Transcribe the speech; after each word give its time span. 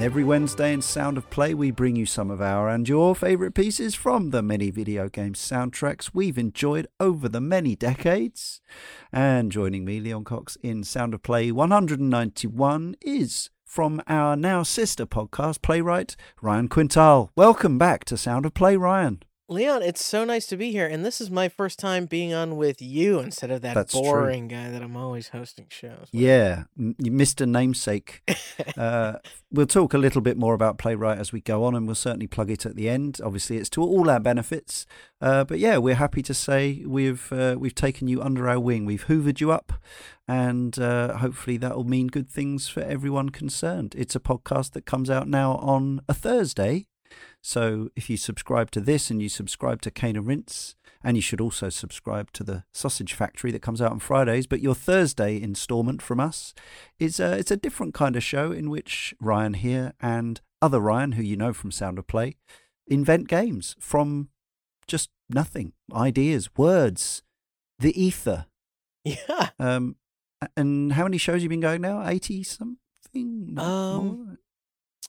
Every 0.00 0.24
Wednesday 0.24 0.72
in 0.72 0.80
Sound 0.80 1.18
of 1.18 1.28
Play, 1.28 1.52
we 1.52 1.70
bring 1.70 1.94
you 1.94 2.06
some 2.06 2.30
of 2.30 2.40
our 2.40 2.70
and 2.70 2.88
your 2.88 3.14
favourite 3.14 3.52
pieces 3.52 3.94
from 3.94 4.30
the 4.30 4.40
many 4.40 4.70
video 4.70 5.10
game 5.10 5.34
soundtracks 5.34 6.12
we've 6.14 6.38
enjoyed 6.38 6.86
over 6.98 7.28
the 7.28 7.40
many 7.40 7.76
decades. 7.76 8.62
And 9.12 9.52
joining 9.52 9.84
me, 9.84 10.00
Leon 10.00 10.24
Cox, 10.24 10.56
in 10.62 10.84
Sound 10.84 11.12
of 11.12 11.22
Play 11.22 11.52
191 11.52 12.96
is 13.02 13.50
from 13.62 14.00
our 14.06 14.36
now 14.36 14.62
sister 14.62 15.04
podcast, 15.04 15.60
Play;Write 15.60 16.16
Ryan 16.40 16.68
Quintal. 16.68 17.30
Welcome 17.36 17.76
back 17.76 18.06
to 18.06 18.16
Sound 18.16 18.46
of 18.46 18.54
Play, 18.54 18.78
Ryan. 18.78 19.22
Leon, 19.50 19.82
it's 19.82 20.04
so 20.04 20.24
nice 20.24 20.46
to 20.46 20.56
be 20.56 20.70
here, 20.70 20.86
and 20.86 21.04
this 21.04 21.20
is 21.20 21.28
my 21.28 21.48
first 21.48 21.80
time 21.80 22.06
being 22.06 22.32
on 22.32 22.56
with 22.56 22.80
you 22.80 23.18
instead 23.18 23.50
of 23.50 23.62
that 23.62 23.74
That's 23.74 23.92
true. 23.92 24.02
boring 24.02 24.46
guy 24.46 24.70
that 24.70 24.80
I'm 24.80 24.96
always 24.96 25.30
hosting 25.30 25.66
shows. 25.68 25.98
with. 26.02 26.08
Yeah, 26.12 26.64
Mr. 26.78 27.48
Namesake. 27.48 28.22
uh, 28.76 29.14
we'll 29.50 29.66
talk 29.66 29.92
a 29.92 29.98
little 29.98 30.20
bit 30.20 30.36
more 30.36 30.54
about 30.54 30.78
Play;Write 30.78 31.18
as 31.18 31.32
we 31.32 31.40
go 31.40 31.64
on, 31.64 31.74
and 31.74 31.86
we'll 31.86 31.96
certainly 31.96 32.28
plug 32.28 32.48
it 32.48 32.64
at 32.64 32.76
the 32.76 32.88
end. 32.88 33.20
Obviously, 33.24 33.56
it's 33.56 33.68
to 33.70 33.82
all 33.82 34.08
our 34.08 34.20
benefits. 34.20 34.86
Uh, 35.20 35.42
but 35.42 35.58
yeah, 35.58 35.78
we're 35.78 35.96
happy 35.96 36.22
to 36.22 36.32
say 36.32 36.84
we've 36.86 37.32
uh, 37.32 37.56
we've 37.58 37.74
taken 37.74 38.06
you 38.06 38.22
under 38.22 38.48
our 38.48 38.60
wing. 38.60 38.84
We've 38.86 39.06
hoovered 39.06 39.40
you 39.40 39.50
up, 39.50 39.72
and 40.28 40.78
uh, 40.78 41.16
hopefully 41.16 41.56
that 41.56 41.74
will 41.74 41.82
mean 41.82 42.06
good 42.06 42.30
things 42.30 42.68
for 42.68 42.82
everyone 42.82 43.30
concerned. 43.30 43.96
It's 43.98 44.14
a 44.14 44.20
podcast 44.20 44.74
that 44.74 44.86
comes 44.86 45.10
out 45.10 45.26
now 45.26 45.56
on 45.56 46.02
a 46.08 46.14
Thursday. 46.14 46.86
So 47.42 47.88
if 47.96 48.10
you 48.10 48.16
subscribe 48.16 48.70
to 48.72 48.80
this 48.80 49.10
and 49.10 49.22
you 49.22 49.28
subscribe 49.28 49.80
to 49.82 49.90
Cane 49.90 50.16
and 50.16 50.26
Rinse, 50.26 50.74
and 51.02 51.16
you 51.16 51.22
should 51.22 51.40
also 51.40 51.70
subscribe 51.70 52.30
to 52.32 52.44
the 52.44 52.64
Sausage 52.72 53.14
Factory 53.14 53.50
that 53.52 53.62
comes 53.62 53.80
out 53.80 53.92
on 53.92 53.98
Fridays. 53.98 54.46
But 54.46 54.60
your 54.60 54.74
Thursday 54.74 55.40
instalment 55.40 56.02
from 56.02 56.20
us 56.20 56.52
is 56.98 57.18
a, 57.18 57.38
it's 57.38 57.50
a 57.50 57.56
different 57.56 57.94
kind 57.94 58.16
of 58.16 58.22
show 58.22 58.52
in 58.52 58.68
which 58.68 59.14
Ryan 59.20 59.54
here 59.54 59.94
and 60.00 60.40
other 60.60 60.80
Ryan, 60.80 61.12
who 61.12 61.22
you 61.22 61.36
know 61.36 61.54
from 61.54 61.70
Sound 61.70 61.98
of 61.98 62.06
Play, 62.06 62.36
invent 62.86 63.28
games 63.28 63.76
from 63.80 64.28
just 64.86 65.08
nothing, 65.30 65.72
ideas, 65.94 66.50
words, 66.56 67.22
the 67.78 67.98
ether. 67.98 68.46
Yeah. 69.04 69.50
Um, 69.58 69.96
and 70.56 70.92
how 70.92 71.04
many 71.04 71.16
shows 71.16 71.36
have 71.36 71.42
you 71.44 71.48
been 71.48 71.60
going 71.60 71.80
now? 71.80 72.06
Eighty 72.06 72.42
something. 72.42 73.54
Um, 73.56 73.56
More? 73.58 74.38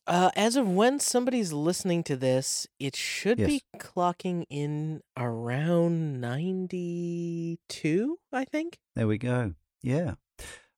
Uh, 0.07 0.31
as 0.35 0.55
of 0.55 0.67
when 0.67 0.99
somebody's 0.99 1.53
listening 1.53 2.03
to 2.03 2.15
this, 2.15 2.67
it 2.79 2.95
should 2.95 3.37
be 3.37 3.61
clocking 3.77 4.45
in 4.49 5.01
around 5.15 6.19
92, 6.19 8.17
I 8.33 8.45
think. 8.45 8.79
There 8.95 9.07
we 9.07 9.17
go. 9.17 9.53
Yeah. 9.81 10.15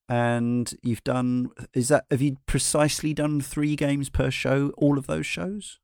And 0.10 0.74
you've 0.84 1.04
done 1.04 1.50
is 1.74 1.88
that 1.88 2.06
have 2.12 2.22
you 2.22 2.36
precisely 2.46 3.14
done 3.14 3.40
three 3.42 3.76
games 3.76 4.10
per 4.10 4.30
show, 4.30 4.72
all 4.78 4.98
of 4.98 5.08
those 5.08 5.26
shows? 5.26 5.80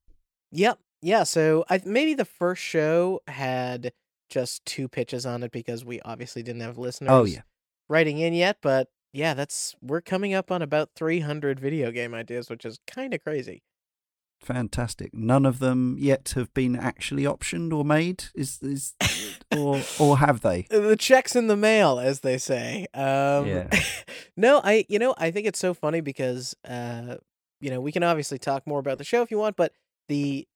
Yep. 0.52 0.78
Yeah. 1.02 1.24
So 1.24 1.64
I 1.70 1.82
maybe 1.86 2.14
the 2.14 2.26
first 2.26 2.62
show 2.62 3.22
had 3.28 3.94
just 4.30 4.66
two 4.66 4.88
pitches 4.90 5.26
on 5.26 5.42
it 5.44 5.52
because 5.52 5.86
we 5.86 6.02
obviously 6.02 6.44
didn't 6.44 6.62
have 6.62 6.78
listeners 6.78 7.10
Oh 7.12 7.24
yeah. 7.24 7.42
writing 7.88 8.20
in 8.20 8.34
yet. 8.34 8.58
But 8.62 8.90
yeah, 9.12 9.34
that's 9.34 9.76
we're 9.82 10.02
coming 10.02 10.34
up 10.34 10.52
on 10.52 10.62
about 10.62 10.90
300 10.96 11.60
video 11.60 11.92
game 11.92 12.14
ideas, 12.14 12.50
which 12.50 12.66
is 12.66 12.80
kind 12.88 13.14
of 13.14 13.24
crazy. 13.24 13.64
Fantastic. 14.40 15.14
None 15.14 15.46
of 15.46 15.60
them 15.60 15.98
yet 16.00 16.32
have 16.36 16.54
been 16.54 16.76
actually 16.76 17.24
optioned 17.24 17.74
or 17.74 17.84
made. 17.84 18.26
Is 18.34 18.60
is 18.62 18.96
or 19.56 19.82
or 20.00 20.18
have 20.20 20.42
they? 20.42 20.66
The 20.70 20.96
checks 20.96 21.36
in 21.36 21.48
the 21.48 21.58
mail, 21.58 22.00
as 22.00 22.22
they 22.22 22.38
say. 22.38 22.88
Um, 22.94 23.48
Yeah. 23.48 23.68
no, 24.38 24.62
I 24.64 24.86
you 24.88 25.00
know 25.00 25.14
I 25.18 25.32
think 25.32 25.46
it's 25.46 25.60
so 25.60 25.74
funny 25.74 26.02
because 26.02 26.56
uh, 26.66 27.16
you 27.60 27.70
know 27.70 27.82
we 27.82 27.92
can 27.92 28.04
obviously 28.04 28.38
talk 28.38 28.66
more 28.66 28.80
about 28.80 28.98
the 28.98 29.04
show 29.04 29.22
if 29.22 29.32
you 29.32 29.38
want, 29.38 29.58
but 29.58 29.74
the 30.08 30.48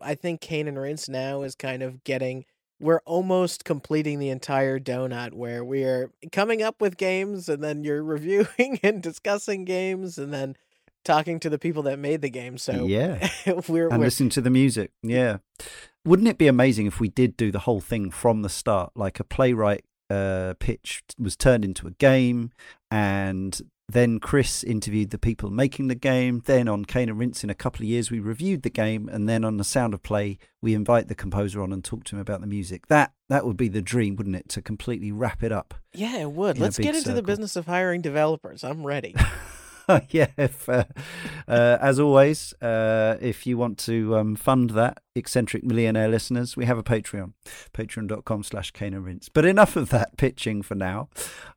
I 0.00 0.14
think 0.14 0.40
Cane 0.40 0.66
and 0.66 0.78
Rinse 0.78 1.08
now 1.08 1.42
is 1.42 1.54
kind 1.54 1.82
of 1.82 2.02
getting 2.02 2.44
we're 2.80 3.02
almost 3.04 3.64
completing 3.64 4.18
the 4.18 4.30
entire 4.30 4.78
donut 4.80 5.32
where 5.32 5.62
we're 5.62 6.10
coming 6.32 6.62
up 6.62 6.80
with 6.80 6.96
games 6.96 7.48
and 7.48 7.62
then 7.62 7.84
you're 7.84 8.02
reviewing 8.16 8.80
and 8.82 9.02
discussing 9.02 9.64
games 9.64 10.18
and 10.18 10.32
then 10.32 10.56
talking 11.04 11.40
to 11.40 11.50
the 11.50 11.58
people 11.58 11.82
that 11.84 11.98
made 11.98 12.22
the 12.22 12.30
game. 12.30 12.58
So 12.58 12.86
Yeah. 12.86 13.28
we're, 13.68 13.88
And 13.88 13.98
we're 13.98 14.06
listen 14.06 14.28
to 14.30 14.40
the 14.40 14.50
music. 14.50 14.92
Yeah. 15.02 15.38
Wouldn't 16.04 16.28
it 16.28 16.38
be 16.38 16.46
amazing 16.46 16.86
if 16.86 16.98
we 16.98 17.08
did 17.08 17.36
do 17.36 17.50
the 17.50 17.60
whole 17.60 17.80
thing 17.80 18.10
from 18.10 18.42
the 18.42 18.48
start? 18.48 18.92
Like 18.94 19.20
a 19.20 19.24
Play;Write 19.24 19.84
uh, 20.08 20.54
pitch 20.58 21.02
was 21.18 21.36
turned 21.36 21.64
into 21.64 21.86
a 21.86 21.92
game, 21.92 22.50
and 22.90 23.60
then 23.92 24.20
Chris 24.20 24.62
interviewed 24.64 25.10
the 25.10 25.18
people 25.18 25.50
making 25.50 25.88
the 25.88 25.94
game. 25.94 26.42
Then 26.44 26.68
on 26.68 26.84
Cane 26.84 27.08
and 27.08 27.18
Rinse, 27.18 27.44
in 27.44 27.50
a 27.50 27.54
couple 27.54 27.82
of 27.82 27.88
years, 27.88 28.10
we 28.10 28.20
reviewed 28.20 28.62
the 28.62 28.70
game, 28.70 29.08
and 29.08 29.28
then 29.28 29.44
on 29.44 29.56
the 29.56 29.64
Sound 29.64 29.94
of 29.94 30.02
Play, 30.02 30.38
we 30.60 30.74
invite 30.74 31.08
the 31.08 31.14
composer 31.14 31.62
on 31.62 31.72
and 31.72 31.84
talk 31.84 32.04
to 32.04 32.16
him 32.16 32.20
about 32.20 32.40
the 32.40 32.46
music. 32.46 32.86
That 32.88 33.12
that 33.28 33.46
would 33.46 33.56
be 33.56 33.68
the 33.68 33.82
dream, 33.82 34.16
wouldn't 34.16 34.36
it? 34.36 34.48
To 34.50 34.62
completely 34.62 35.12
wrap 35.12 35.42
it 35.42 35.52
up. 35.52 35.74
yeah, 35.92 36.16
it 36.18 36.32
would. 36.32 36.58
Let's 36.58 36.78
get 36.78 36.96
into 36.96 37.12
the 37.12 37.22
business 37.22 37.56
of 37.56 37.66
hiring 37.66 38.00
developers. 38.00 38.64
I'm 38.64 38.86
ready. 38.86 39.14
yeah, 40.10 40.28
if, 40.36 40.68
uh, 40.68 40.84
uh, 41.48 41.78
as 41.80 41.98
always, 41.98 42.52
uh, 42.60 43.16
if 43.20 43.46
you 43.46 43.56
want 43.56 43.78
to 43.78 44.16
um, 44.16 44.36
fund 44.36 44.70
that, 44.70 45.00
eccentric 45.14 45.64
millionaire 45.64 46.08
listeners, 46.08 46.56
we 46.56 46.64
have 46.64 46.78
a 46.78 46.82
Patreon, 46.82 47.32
patreon.com 47.72 48.42
slash 48.42 48.72
Rinse. 48.80 49.28
But 49.28 49.44
enough 49.44 49.76
of 49.76 49.90
that 49.90 50.16
pitching 50.16 50.62
for 50.62 50.74
now. 50.74 51.08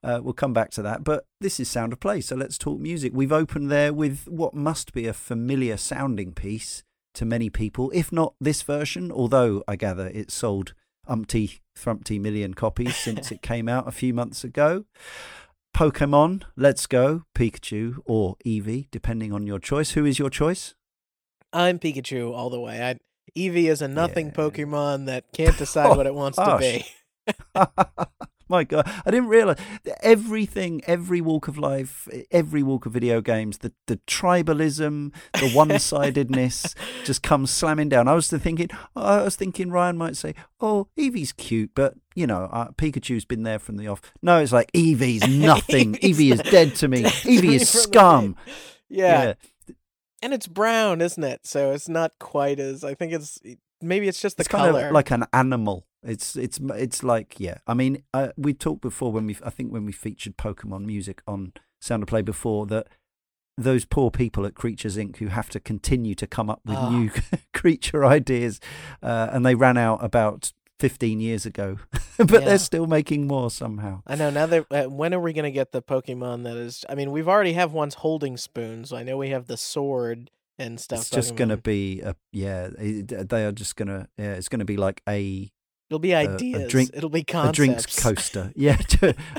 Uh, 0.03 0.19
we'll 0.23 0.33
come 0.33 0.53
back 0.53 0.71
to 0.71 0.81
that. 0.81 1.03
But 1.03 1.25
this 1.39 1.59
is 1.59 1.69
Sound 1.69 1.93
of 1.93 1.99
Play, 1.99 2.21
so 2.21 2.35
let's 2.35 2.57
talk 2.57 2.79
music. 2.79 3.11
We've 3.13 3.31
opened 3.31 3.71
there 3.71 3.93
with 3.93 4.27
what 4.27 4.53
must 4.53 4.93
be 4.93 5.07
a 5.07 5.13
familiar 5.13 5.77
sounding 5.77 6.33
piece 6.33 6.83
to 7.15 7.25
many 7.25 7.49
people, 7.49 7.91
if 7.93 8.11
not 8.11 8.33
this 8.39 8.63
version, 8.63 9.11
although 9.11 9.63
I 9.67 9.75
gather 9.75 10.07
it 10.07 10.31
sold 10.31 10.73
umpty, 11.07 11.61
thrumpty 11.75 12.17
million 12.17 12.53
copies 12.53 12.95
since 12.95 13.31
it 13.31 13.41
came 13.41 13.67
out 13.67 13.87
a 13.87 13.91
few 13.91 14.13
months 14.13 14.43
ago. 14.43 14.85
Pokemon, 15.73 16.43
Let's 16.55 16.85
Go, 16.85 17.23
Pikachu, 17.35 17.97
or 18.05 18.35
Eevee, 18.45 18.87
depending 18.91 19.33
on 19.33 19.47
your 19.47 19.59
choice. 19.59 19.91
Who 19.91 20.05
is 20.05 20.19
your 20.19 20.29
choice? 20.29 20.75
I'm 21.51 21.79
Pikachu 21.79 22.31
all 22.33 22.49
the 22.49 22.59
way. 22.59 22.81
I 22.81 22.99
Eevee 23.37 23.69
is 23.69 23.81
a 23.81 23.87
nothing 23.87 24.27
Yeah. 24.27 24.33
Pokemon 24.33 25.07
that 25.07 25.25
can't 25.33 25.57
decide 25.57 25.95
what 25.97 26.05
it 26.05 26.13
wants 26.13 26.37
to 26.37 26.57
be. 26.59 26.85
My 28.49 28.63
God, 28.65 28.87
I 29.03 29.09
didn't 29.09 29.29
realize 29.29 29.57
everything, 30.01 30.81
every 30.85 31.21
walk 31.21 31.47
of 31.47 31.57
life, 31.57 32.07
every 32.29 32.61
walk 32.61 32.85
of 32.85 32.91
video 32.93 33.19
games, 33.19 33.59
the, 33.59 33.71
the 33.87 33.97
tribalism, 34.05 35.11
the 35.39 35.49
one 35.51 35.79
sidedness 35.79 36.75
just 37.03 37.23
comes 37.23 37.49
slamming 37.49 37.89
down. 37.89 38.07
I 38.07 38.13
was 38.13 38.29
thinking, 38.29 38.69
I 38.95 39.23
was 39.23 39.35
thinking 39.35 39.71
Ryan 39.71 39.97
might 39.97 40.17
say, 40.17 40.35
"Oh, 40.59 40.87
Eevee's 40.99 41.31
cute," 41.31 41.71
but 41.73 41.95
you 42.15 42.27
know, 42.27 42.49
uh, 42.51 42.69
Pikachu's 42.71 43.25
been 43.25 43.43
there 43.43 43.59
from 43.59 43.77
the 43.77 43.87
off. 43.87 44.01
No, 44.21 44.39
it's 44.39 44.51
like 44.51 44.71
Eevee's 44.73 45.27
nothing. 45.35 45.93
Eevee 45.95 46.33
is 46.33 46.41
dead- 46.41 46.75
to 46.75 46.87
me. 46.87 47.03
Eevee 47.03 47.53
is 47.55 47.69
scum. 47.69 48.35
Yeah. 48.89 49.33
and 50.21 50.33
it's 50.33 50.47
brown, 50.47 51.01
isn't 51.01 51.23
it? 51.23 51.45
So 51.45 51.71
it's 51.71 51.89
not 51.89 52.11
quite 52.19 52.59
as. 52.59 52.83
I 52.83 52.93
think 52.93 53.13
it's 53.13 53.39
maybe 53.81 54.07
it's 54.07 54.21
just 54.21 54.37
the 54.37 54.41
it's 54.41 54.47
color. 54.47 54.71
kind 54.73 54.85
of 54.87 54.91
like 54.93 55.11
an 55.11 55.25
animal. 55.33 55.85
It's 56.03 56.35
it's 56.35 56.59
it's 56.75 57.01
like 57.03 57.39
yeah. 57.39 57.57
I 57.65 57.73
mean, 57.73 58.03
uh, 58.13 58.29
we 58.37 58.53
talked 58.53 58.81
before 58.81 59.11
when 59.11 59.25
we 59.25 59.37
I 59.43 59.49
think 59.49 59.71
when 59.71 59.85
we 59.85 59.91
featured 59.91 60.37
Pokemon 60.37 60.85
music 60.85 61.21
on 61.27 61.53
Sound 61.81 62.03
of 62.03 62.07
Play 62.09 62.21
before 62.21 62.65
that 62.67 62.87
those 63.57 63.85
poor 63.85 64.09
people 64.09 64.45
at 64.47 64.55
Creatures 64.55 64.97
Inc. 64.97 65.17
who 65.17 65.27
have 65.27 65.47
to 65.51 65.59
continue 65.59 66.15
to 66.15 66.25
come 66.25 66.49
up 66.49 66.59
with 66.65 66.75
Ah. 66.77 66.89
new 66.89 67.11
creature 67.53 68.03
ideas, 68.03 68.59
uh, 69.03 69.29
and 69.31 69.45
they 69.45 69.53
ran 69.55 69.77
out 69.77 70.03
about 70.03 70.51
fifteen 70.87 71.19
years 71.21 71.45
ago, 71.45 71.77
but 72.17 72.29
Yeah. 72.31 72.39
they're 72.39 72.57
still 72.57 72.87
making 72.87 73.25
more 73.27 73.49
somehow. 73.49 74.01
I 74.05 74.15
know 74.15 74.29
now 74.29 74.45
that 74.47 74.65
uh, 74.69 74.83
when 74.89 75.13
are 75.13 75.19
we 75.21 75.31
gonna 75.31 75.49
get 75.61 75.71
the 75.71 75.81
Pokemon 75.81 76.43
that 76.43 76.57
is? 76.57 76.83
I 76.89 76.95
mean, 76.95 77.11
we've 77.11 77.29
already 77.29 77.53
have 77.53 77.71
ones 77.71 77.93
holding 77.95 78.35
spoons. 78.37 78.91
I 78.91 79.03
know 79.03 79.15
we 79.17 79.29
have 79.29 79.47
the 79.47 79.55
sword 79.57 80.29
and 80.59 80.79
stuff. 80.79 80.99
It's 80.99 81.09
just 81.09 81.35
going 81.37 81.49
to 81.49 81.57
be 81.57 82.01
a 82.01 82.15
yeah. 82.31 82.67
it- 82.77 83.29
They 83.29 83.45
are 83.45 83.53
just 83.53 83.75
gonna 83.77 84.09
yeah. 84.17 84.33
It's 84.33 84.49
going 84.49 84.59
to 84.59 84.65
be 84.65 84.77
like 84.77 85.01
a 85.07 85.49
It'll 85.93 85.99
be 85.99 86.13
a 86.13 86.17
ideas. 86.27 86.71
drink- 86.71 86.89
It'll 86.93 87.09
be 87.11 87.23
concepts. 87.23 87.49
a 87.59 87.61
drinks 87.65 87.99
coaster. 88.01 88.51
Yeah, 88.55 88.77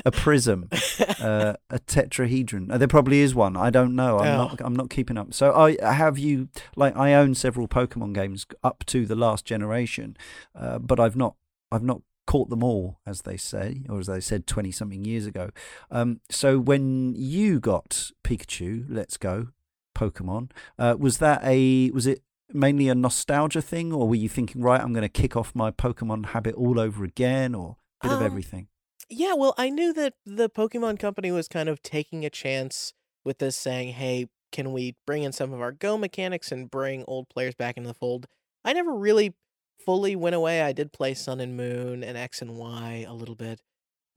a 0.05 0.11
prism. 0.11 0.69
uh, 1.19 1.55
a 1.69 1.79
tetrahedron. 1.79 2.71
Uh, 2.71 2.77
there 2.77 2.87
probably 2.87 3.19
is 3.19 3.35
one. 3.35 3.57
I 3.57 3.69
don't 3.69 3.93
know. 3.93 4.19
I'm 4.19 4.27
Oh. 4.39 4.47
not. 4.47 4.61
I'm 4.61 4.75
not 4.75 4.89
keeping 4.89 5.17
up. 5.17 5.33
So 5.33 5.53
I 5.53 5.75
have 5.81 6.17
you 6.17 6.47
like 6.77 6.95
I 6.95 7.13
own 7.13 7.35
several 7.35 7.67
Pokemon 7.67 8.13
games 8.13 8.45
up 8.63 8.85
to 8.85 9.05
the 9.05 9.15
last 9.15 9.43
generation, 9.43 10.15
uh, 10.57 10.79
but 10.79 10.97
I've 10.99 11.17
not. 11.17 11.35
I've 11.73 11.83
not 11.83 12.01
caught 12.25 12.49
them 12.49 12.63
all, 12.63 12.99
as 13.05 13.23
they 13.23 13.35
say, 13.37 13.83
or 13.89 13.99
as 13.99 14.07
they 14.07 14.21
said 14.21 14.47
twenty 14.47 14.71
something 14.71 15.03
years 15.03 15.25
ago. 15.25 15.49
Um, 15.91 16.21
so 16.29 16.57
when 16.57 17.13
you 17.17 17.59
got 17.59 18.11
Pikachu, 18.23 18.85
Let's 18.87 19.17
Go, 19.17 19.49
Pokemon, 19.93 20.51
uh, 20.79 20.95
was 20.97 21.17
that 21.17 21.41
a 21.43 21.91
was 21.91 22.07
it 22.07 22.21
mainly 22.53 22.89
a 22.89 22.95
nostalgia 22.95 23.61
thing, 23.61 23.91
or 23.91 24.07
were 24.07 24.15
you 24.15 24.29
thinking, 24.29 24.61
right, 24.61 24.79
I'm 24.81 24.93
going 24.93 25.03
to 25.03 25.09
kick 25.09 25.35
off 25.35 25.53
my 25.55 25.71
Pokemon 25.71 26.27
habit 26.27 26.55
all 26.55 26.79
over 26.79 27.03
again, 27.03 27.55
or 27.55 27.77
a 28.01 28.07
bit 28.07 28.15
of 28.15 28.21
Um, 28.21 28.25
everything? 28.25 28.67
Yeah, 29.09 29.33
well, 29.33 29.53
I 29.57 29.69
knew 29.69 29.93
that 29.93 30.15
the 30.25 30.49
Pokemon 30.49 30.99
Company 30.99 31.31
was 31.31 31.47
kind 31.47 31.69
of 31.69 31.81
taking 31.81 32.25
a 32.25 32.29
chance 32.29 32.93
with 33.23 33.37
this, 33.39 33.55
saying, 33.55 33.93
"Hey, 33.93 34.29
can 34.51 34.71
we 34.73 34.95
bring 35.05 35.23
in 35.23 35.31
some 35.31 35.53
of 35.53 35.61
our 35.61 35.71
Go 35.71 35.97
mechanics 35.97 36.51
and 36.51 36.71
bring 36.71 37.03
old 37.07 37.29
players 37.29 37.55
back 37.55 37.77
into 37.77 37.87
the 37.87 37.93
fold?" 37.93 38.27
I 38.63 38.73
never 38.73 38.93
really 38.93 39.35
fully 39.77 40.15
went 40.15 40.35
away. 40.35 40.61
I 40.61 40.71
did 40.71 40.91
play 40.91 41.13
Sun 41.13 41.39
and 41.39 41.55
Moon 41.55 42.03
and 42.03 42.17
X 42.17 42.41
and 42.41 42.57
Y 42.57 43.05
a 43.07 43.13
little 43.13 43.35
bit, 43.35 43.61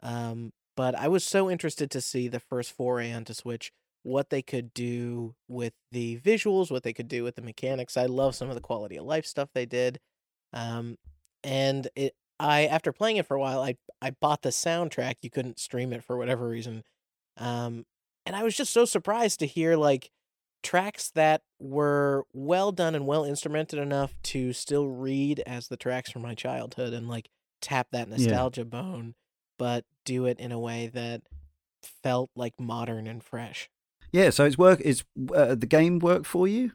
um, 0.03 0.53
but 0.77 0.95
I 0.95 1.09
was 1.09 1.25
so 1.25 1.51
interested 1.51 1.91
to 1.91 2.01
see 2.01 2.29
the 2.29 2.41
first 2.41 2.73
foray 2.73 3.13
onto 3.13 3.35
Switch, 3.35 3.73
what 4.03 4.31
they 4.31 4.43
could 4.43 4.73
do 4.75 5.35
with 5.49 5.75
the 5.93 6.19
visuals, 6.19 6.71
what 6.71 6.83
they 6.83 6.93
could 6.93 7.09
do 7.09 7.25
with 7.25 7.37
the 7.37 7.43
mechanics. 7.43 7.97
I 7.97 8.07
love 8.07 8.35
some 8.35 8.49
of 8.49 8.55
the 8.55 8.61
quality 8.61 8.97
of 8.97 9.05
life 9.05 9.27
stuff 9.27 9.51
they 9.53 9.67
did, 9.67 9.99
um, 10.53 10.97
and 11.43 11.89
it. 11.97 12.15
I 12.41 12.67
after 12.67 12.93
playing 12.93 13.17
it 13.17 13.27
for 13.27 13.35
a 13.37 13.41
while, 13.41 13.61
I 13.61 13.77
I 14.01 14.11
bought 14.11 14.43
the 14.43 14.51
soundtrack. 14.51 15.17
You 15.23 15.31
couldn't 15.31 15.59
stream 15.59 15.93
it 15.93 16.05
for 16.05 16.17
whatever 16.17 16.49
reason. 16.49 16.85
Um, 17.37 17.85
and 18.25 18.37
I 18.37 18.43
was 18.43 18.57
just 18.57 18.73
so 18.73 18.85
surprised 18.85 19.41
to 19.41 19.47
hear 19.47 19.77
like 19.77 20.11
tracks 20.63 21.11
that 21.15 21.43
were 21.59 22.25
well 22.33 22.73
done 22.73 22.95
and 22.95 23.07
well 23.07 23.25
instrumented 23.25 23.79
enough 23.79 24.15
to 24.23 24.53
still 24.53 24.89
read 24.89 25.41
as 25.47 25.69
the 25.69 25.77
tracks 25.77 26.11
from 26.11 26.23
my 26.23 26.35
childhood 26.35 26.93
and 26.93 27.09
like 27.09 27.29
tap 27.61 27.89
that 27.93 28.09
nostalgia 28.09 28.65
bone, 28.65 29.15
but 29.59 29.85
do 30.05 30.27
it 30.27 30.39
in 30.39 30.53
a 30.53 30.59
way 30.59 30.89
that 30.93 31.23
felt 31.83 32.31
like 32.35 32.59
modern 32.59 33.07
and 33.07 33.23
fresh. 33.23 33.71
Yeah, 34.13 34.31
so 34.31 34.45
it's 34.45 34.59
work. 34.59 34.81
It's 34.85 35.05
uh, 35.35 35.55
the 35.55 35.67
game 35.67 35.99
work 35.99 36.25
for 36.25 36.49
you. 36.49 36.73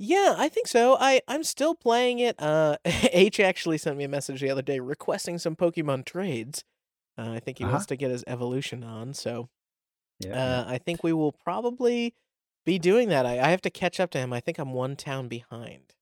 Yeah, 0.00 0.34
I 0.38 0.48
think 0.48 0.66
so. 0.68 0.96
I 1.00 1.20
I'm 1.28 1.42
still 1.44 1.74
playing 1.74 2.18
it. 2.20 2.40
Uh, 2.40 2.76
H 2.84 3.40
actually 3.40 3.78
sent 3.78 3.96
me 3.96 4.04
a 4.04 4.08
message 4.08 4.40
the 4.40 4.50
other 4.50 4.62
day 4.62 4.78
requesting 4.80 5.38
some 5.38 5.56
Pokemon 5.56 6.04
trades. 6.04 6.64
Uh, 7.16 7.32
I 7.32 7.40
think 7.40 7.58
he 7.58 7.64
Uh-huh. 7.64 7.72
wants 7.72 7.86
to 7.86 7.96
get 7.96 8.10
his 8.10 8.22
evolution 8.28 8.84
on, 8.84 9.12
so 9.14 9.48
Yeah. 10.20 10.62
uh, 10.62 10.64
I 10.68 10.78
think 10.78 11.02
we 11.02 11.12
will 11.12 11.32
probably 11.32 12.14
be 12.64 12.78
doing 12.78 13.08
that. 13.08 13.26
I, 13.26 13.40
I 13.40 13.48
have 13.50 13.62
to 13.62 13.70
catch 13.70 13.98
up 13.98 14.10
to 14.12 14.18
him. 14.18 14.32
I 14.32 14.38
think 14.40 14.58
I'm 14.58 14.72
one 14.72 14.94
town 14.94 15.26
behind. 15.26 15.94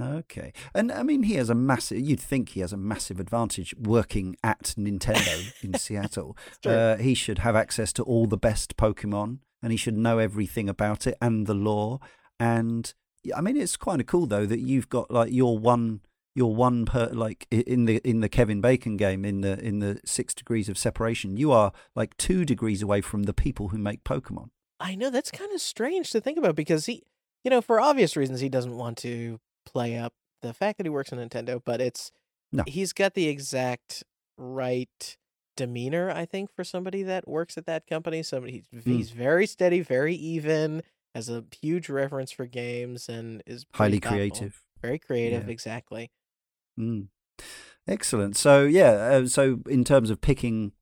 Okay, 0.00 0.52
and 0.74 0.92
I 0.92 1.02
mean, 1.02 1.24
he 1.24 1.34
has 1.34 1.50
a 1.50 1.56
massive. 1.56 1.98
You'd 1.98 2.20
think 2.20 2.50
he 2.50 2.60
has 2.60 2.72
a 2.72 2.76
massive 2.76 3.18
advantage 3.18 3.74
working 3.76 4.36
at 4.44 4.74
Nintendo 4.78 5.52
in 5.62 5.74
Seattle. 5.78 6.36
Uh, 6.64 6.96
he 6.96 7.14
should 7.14 7.38
have 7.40 7.56
access 7.56 7.92
to 7.94 8.04
all 8.04 8.26
the 8.26 8.36
best 8.38 8.76
Pokemon, 8.76 9.40
and 9.62 9.72
he 9.72 9.76
should 9.76 9.96
know 9.96 10.18
everything 10.18 10.68
about 10.68 11.06
it 11.06 11.16
and 11.20 11.46
the 11.46 11.54
law. 11.54 11.98
And 12.40 12.92
I 13.34 13.40
mean, 13.40 13.56
it's 13.56 13.76
kind 13.76 14.00
of 14.00 14.06
cool 14.06 14.26
though 14.26 14.46
that 14.46 14.60
you've 14.60 14.88
got 14.88 15.10
like 15.10 15.32
your 15.32 15.58
one, 15.58 16.00
your 16.34 16.54
one 16.54 16.84
per 16.86 17.06
like 17.08 17.46
in 17.50 17.84
the 17.86 17.96
in 18.04 18.20
the 18.20 18.28
Kevin 18.28 18.60
Bacon 18.60 18.96
game 18.96 19.24
in 19.24 19.40
the 19.40 19.58
in 19.58 19.80
the 19.80 20.00
six 20.04 20.34
degrees 20.34 20.68
of 20.68 20.78
separation. 20.78 21.36
You 21.36 21.52
are 21.52 21.72
like 21.94 22.16
two 22.16 22.44
degrees 22.44 22.82
away 22.82 23.00
from 23.00 23.24
the 23.24 23.34
people 23.34 23.68
who 23.68 23.78
make 23.78 24.04
Pokemon. 24.04 24.50
I 24.80 24.94
know 24.94 25.10
that's 25.10 25.32
kind 25.32 25.52
of 25.52 25.60
strange 25.60 26.10
to 26.10 26.20
think 26.20 26.38
about 26.38 26.54
because 26.54 26.86
he, 26.86 27.02
you 27.42 27.50
know, 27.50 27.60
for 27.60 27.80
obvious 27.80 28.16
reasons, 28.16 28.40
he 28.40 28.48
doesn't 28.48 28.76
want 28.76 28.96
to 28.98 29.40
play 29.66 29.98
up 29.98 30.12
the 30.40 30.54
fact 30.54 30.78
that 30.78 30.86
he 30.86 30.90
works 30.90 31.12
on 31.12 31.18
Nintendo, 31.18 31.60
but 31.64 31.80
it's 31.80 32.12
No. 32.52 32.62
he's 32.66 32.92
got 32.92 33.14
the 33.14 33.26
exact 33.28 34.04
right 34.36 35.16
demeanor, 35.58 36.10
I 36.10 36.24
think, 36.24 36.50
for 36.54 36.64
somebody 36.64 37.02
that 37.02 37.28
works 37.28 37.58
at 37.58 37.66
that 37.66 37.86
company. 37.86 38.22
Somebody 38.22 38.64
he's, 38.72 38.84
Mm. 38.84 38.96
he's 38.96 39.10
very 39.10 39.46
steady, 39.46 39.80
very 39.82 40.14
even, 40.14 40.82
has 41.14 41.28
a 41.28 41.44
huge 41.60 41.88
reverence 41.90 42.30
for 42.32 42.46
games, 42.46 43.08
and 43.08 43.42
is 43.46 43.66
Highly 43.74 43.98
thoughtful. 43.98 44.16
creative. 44.18 44.62
very 44.80 44.98
creative, 44.98 45.44
Yeah. 45.46 45.52
exactly. 45.52 46.10
Mm. 46.78 47.08
Excellent. 47.86 48.36
So 48.36 48.64
yeah, 48.64 48.92
uh, 48.92 49.26
so 49.26 49.60
in 49.68 49.82
terms 49.84 50.10
of 50.10 50.20
picking 50.20 50.72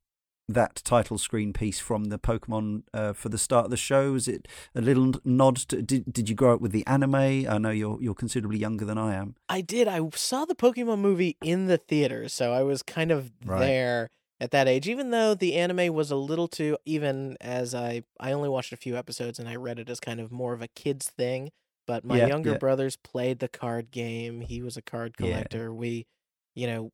that 0.49 0.75
title 0.85 1.17
screen 1.17 1.51
piece 1.51 1.79
from 1.79 2.05
the 2.05 2.17
Pokemon 2.19 2.83
uh, 2.93 3.11
for 3.13 3.29
the 3.29 3.37
start 3.37 3.65
of 3.65 3.71
the 3.71 3.77
show, 3.77 4.15
is 4.15 4.27
it 4.27 4.47
a 4.75 4.81
little 4.81 5.13
nod? 5.25 5.55
To, 5.69 5.81
did 5.81 6.11
Did 6.13 6.29
you 6.29 6.35
grow 6.35 6.53
up 6.55 6.61
with 6.61 6.71
the 6.71 6.85
anime? 6.87 7.15
I 7.15 7.57
know 7.57 7.71
you're 7.71 7.97
you're 8.01 8.13
considerably 8.15 8.59
younger 8.59 8.85
than 8.85 8.97
I 8.97 9.15
am. 9.15 9.35
I 9.49 9.61
did. 9.61 9.87
I 9.87 9.99
saw 10.13 10.45
the 10.45 10.55
Pokemon 10.55 10.99
movie 10.99 11.37
in 11.41 11.65
the 11.67 11.77
theater, 11.77 12.29
so 12.29 12.53
I 12.53 12.63
was 12.63 12.83
kind 12.83 13.11
of 13.11 13.31
Right. 13.45 13.59
there 13.59 14.09
at 14.39 14.51
that 14.51 14.67
age. 14.67 14.87
Even 14.87 15.11
though 15.11 15.33
the 15.35 15.55
anime 15.55 15.93
was 15.93 16.11
a 16.11 16.15
little 16.15 16.47
too, 16.47 16.77
even 16.85 17.37
as 17.41 17.73
I 17.75 18.03
I 18.19 18.31
only 18.31 18.49
watched 18.49 18.73
a 18.73 18.77
few 18.77 18.97
episodes 18.97 19.39
and 19.39 19.49
I 19.49 19.55
read 19.55 19.79
it 19.79 19.89
as 19.89 19.99
kind 19.99 20.19
of 20.19 20.31
more 20.31 20.53
of 20.53 20.61
a 20.61 20.67
kids 20.69 21.09
thing. 21.09 21.51
But 21.87 22.03
my 22.03 22.17
Yeah, 22.17 22.27
younger 22.27 22.53
yeah. 22.53 22.55
brothers 22.55 22.97
played 22.97 23.39
the 23.39 23.47
card 23.47 23.91
game. 23.91 24.41
He 24.41 24.61
was 24.61 24.77
a 24.77 24.81
card 24.81 25.17
Yeah. 25.19 25.43
collector. 25.45 25.73
We, 25.73 26.05
you 26.55 26.67
know, 26.67 26.91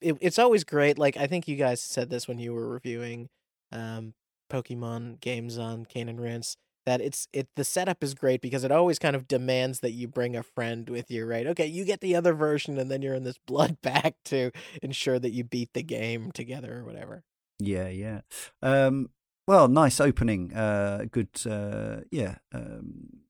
it, 0.00 0.16
it's 0.20 0.38
always 0.38 0.64
great. 0.64 0.98
Like 0.98 1.16
I 1.16 1.26
think 1.26 1.48
you 1.48 1.56
guys 1.56 1.80
said 1.80 2.10
this 2.10 2.28
when 2.28 2.38
you 2.38 2.52
were 2.54 2.68
reviewing 2.68 3.28
um 3.72 4.14
Pokemon 4.50 5.20
games 5.20 5.58
on 5.58 5.84
Cane 5.86 6.08
and 6.08 6.20
Rinse 6.20 6.56
that 6.86 7.00
it's 7.00 7.28
it 7.32 7.48
the 7.56 7.64
setup 7.64 8.02
is 8.02 8.14
great 8.14 8.40
because 8.40 8.64
it 8.64 8.72
always 8.72 8.98
kind 8.98 9.14
of 9.14 9.28
demands 9.28 9.80
that 9.80 9.90
you 9.90 10.08
bring 10.08 10.34
a 10.34 10.42
friend 10.42 10.88
with 10.88 11.10
you, 11.10 11.26
right? 11.26 11.46
Okay, 11.48 11.66
you 11.66 11.84
get 11.84 12.00
the 12.00 12.16
other 12.16 12.32
version 12.32 12.78
and 12.78 12.90
then 12.90 13.02
you're 13.02 13.14
in 13.14 13.24
this 13.24 13.38
blood 13.38 13.78
pact 13.82 14.24
to 14.26 14.50
ensure 14.82 15.18
that 15.18 15.32
you 15.32 15.44
beat 15.44 15.74
the 15.74 15.82
game 15.82 16.32
together 16.32 16.78
or 16.78 16.84
whatever. 16.84 17.24
Yeah, 17.58 17.88
yeah. 17.88 18.20
Um, 18.62 19.10
well, 19.46 19.68
nice 19.68 20.00
opening. 20.00 20.54
Uh, 20.54 21.06
good. 21.10 21.28
Uh, 21.44 22.02
yeah. 22.10 22.36
Um, 22.54 23.20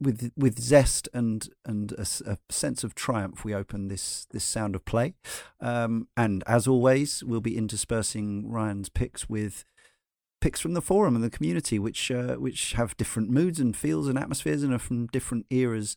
with 0.00 0.30
with 0.36 0.58
zest 0.58 1.08
and 1.14 1.48
and 1.64 1.92
a 1.92 2.36
sense 2.50 2.84
of 2.84 2.94
triumph, 2.94 3.44
we 3.44 3.54
open 3.54 3.88
this 3.88 4.26
this 4.30 4.44
sound 4.44 4.74
of 4.74 4.84
play. 4.84 5.14
Um, 5.60 6.08
and 6.16 6.44
as 6.46 6.66
always, 6.66 7.24
we'll 7.24 7.40
be 7.40 7.56
interspersing 7.56 8.50
Ryan's 8.50 8.88
picks 8.88 9.28
with 9.28 9.64
picks 10.40 10.60
from 10.60 10.74
the 10.74 10.82
forum 10.82 11.14
and 11.14 11.24
the 11.24 11.30
community, 11.30 11.78
which 11.78 12.10
uh, 12.10 12.34
which 12.34 12.72
have 12.72 12.96
different 12.96 13.30
moods 13.30 13.60
and 13.60 13.76
feels 13.76 14.08
and 14.08 14.18
atmospheres 14.18 14.62
and 14.62 14.72
are 14.72 14.78
from 14.78 15.06
different 15.08 15.46
eras. 15.50 15.96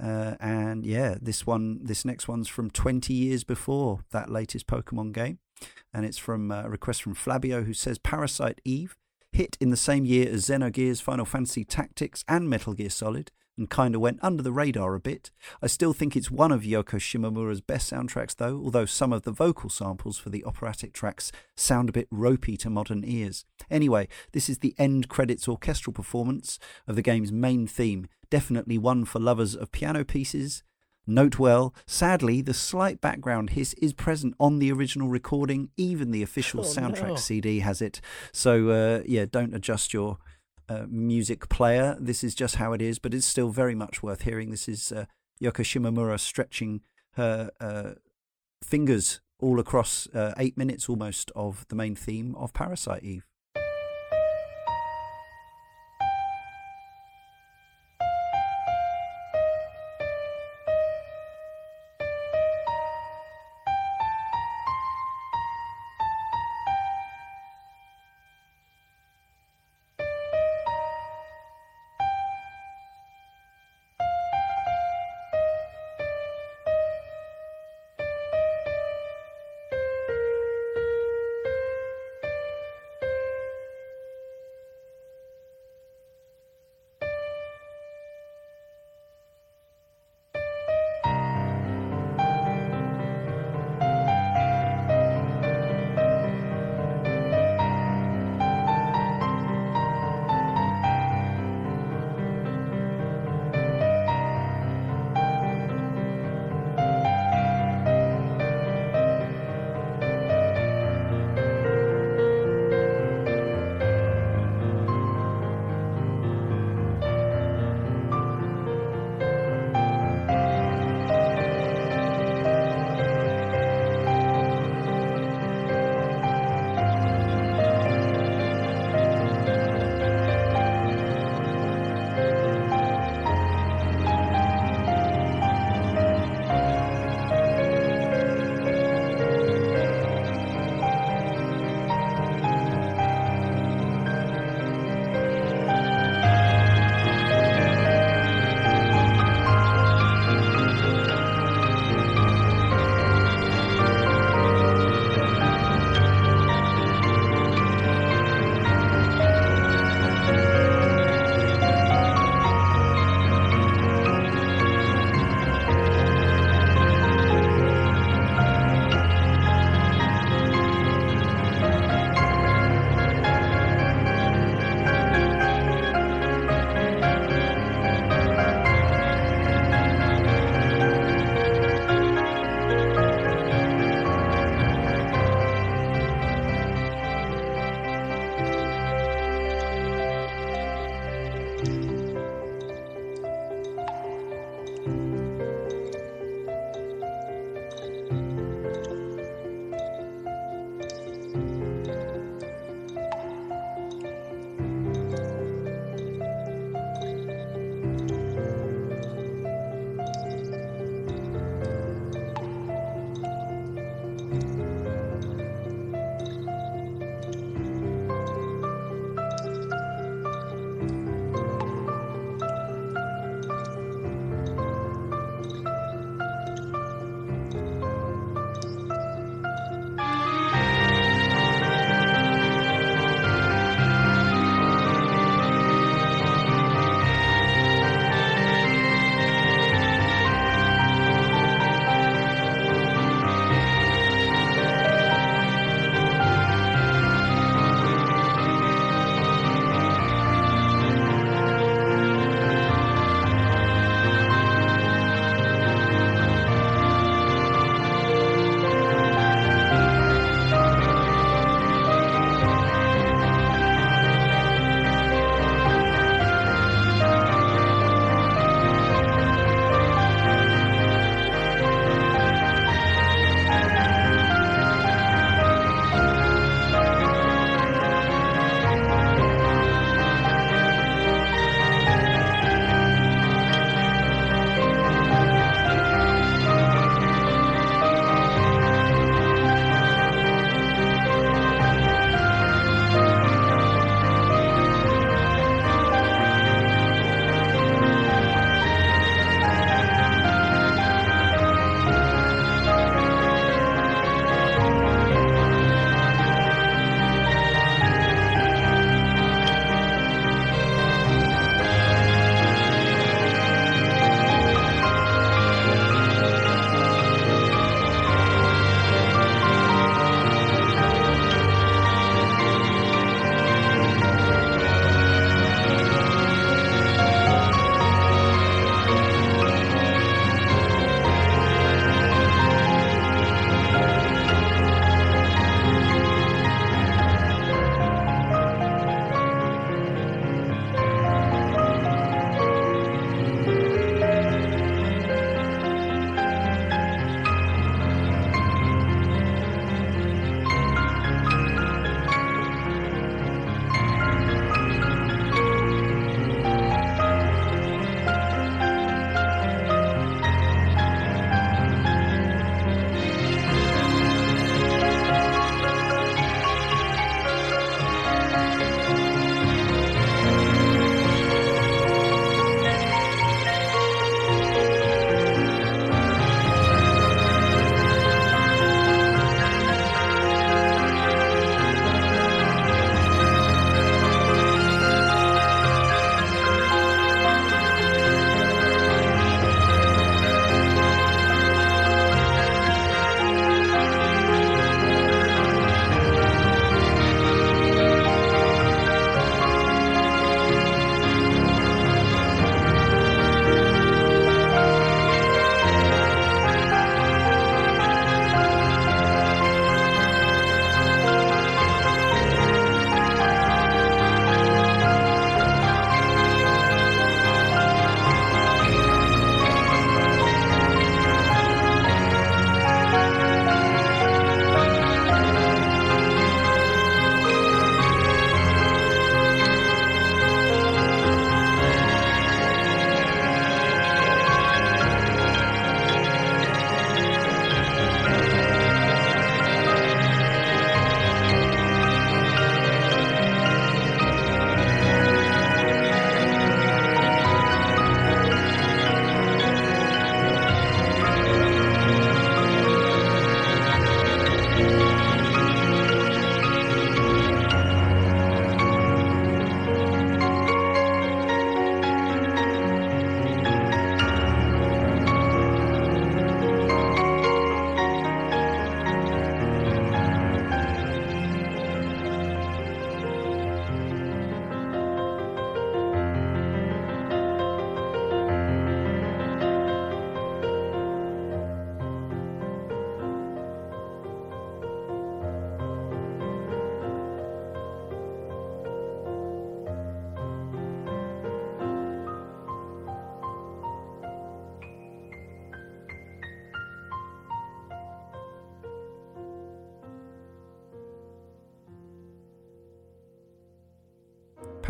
Uh, 0.00 0.34
and 0.40 0.84
yeah, 0.84 1.16
this 1.22 1.46
one, 1.46 1.78
this 1.80 2.04
next 2.04 2.26
one's 2.26 2.48
from 2.48 2.68
20 2.68 3.14
years 3.14 3.44
before 3.44 4.00
that 4.10 4.28
latest 4.28 4.66
Pokemon 4.66 5.12
game 5.12 5.38
and 5.92 6.04
it's 6.04 6.18
from 6.18 6.50
uh, 6.50 6.62
a 6.64 6.68
request 6.68 7.02
from 7.02 7.14
Flavio 7.14 7.62
who 7.62 7.72
says 7.74 7.98
Parasite 7.98 8.60
Eve 8.64 8.96
hit 9.32 9.56
in 9.60 9.70
the 9.70 9.76
same 9.76 10.04
year 10.04 10.28
as 10.30 10.46
Xenogears, 10.46 11.02
Final 11.02 11.24
Fantasy 11.24 11.64
Tactics, 11.64 12.24
and 12.28 12.48
Metal 12.48 12.72
Gear 12.72 12.90
Solid, 12.90 13.30
and 13.56 13.70
kind 13.70 13.94
of 13.94 14.00
went 14.00 14.18
under 14.22 14.42
the 14.42 14.52
radar 14.52 14.94
a 14.94 15.00
bit. 15.00 15.30
I 15.62 15.66
still 15.66 15.92
think 15.92 16.16
it's 16.16 16.30
one 16.30 16.50
of 16.52 16.62
Yoko 16.62 16.98
Shimomura's 16.98 17.60
best 17.60 17.92
soundtracks, 17.92 18.36
though, 18.36 18.56
although 18.62 18.84
some 18.86 19.12
of 19.12 19.22
the 19.22 19.30
vocal 19.32 19.70
samples 19.70 20.18
for 20.18 20.30
the 20.30 20.44
operatic 20.44 20.92
tracks 20.92 21.30
sound 21.56 21.88
a 21.88 21.92
bit 21.92 22.08
ropey 22.10 22.56
to 22.58 22.70
modern 22.70 23.04
ears. 23.04 23.44
Anyway, 23.70 24.08
this 24.32 24.48
is 24.48 24.58
the 24.58 24.74
end 24.78 25.08
credits 25.08 25.46
orchestral 25.48 25.92
performance 25.94 26.58
of 26.88 26.96
the 26.96 27.02
game's 27.02 27.30
main 27.32 27.66
theme, 27.66 28.08
definitely 28.30 28.78
one 28.78 29.04
for 29.04 29.20
lovers 29.20 29.54
of 29.54 29.70
piano 29.72 30.04
pieces. 30.04 30.62
Note 31.06 31.38
well, 31.38 31.74
sadly, 31.86 32.40
the 32.40 32.54
slight 32.54 33.00
background 33.02 33.50
hiss 33.50 33.74
is 33.74 33.92
present 33.92 34.34
on 34.40 34.58
the 34.58 34.72
original 34.72 35.08
recording. 35.08 35.68
Even 35.76 36.12
the 36.12 36.22
official 36.22 36.60
Oh, 36.60 36.64
soundtrack 36.64 37.08
no. 37.08 37.16
CD 37.16 37.58
has 37.60 37.82
it. 37.82 38.00
So, 38.32 38.70
uh, 38.70 39.02
yeah, 39.04 39.26
don't 39.30 39.54
adjust 39.54 39.92
your 39.92 40.16
uh, 40.68 40.86
music 40.88 41.48
player. 41.48 41.96
This 42.00 42.24
is 42.24 42.34
just 42.34 42.56
how 42.56 42.72
it 42.72 42.82
is, 42.82 42.98
but 42.98 43.14
it's 43.14 43.26
still 43.26 43.50
very 43.50 43.74
much 43.74 44.02
worth 44.02 44.22
hearing. 44.22 44.50
This 44.50 44.68
is 44.68 44.92
uh, 44.92 45.06
Yoko 45.42 45.62
Shimomura 45.64 46.18
stretching 46.18 46.80
her 47.12 47.50
uh, 47.60 47.92
fingers 48.62 49.20
all 49.40 49.60
across 49.60 50.06
uh, 50.14 50.34
eight 50.38 50.56
minutes 50.56 50.88
almost 50.88 51.30
of 51.34 51.66
the 51.68 51.76
main 51.76 51.94
theme 51.94 52.34
of 52.36 52.52
Parasite 52.52 53.04
Eve. 53.04 53.26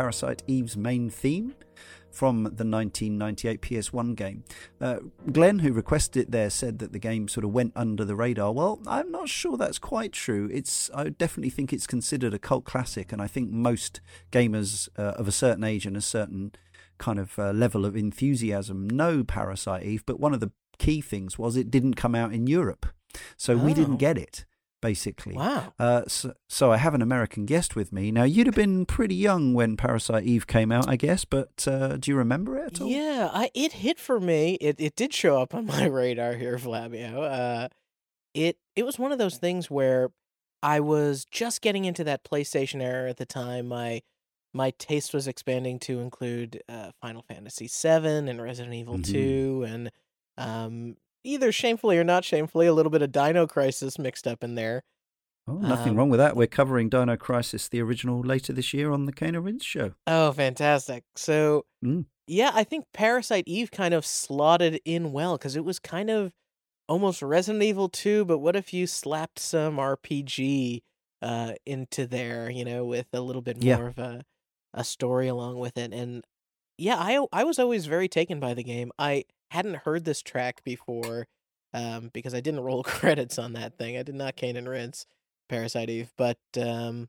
Parasite 0.05 0.43
Eve's 0.47 0.77
main 0.77 1.09
theme 1.09 1.55
from 2.11 2.43
the 2.43 2.67
1998 2.67 3.63
PS1 3.63 4.15
game. 4.15 4.45
Uh, 4.79 4.99
Glenn, 5.33 5.61
who 5.61 5.73
requested 5.73 6.25
it 6.25 6.31
there, 6.31 6.51
said 6.51 6.79
that 6.81 6.93
the 6.93 6.99
game 6.99 7.27
sort 7.27 7.43
of 7.43 7.53
went 7.53 7.73
under 7.75 8.05
the 8.05 8.15
radar. 8.15 8.53
Well, 8.53 8.83
I'm 8.87 9.11
not 9.11 9.31
sure 9.31 9.57
that's 9.57 9.79
quite 9.79 10.13
true. 10.13 10.51
It's 10.53 10.91
I 10.95 11.09
definitely 11.09 11.49
think 11.49 11.73
it's 11.73 11.87
considered 11.87 12.35
a 12.35 12.39
cult 12.39 12.67
classic, 12.67 13.13
and 13.13 13.23
I 13.23 13.27
think 13.27 13.51
most 13.51 14.03
gamers 14.31 14.91
uh, 14.99 15.15
of 15.17 15.27
a 15.27 15.33
certain 15.33 15.65
age 15.65 15.87
and 15.87 15.97
a 15.97 16.03
certain 16.03 16.53
kind 16.99 17.19
of 17.19 17.39
uh, 17.39 17.53
level 17.53 17.87
of 17.87 17.97
enthusiasm 17.97 18.87
know 18.87 19.25
Parasite 19.25 19.85
Eve. 19.85 20.05
But 20.05 20.21
one 20.21 20.35
of 20.35 20.41
the 20.41 20.53
key 20.77 21.01
things 21.01 21.39
was 21.39 21.57
it 21.57 21.71
didn't 21.71 21.95
come 21.95 22.15
out 22.15 22.35
in 22.35 22.47
Europe, 22.47 22.85
so 23.39 23.55
oh. 23.55 23.57
we 23.57 23.73
didn't 23.73 23.95
oh. 23.95 23.97
get 23.97 24.19
it 24.19 24.45
basically. 24.85 25.35
Wow. 25.35 25.73
Uh, 25.79 26.03
so, 26.07 26.35
so, 26.47 26.71
I 26.71 26.77
have 26.77 26.93
an 26.93 27.01
American 27.01 27.47
guest 27.47 27.75
with 27.75 27.91
me. 27.91 28.11
Now, 28.11 28.25
you'd 28.25 28.47
have 28.47 28.55
been 28.55 28.85
pretty 28.85 29.15
young 29.15 29.55
when 29.55 29.79
Parasite 29.79 30.25
Eve 30.25 30.47
came 30.47 30.71
out, 30.71 30.87
I 30.87 30.97
guess, 30.97 31.25
but 31.25 31.67
uh, 31.67 31.97
do 31.97 32.11
you 32.11 32.17
remember 32.19 32.59
it 32.59 32.75
at 32.75 32.81
all? 32.83 32.89
Yeah, 32.89 33.31
I, 33.33 33.51
it 33.55 33.73
hit 33.73 33.99
for 33.99 34.21
me. 34.21 34.59
It 34.61 34.77
it 34.79 34.95
did 34.95 35.15
show 35.15 35.41
up 35.41 35.55
on 35.55 35.65
my 35.75 35.87
radar 35.87 36.35
here, 36.35 36.59
Flavio. 36.59 37.23
Uh, 37.23 37.69
it 38.35 38.59
it 38.77 38.85
was 38.85 38.99
one 38.99 39.11
of 39.11 39.19
those 39.19 39.39
things 39.39 39.71
where 39.71 40.11
I 40.63 40.81
was 40.81 41.25
just 41.25 41.63
getting 41.63 41.87
into 41.87 42.05
that 42.05 42.23
PlayStation 42.23 42.83
era 42.83 43.09
at 43.09 43.17
the 43.17 43.27
time. 43.27 43.69
My 43.69 44.03
my 44.53 44.71
taste 44.79 45.15
was 45.15 45.27
expanding 45.27 45.79
to 45.81 46.01
include 46.01 46.63
uh, 46.69 46.91
Final 47.01 47.23
Fantasy 47.23 47.69
VII 47.69 48.29
and 48.29 48.41
Resident 48.41 48.75
Evil 48.75 48.99
mm-hmm. 48.99 49.13
2 49.13 49.65
and 49.67 49.91
um, 50.37 50.97
either 51.25 51.51
shamefully 51.51 51.99
or 51.99 52.05
not 52.05 52.25
shamefully, 52.25 52.67
a 52.67 52.73
little 52.73 52.91
bit 52.91 53.03
of 53.03 53.13
Dino 53.13 53.47
Crisis 53.47 53.99
mixed 53.99 54.27
up 54.27 54.45
in 54.45 54.55
there. 54.55 54.83
Oh, 55.47 55.59
nothing 55.59 55.91
um, 55.91 55.97
wrong 55.97 56.11
with 56.11 56.19
that. 56.19 56.37
We're 56.37 56.47
covering 56.47 56.89
Dino 56.89 57.17
Crisis, 57.17 57.69
the 57.69 57.81
original, 57.81 58.21
later 58.21 58.53
this 58.53 58.73
year 58.73 58.91
on 58.91 59.05
the 59.05 59.13
and 59.21 59.45
Rinse 59.45 59.65
show. 59.65 59.93
Oh, 60.07 60.33
fantastic. 60.33 61.05
So, 61.17 61.67
mm. 61.85 62.07
yeah, 62.27 62.51
I 62.55 62.65
think 62.65 62.87
Parasite 62.95 63.45
Eve 63.47 63.71
kind 63.71 63.93
of 63.93 64.07
slotted 64.07 64.81
in 64.85 65.13
well 65.13 65.37
because 65.37 65.57
it 65.57 65.65
was 65.65 65.79
kind 65.79 66.09
of 66.09 66.33
almost 66.89 67.21
Resident 67.21 67.63
Evil 67.63 67.91
2, 67.91 68.25
but 68.25 68.39
what 68.39 68.57
if 68.57 68.73
you 68.73 68.87
slapped 68.87 69.39
some 69.39 69.77
RPG 69.77 70.83
uh, 71.21 71.53
into 71.67 72.07
there, 72.07 72.51
you 72.51 72.65
know, 72.65 72.85
with 72.85 73.07
a 73.13 73.21
little 73.21 73.43
bit 73.43 73.63
more 73.63 73.65
yeah. 73.65 73.87
of 73.87 73.99
a, 73.99 74.23
a 74.73 74.85
story 74.85 75.29
along 75.29 75.59
with 75.59 75.77
it? 75.77 75.93
And 75.93 76.25
yeah, 76.79 76.97
I, 76.97 77.25
I 77.33 77.45
was 77.45 77.59
always 77.59 77.85
very 77.85 78.09
taken 78.09 78.41
by 78.41 78.55
the 78.55 78.65
game. 78.65 78.93
I 78.99 79.25
hadn't 79.51 79.77
heard 79.79 80.05
this 80.05 80.23
track 80.23 80.63
before 80.65 81.27
um, 81.73 82.11
because 82.13 82.35
I 82.35 82.41
didn't 82.41 82.61
roll 82.61 82.83
credits 82.85 83.39
on 83.39 83.53
that 83.55 83.77
thing. 83.79 83.97
I 83.97 84.03
did 84.03 84.15
not 84.15 84.37
Cane 84.37 84.57
and 84.57 84.69
Rinse 84.69 85.07
Parasite 85.49 85.91
Eve, 85.91 86.13
but 86.17 86.39
um, 86.61 87.09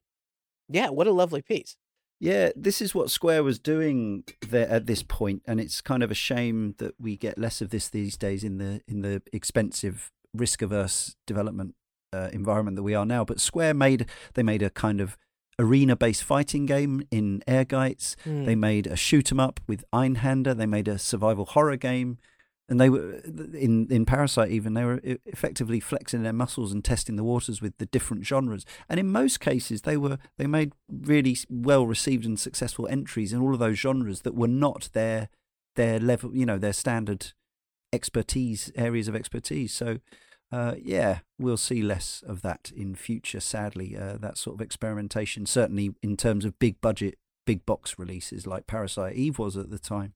yeah, 0.70 0.90
what 0.90 1.08
a 1.08 1.12
lovely 1.12 1.42
piece. 1.42 1.78
Yeah, 2.20 2.52
this 2.56 2.82
is 2.82 2.96
what 2.96 3.12
Square 3.12 3.44
was 3.44 3.60
doing 3.60 4.24
there 4.48 4.70
at 4.70 4.86
this 4.86 5.04
point, 5.04 5.44
and 5.46 5.60
it's 5.60 5.82
kind 5.82 6.02
of 6.02 6.12
a 6.12 6.16
shame 6.16 6.76
that 6.78 6.96
we 7.00 7.18
get 7.18 7.38
less 7.38 7.62
of 7.62 7.70
this 7.70 7.90
these 7.90 8.16
days 8.16 8.44
in 8.44 8.58
the 8.58 8.82
in 8.88 9.02
the 9.02 9.22
expensive, 9.34 10.12
risk 10.34 10.62
averse 10.62 11.16
development 11.28 11.76
uh, 12.14 12.30
environment 12.32 12.78
that 12.78 12.84
we 12.84 12.96
are 12.96 13.06
now. 13.06 13.26
But 13.26 13.42
Square 13.42 13.74
made 13.74 14.06
they 14.34 14.44
made 14.44 14.64
a 14.64 14.70
kind 14.70 15.02
of 15.02 15.18
arena 15.58 15.96
based 15.96 16.24
fighting 16.24 16.66
game 16.66 17.04
in 17.12 17.42
Ehrgeiz. 17.48 18.16
Mm. 18.26 18.46
They 18.46 18.56
made 18.56 18.88
a 18.88 18.96
shoot 18.96 19.32
'em 19.32 19.40
up 19.40 19.60
with 19.68 19.84
Einhander. 19.94 20.56
They 20.56 20.66
made 20.66 20.88
a 20.88 20.98
survival 20.98 21.46
horror 21.46 21.78
game 21.78 22.18
and 22.68 22.80
they 22.80 22.90
were 22.90 23.22
in 23.54 23.88
in 23.90 24.06
Parasite 24.06 24.52
even 24.52 24.74
they 24.74 24.86
were 24.86 25.00
effectively 25.04 25.80
flexing 25.80 26.24
their 26.24 26.34
muscles 26.34 26.72
and 26.72 26.84
testing 26.84 27.16
the 27.16 27.24
waters 27.24 27.62
with 27.62 27.78
the 27.78 27.86
different 27.86 28.26
genres. 28.26 28.66
And 28.90 29.00
in 29.00 29.12
most 29.12 29.40
cases, 29.40 29.84
they 29.84 29.98
were 29.98 30.18
they 30.38 30.48
made 30.48 30.74
really 30.90 31.38
well 31.50 31.86
received 31.86 32.26
and 32.26 32.40
successful 32.40 32.88
entries 32.88 33.34
in 33.34 33.42
all 33.42 33.54
of 33.54 33.60
those 33.60 33.78
genres 33.78 34.22
that 34.22 34.36
were 34.36 34.48
not 34.48 34.90
their 34.94 35.30
their 35.76 36.00
level, 36.00 36.36
you 36.36 36.46
know, 36.46 36.58
their 36.58 36.74
standard 36.74 37.34
expertise 37.94 38.72
areas 38.76 39.08
of 39.08 39.16
expertise. 39.16 39.74
So. 39.74 40.00
Uh, 40.52 40.76
yeah, 40.82 41.20
we'll 41.40 41.58
see 41.58 41.82
less 41.82 42.24
of 42.26 42.42
that 42.44 42.72
in 42.76 42.96
future. 42.96 43.40
Sadly, 43.40 43.98
uh, 43.98 44.18
that 44.18 44.38
sort 44.38 44.56
of 44.56 44.62
experimentation, 44.62 45.46
certainly 45.46 45.96
in 46.02 46.16
terms 46.18 46.46
of 46.46 46.60
big 46.60 46.80
budget, 46.82 47.18
big 47.46 47.66
box 47.66 47.98
releases 47.98 48.48
like 48.48 48.68
Parasite 48.68 49.16
Eve 49.16 49.40
was 49.40 49.58
at 49.58 49.70
the 49.70 49.80
time. 49.80 50.14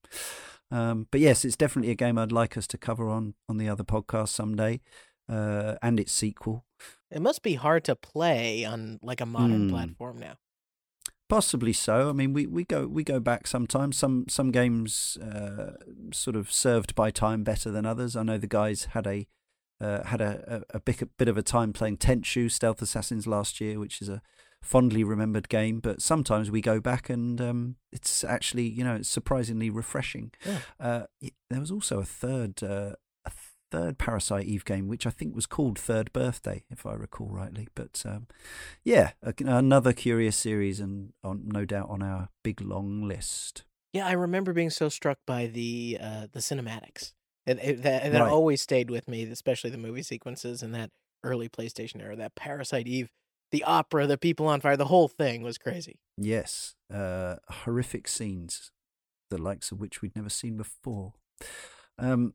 Um, 0.72 1.08
but 1.12 1.20
yes, 1.20 1.44
it's 1.44 1.58
definitely 1.58 1.92
a 1.92 1.96
game 1.96 2.18
I'd 2.18 2.32
like 2.32 2.56
us 2.58 2.68
to 2.68 2.78
cover 2.78 3.10
on 3.10 3.34
on 3.48 3.58
the 3.58 3.68
other 3.68 3.84
podcast 3.84 4.30
someday, 4.30 4.82
uh, 5.28 5.76
and 5.82 6.00
its 6.00 6.12
sequel. 6.12 6.66
It 7.12 7.22
must 7.22 7.42
be 7.42 7.56
hard 7.56 7.84
to 7.86 7.96
play 7.96 8.66
on 8.66 9.00
like 9.02 9.20
a 9.20 9.26
modern 9.26 9.68
mm. 9.68 9.72
platform 9.72 10.20
now. 10.20 10.36
Possibly 11.28 11.74
so. 11.74 12.10
I 12.10 12.14
mean, 12.14 12.34
we, 12.34 12.48
we 12.48 12.64
go 12.64 12.88
we 12.88 13.04
go 13.04 13.20
back 13.20 13.48
sometimes. 13.48 13.98
Some 13.98 14.26
some 14.30 14.52
games 14.52 15.18
uh, 15.18 15.74
sort 16.14 16.36
of 16.36 16.52
served 16.52 16.96
by 16.96 17.12
time 17.12 17.44
better 17.44 17.72
than 17.72 17.86
others. 17.86 18.16
I 18.16 18.24
know 18.24 18.38
the 18.38 18.48
guys 18.48 18.86
had 18.94 19.08
a 19.08 19.28
uh, 19.82 20.04
had 20.04 20.22
a, 20.22 20.64
a, 20.72 20.78
a 20.78 20.80
bit, 20.80 21.02
a 21.02 21.06
bit 21.06 21.28
of 21.28 21.38
a 21.38 21.44
time 21.44 21.74
playing 21.74 21.98
Tenchu 21.98 22.52
Stealth 22.52 22.82
Assassins 22.82 23.28
last 23.28 23.62
year, 23.62 23.80
which 23.80 24.02
is 24.02 24.10
a 24.10 24.22
fondly 24.62 25.04
remembered 25.04 25.50
game, 25.50 25.80
but 25.80 26.02
sometimes 26.02 26.52
we 26.52 26.62
go 26.62 26.80
back 26.80 27.10
and 27.10 27.40
um, 27.40 27.76
it's 27.92 28.24
actually 28.24 28.68
you 28.68 28.84
know 28.84 28.96
it's 28.96 29.10
surprisingly 29.10 29.70
refreshing. 29.70 30.32
Yeah. 30.46 30.60
Uh, 30.80 31.04
there 31.50 31.60
was 31.60 31.72
also 31.72 32.00
a 32.00 32.06
third 32.06 32.62
uh, 32.64 32.94
a 33.26 33.32
third 33.72 33.98
Parasite 33.98 34.46
Eve 34.46 34.66
game, 34.66 34.88
which 34.88 35.06
I 35.06 35.12
think 35.12 35.36
was 35.36 35.46
called 35.46 35.78
Third 35.78 36.12
Birthday, 36.14 36.64
if 36.70 36.86
I 36.86 36.94
recall 36.94 37.28
rightly. 37.28 37.68
But 37.76 38.04
um, 38.06 38.28
yeah, 38.84 39.12
another 39.46 39.94
curious 39.94 40.36
series, 40.36 40.80
and 40.80 41.14
on, 41.24 41.44
no 41.46 41.66
doubt 41.66 41.90
on 41.90 42.02
our 42.02 42.30
big 42.44 42.62
long 42.62 43.08
list. 43.08 43.64
Yeah, 43.94 44.08
I 44.08 44.12
remember 44.12 44.54
being 44.54 44.70
so 44.70 44.90
struck 44.90 45.20
by 45.26 45.48
the 45.48 45.98
uh, 46.02 46.28
the 46.32 46.40
cinematics. 46.40 47.14
It, 47.50 47.60
it, 47.62 47.84
that, 47.84 48.12
that 48.12 48.22
right. 48.22 48.32
always 48.32 48.62
stayed 48.62 48.90
with 48.90 49.08
me, 49.08 49.24
especially 49.24 49.70
the 49.70 49.78
movie 49.78 50.04
sequences 50.04 50.62
in 50.62 50.72
that 50.74 50.92
early 51.24 51.50
PlayStation 51.50 52.02
era. 52.02 52.16
That 52.16 52.36
Parasite 52.36 52.88
Eve 52.88 53.10
the 53.52 53.64
opera, 53.64 54.08
the 54.08 54.18
people 54.18 54.48
on 54.48 54.62
fire, 54.62 54.78
the 54.78 54.86
whole 54.86 55.08
thing 55.08 55.42
was 55.42 55.58
crazy. 55.58 56.00
Yes, 56.18 56.76
uh, 56.94 57.36
horrific 57.50 58.08
scenes, 58.08 58.72
the 59.30 59.38
likes 59.38 59.72
of 59.72 59.80
which 59.80 60.02
we'd 60.02 60.16
never 60.16 60.30
seen 60.30 60.58
before. 60.58 61.14
Um, 61.98 62.34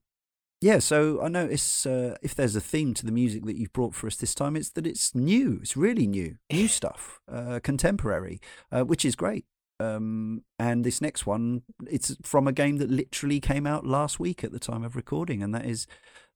yeah, 0.61 0.79
so 0.79 1.22
I 1.22 1.29
notice 1.29 1.87
uh, 1.87 2.16
if 2.22 2.35
there's 2.35 2.57
a 2.57 2.61
theme 2.61 2.94
to 2.94 3.07
the 3.07 3.12
music 3.12 3.44
that 3.44 3.57
you've 3.57 3.72
brought 3.72 3.94
for 3.94 4.07
us 4.07 4.16
this 4.16 4.35
time, 4.35 4.57
it's 4.57 4.70
that 4.70 4.87
it's 4.87 5.14
new. 5.14 5.61
It's 5.62 5.77
really 5.77 6.07
new, 6.07 6.37
new 6.50 6.68
stuff, 6.81 7.20
uh, 7.31 7.61
contemporary, 7.62 8.40
uh, 8.72 8.83
which 8.83 9.05
is 9.05 9.14
great. 9.14 9.44
Um, 9.80 10.42
and 10.58 10.84
this 10.84 11.00
next 11.00 11.26
one, 11.26 11.62
it's 11.87 12.16
from 12.22 12.46
a 12.46 12.52
game 12.52 12.76
that 12.78 12.90
literally 12.90 13.40
came 13.40 13.66
out 13.66 13.87
last 13.87 14.20
week 14.20 14.44
at 14.44 14.52
the 14.52 14.58
time 14.58 14.84
of 14.84 14.96
recording, 14.96 15.42
and 15.42 15.54
that 15.54 15.66
is 15.66 15.87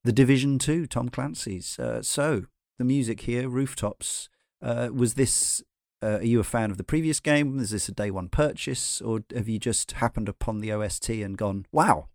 The 0.03 0.11
Division 0.11 0.59
2, 0.59 0.87
Tom 0.87 1.09
Clancy's. 1.09 1.79
Uh, 1.79 2.01
so 2.01 2.43
the 2.77 2.83
music 2.85 3.21
here, 3.21 3.47
Rooftops, 3.47 4.29
uh, 4.61 4.89
was 4.93 5.13
this? 5.13 5.63
Uh, 6.01 6.17
are 6.17 6.23
you 6.23 6.39
a 6.39 6.45
fan 6.45 6.71
of 6.71 6.77
the 6.77 6.83
previous 6.83 7.19
game? 7.19 7.59
Is 7.59 7.71
this 7.71 7.89
a 7.89 7.93
day 7.93 8.09
one 8.11 8.29
purchase, 8.29 9.01
or 9.01 9.21
have 9.35 9.49
you 9.49 9.59
just 9.59 9.93
happened 9.93 10.29
upon 10.29 10.59
the 10.59 10.71
OST 10.71 11.09
and 11.09 11.37
gone, 11.37 11.65
"Wow"? 11.71 12.07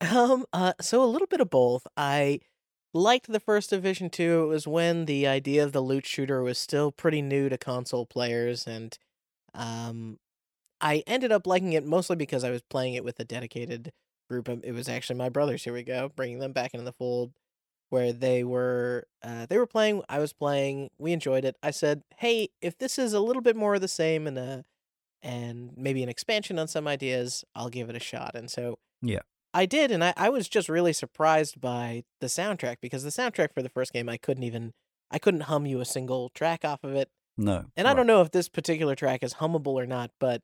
Um. 0.00 0.44
Uh. 0.52 0.72
So 0.80 1.02
a 1.02 1.06
little 1.06 1.28
bit 1.28 1.40
of 1.40 1.50
both. 1.50 1.86
I 1.96 2.40
liked 2.92 3.32
the 3.32 3.40
first 3.40 3.70
Division 3.70 4.10
two. 4.10 4.44
It 4.44 4.46
was 4.46 4.66
when 4.66 5.04
the 5.06 5.26
idea 5.26 5.62
of 5.62 5.72
the 5.72 5.80
loot 5.80 6.04
shooter 6.04 6.42
was 6.42 6.58
still 6.58 6.90
pretty 6.90 7.22
new 7.22 7.48
to 7.48 7.56
console 7.58 8.06
players, 8.06 8.66
and 8.66 8.98
um, 9.54 10.18
I 10.82 11.04
ended 11.06 11.32
up 11.32 11.46
liking 11.46 11.72
it 11.72 11.86
mostly 11.86 12.16
because 12.16 12.44
I 12.44 12.50
was 12.50 12.62
playing 12.62 12.94
it 12.94 13.04
with 13.04 13.18
a 13.20 13.24
dedicated 13.24 13.92
group. 14.28 14.48
It 14.48 14.72
was 14.72 14.88
actually 14.88 15.16
my 15.16 15.28
brothers. 15.28 15.64
Here 15.64 15.72
we 15.72 15.84
go, 15.84 16.10
bringing 16.14 16.40
them 16.40 16.52
back 16.52 16.74
into 16.74 16.84
the 16.84 16.92
fold 16.92 17.32
where 17.92 18.10
they 18.10 18.42
were 18.42 19.06
uh, 19.22 19.44
they 19.46 19.58
were 19.58 19.66
playing 19.66 20.02
i 20.08 20.18
was 20.18 20.32
playing 20.32 20.88
we 20.98 21.12
enjoyed 21.12 21.44
it 21.44 21.56
i 21.62 21.70
said 21.70 22.02
hey 22.16 22.48
if 22.62 22.78
this 22.78 22.98
is 22.98 23.12
a 23.12 23.20
little 23.20 23.42
bit 23.42 23.54
more 23.54 23.74
of 23.74 23.82
the 23.82 23.86
same 23.86 24.26
and 24.26 24.38
a 24.38 24.64
and 25.22 25.70
maybe 25.76 26.02
an 26.02 26.08
expansion 26.08 26.58
on 26.58 26.66
some 26.66 26.88
ideas 26.88 27.44
i'll 27.54 27.68
give 27.68 27.90
it 27.90 27.94
a 27.94 28.00
shot 28.00 28.34
and 28.34 28.50
so 28.50 28.78
yeah 29.02 29.20
i 29.52 29.66
did 29.66 29.90
and 29.90 30.02
i, 30.02 30.14
I 30.16 30.30
was 30.30 30.48
just 30.48 30.70
really 30.70 30.94
surprised 30.94 31.60
by 31.60 32.04
the 32.22 32.28
soundtrack 32.28 32.76
because 32.80 33.04
the 33.04 33.10
soundtrack 33.10 33.52
for 33.52 33.62
the 33.62 33.68
first 33.68 33.92
game 33.92 34.08
i 34.08 34.16
couldn't 34.16 34.44
even 34.44 34.72
i 35.10 35.18
couldn't 35.18 35.42
hum 35.42 35.66
you 35.66 35.78
a 35.80 35.84
single 35.84 36.30
track 36.30 36.64
off 36.64 36.82
of 36.84 36.94
it 36.94 37.10
no 37.36 37.66
and 37.76 37.84
right. 37.84 37.90
i 37.90 37.94
don't 37.94 38.06
know 38.06 38.22
if 38.22 38.30
this 38.30 38.48
particular 38.48 38.94
track 38.94 39.22
is 39.22 39.34
hummable 39.34 39.74
or 39.74 39.86
not 39.86 40.10
but 40.18 40.40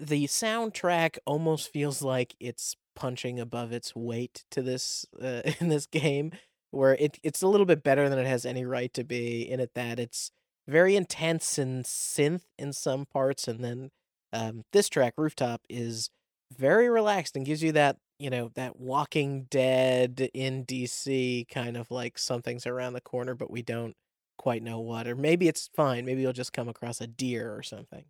the 0.00 0.26
soundtrack 0.26 1.18
almost 1.26 1.72
feels 1.72 2.02
like 2.02 2.34
it's 2.40 2.76
punching 2.96 3.38
above 3.38 3.72
its 3.72 3.94
weight 3.94 4.44
to 4.50 4.62
this 4.62 5.06
uh, 5.22 5.42
in 5.60 5.68
this 5.68 5.86
game 5.86 6.32
where 6.70 6.94
it 6.94 7.18
it's 7.22 7.42
a 7.42 7.48
little 7.48 7.66
bit 7.66 7.82
better 7.82 8.08
than 8.08 8.18
it 8.18 8.26
has 8.26 8.44
any 8.44 8.64
right 8.64 8.92
to 8.94 9.04
be 9.04 9.42
in 9.42 9.60
it 9.60 9.72
that 9.74 9.98
it's 9.98 10.30
very 10.68 10.96
intense 10.96 11.58
and 11.58 11.84
synth 11.84 12.42
in 12.58 12.72
some 12.72 13.06
parts 13.06 13.48
and 13.48 13.64
then 13.64 13.90
um, 14.32 14.62
this 14.72 14.88
track 14.88 15.14
rooftop 15.16 15.62
is 15.68 16.10
very 16.56 16.88
relaxed 16.88 17.36
and 17.36 17.46
gives 17.46 17.62
you 17.62 17.72
that 17.72 17.96
you 18.18 18.30
know 18.30 18.50
that 18.54 18.78
walking 18.78 19.44
dead 19.50 20.28
in 20.32 20.64
dc 20.64 21.48
kind 21.48 21.76
of 21.76 21.90
like 21.90 22.18
something's 22.18 22.66
around 22.66 22.92
the 22.92 23.00
corner 23.00 23.34
but 23.34 23.50
we 23.50 23.62
don't 23.62 23.96
quite 24.38 24.62
know 24.62 24.78
what 24.78 25.06
or 25.06 25.16
maybe 25.16 25.48
it's 25.48 25.68
fine 25.74 26.04
maybe 26.04 26.22
you'll 26.22 26.32
just 26.32 26.52
come 26.52 26.68
across 26.68 27.00
a 27.00 27.06
deer 27.06 27.54
or 27.54 27.62
something 27.62 28.04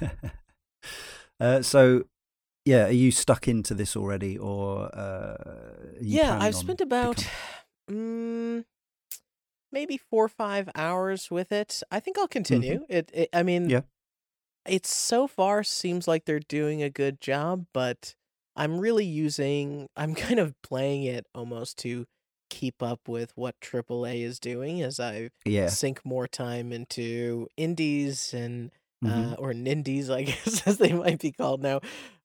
Uh, 1.38 1.62
so, 1.62 2.04
yeah, 2.64 2.86
are 2.86 2.92
you 2.92 3.10
stuck 3.10 3.48
into 3.48 3.72
this 3.72 3.96
already, 3.96 4.36
or 4.36 4.94
uh, 4.94 5.36
yeah? 6.00 6.38
I've 6.38 6.54
spent 6.54 6.80
about 6.80 7.26
mm, 7.90 8.64
maybe 9.72 9.96
four 9.96 10.26
or 10.26 10.28
five 10.28 10.68
hours 10.74 11.30
with 11.30 11.52
it. 11.52 11.82
I 11.90 12.00
think 12.00 12.18
I'll 12.18 12.28
continue. 12.28 12.80
Mm-hmm. 12.80 12.92
It, 12.92 13.10
it, 13.14 13.28
I 13.32 13.42
mean, 13.42 13.70
yeah, 13.70 13.80
it 14.66 14.86
so 14.86 15.26
far 15.26 15.64
seems 15.64 16.06
like 16.06 16.24
they're 16.26 16.40
doing 16.40 16.82
a 16.82 16.90
good 16.90 17.20
job, 17.20 17.66
but 17.72 18.14
I'm 18.56 18.78
really 18.78 19.06
using. 19.06 19.88
I'm 19.96 20.14
kind 20.26 20.38
of 20.38 20.54
playing 20.62 21.04
it 21.04 21.26
almost 21.34 21.78
to 21.78 22.06
keep 22.50 22.82
up 22.82 23.08
with 23.08 23.32
what 23.36 23.58
AAA 23.60 24.22
is 24.22 24.38
doing 24.38 24.82
as 24.82 25.00
I 25.00 25.30
yeah. 25.44 25.68
sink 25.68 26.04
more 26.04 26.26
time 26.26 26.72
into 26.72 27.48
indies 27.56 28.34
and 28.34 28.72
mm-hmm. 29.04 29.32
uh, 29.32 29.34
or 29.34 29.52
nindies, 29.52 30.10
I 30.10 30.22
guess 30.24 30.66
as 30.66 30.78
they 30.78 30.92
might 30.92 31.20
be 31.20 31.32
called 31.32 31.62
now, 31.62 31.80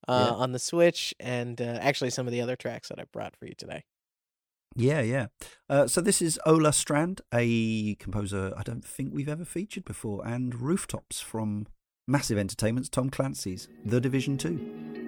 uh, 0.07 0.27
yeah. 0.29 0.35
on 0.35 0.51
the 0.51 0.59
Switch, 0.59 1.13
and 1.19 1.59
uh, 1.61 1.77
actually 1.81 2.09
some 2.09 2.27
of 2.27 2.33
the 2.33 2.41
other 2.41 2.55
tracks 2.55 2.89
that 2.89 2.99
I 2.99 3.05
brought 3.11 3.35
for 3.35 3.45
you 3.45 3.53
today. 3.57 3.83
Yeah, 4.75 5.01
yeah. 5.01 5.27
Uh, 5.69 5.87
so 5.87 6.01
this 6.01 6.21
is 6.21 6.39
Ola 6.45 6.71
Strandh, 6.71 7.21
a 7.33 7.95
composer 7.95 8.53
I 8.57 8.63
don't 8.63 8.83
think 8.83 9.13
we've 9.13 9.29
ever 9.29 9.45
featured 9.45 9.85
before, 9.85 10.27
and 10.27 10.59
Rooftops 10.59 11.21
from 11.21 11.67
Massive 12.07 12.37
Entertainment's 12.37 12.89
Tom 12.89 13.09
Clancy's 13.09 13.69
The 13.85 14.01
Division 14.01 14.37
2. 14.37 15.04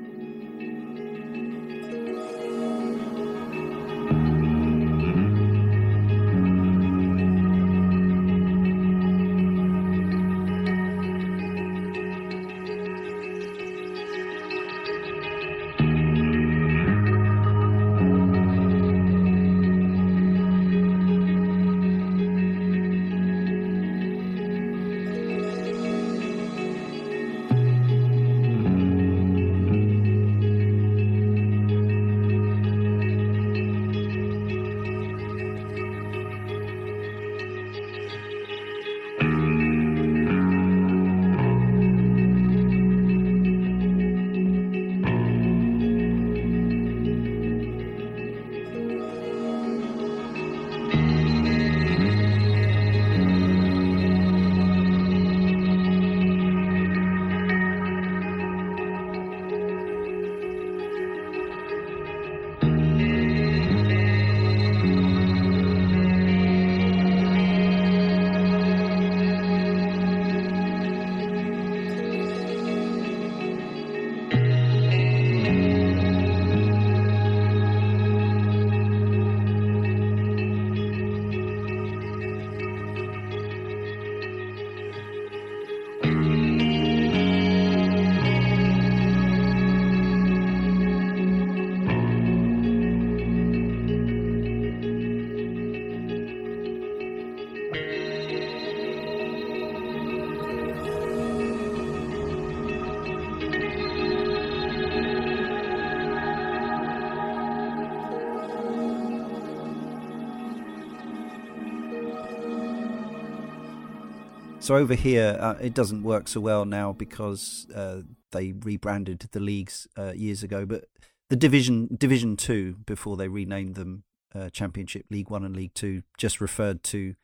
So 114.68 114.76
over 114.76 114.96
here, 114.96 115.38
uh, 115.40 115.56
it 115.62 115.74
doesn't 115.74 116.04
work 116.04 116.28
so 116.28 116.42
well 116.42 116.66
now 116.66 116.92
because 116.92 117.68
uh, 117.74 118.02
they 118.34 118.52
rebranded 118.52 119.20
the 119.32 119.40
leagues 119.40 119.88
uh, 119.98 120.12
years 120.12 120.44
ago. 120.44 120.66
But 120.66 120.90
the 121.30 121.38
division 121.38 121.88
Division 121.98 122.36
Two 122.36 122.76
before 122.86 123.16
they 123.16 123.30
renamed 123.30 123.76
them 123.76 124.04
uh, 124.36 124.50
Championship 124.50 125.06
League 125.10 125.30
One 125.30 125.46
and 125.46 125.56
League 125.56 125.74
Two 125.74 126.04
just 126.18 126.42
referred 126.42 126.84
to 126.84 127.16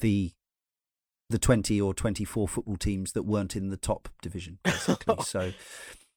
the 0.00 0.32
the 1.30 1.38
twenty 1.38 1.80
or 1.80 1.94
twenty 1.94 2.26
four 2.26 2.46
football 2.46 2.76
teams 2.76 3.12
that 3.12 3.22
weren't 3.22 3.56
in 3.56 3.70
the 3.70 3.78
top 3.78 4.10
division, 4.20 4.58
basically. 4.62 5.16
so 5.24 5.52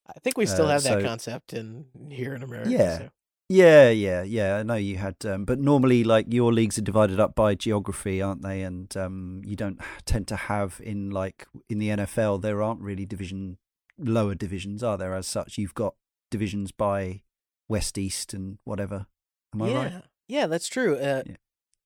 I 0.06 0.20
think 0.22 0.38
we 0.38 0.46
still 0.46 0.66
uh, 0.66 0.72
have 0.72 0.84
that 0.84 1.00
so, 1.00 1.02
concept 1.02 1.54
in 1.54 1.86
here 2.10 2.36
in 2.36 2.44
America. 2.44 2.70
Yeah, 2.70 2.98
so. 2.98 3.10
Yeah, 3.50 3.90
yeah, 3.90 4.24
yeah. 4.24 4.58
I 4.58 4.64
know 4.64 4.76
you 4.76 4.98
had, 4.98 5.16
um, 5.26 5.46
but 5.46 5.58
normally, 5.58 6.04
like 6.04 6.26
your 6.30 6.52
leagues 6.52 6.78
are 6.78 6.82
divided 6.82 7.20
up 7.20 7.34
by 7.34 7.56
geography, 7.56 8.22
aren't 8.22 8.42
they? 8.42 8.62
And 8.62 8.96
um, 8.98 9.42
you 9.46 9.56
don't 9.56 9.80
tend 10.06 10.28
to 10.28 10.36
have 10.36 10.82
in 10.84 11.12
like 11.12 11.48
in 11.70 11.80
the 11.80 11.90
NFL, 11.90 12.42
there 12.42 12.62
aren't 12.62 12.82
really 12.82 13.06
division 13.06 13.58
lower 13.98 14.36
divisions, 14.36 14.84
are 14.84 14.98
there? 14.98 15.16
As 15.16 15.28
such, 15.28 15.58
you've 15.58 15.74
got 15.74 15.96
divisions 16.30 16.72
by 16.72 17.22
west, 17.70 17.98
east, 17.98 18.34
and 18.34 18.58
whatever. 18.66 19.08
Am 19.54 19.62
I 19.62 19.70
yeah. 19.70 19.78
right? 19.78 20.04
Yeah, 20.28 20.48
that's 20.48 20.68
true. 20.68 20.96
Uh, 20.96 21.24
yeah. 21.26 21.36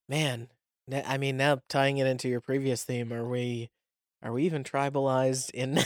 Man, 0.09 0.47
I 1.05 1.17
mean, 1.17 1.37
now 1.37 1.61
tying 1.69 1.99
it 1.99 2.07
into 2.07 2.27
your 2.27 2.41
previous 2.41 2.83
theme, 2.83 3.13
are 3.13 3.27
we 3.27 3.69
are 4.23 4.31
we 4.31 4.43
even 4.43 4.63
tribalized 4.63 5.49
in 5.51 5.79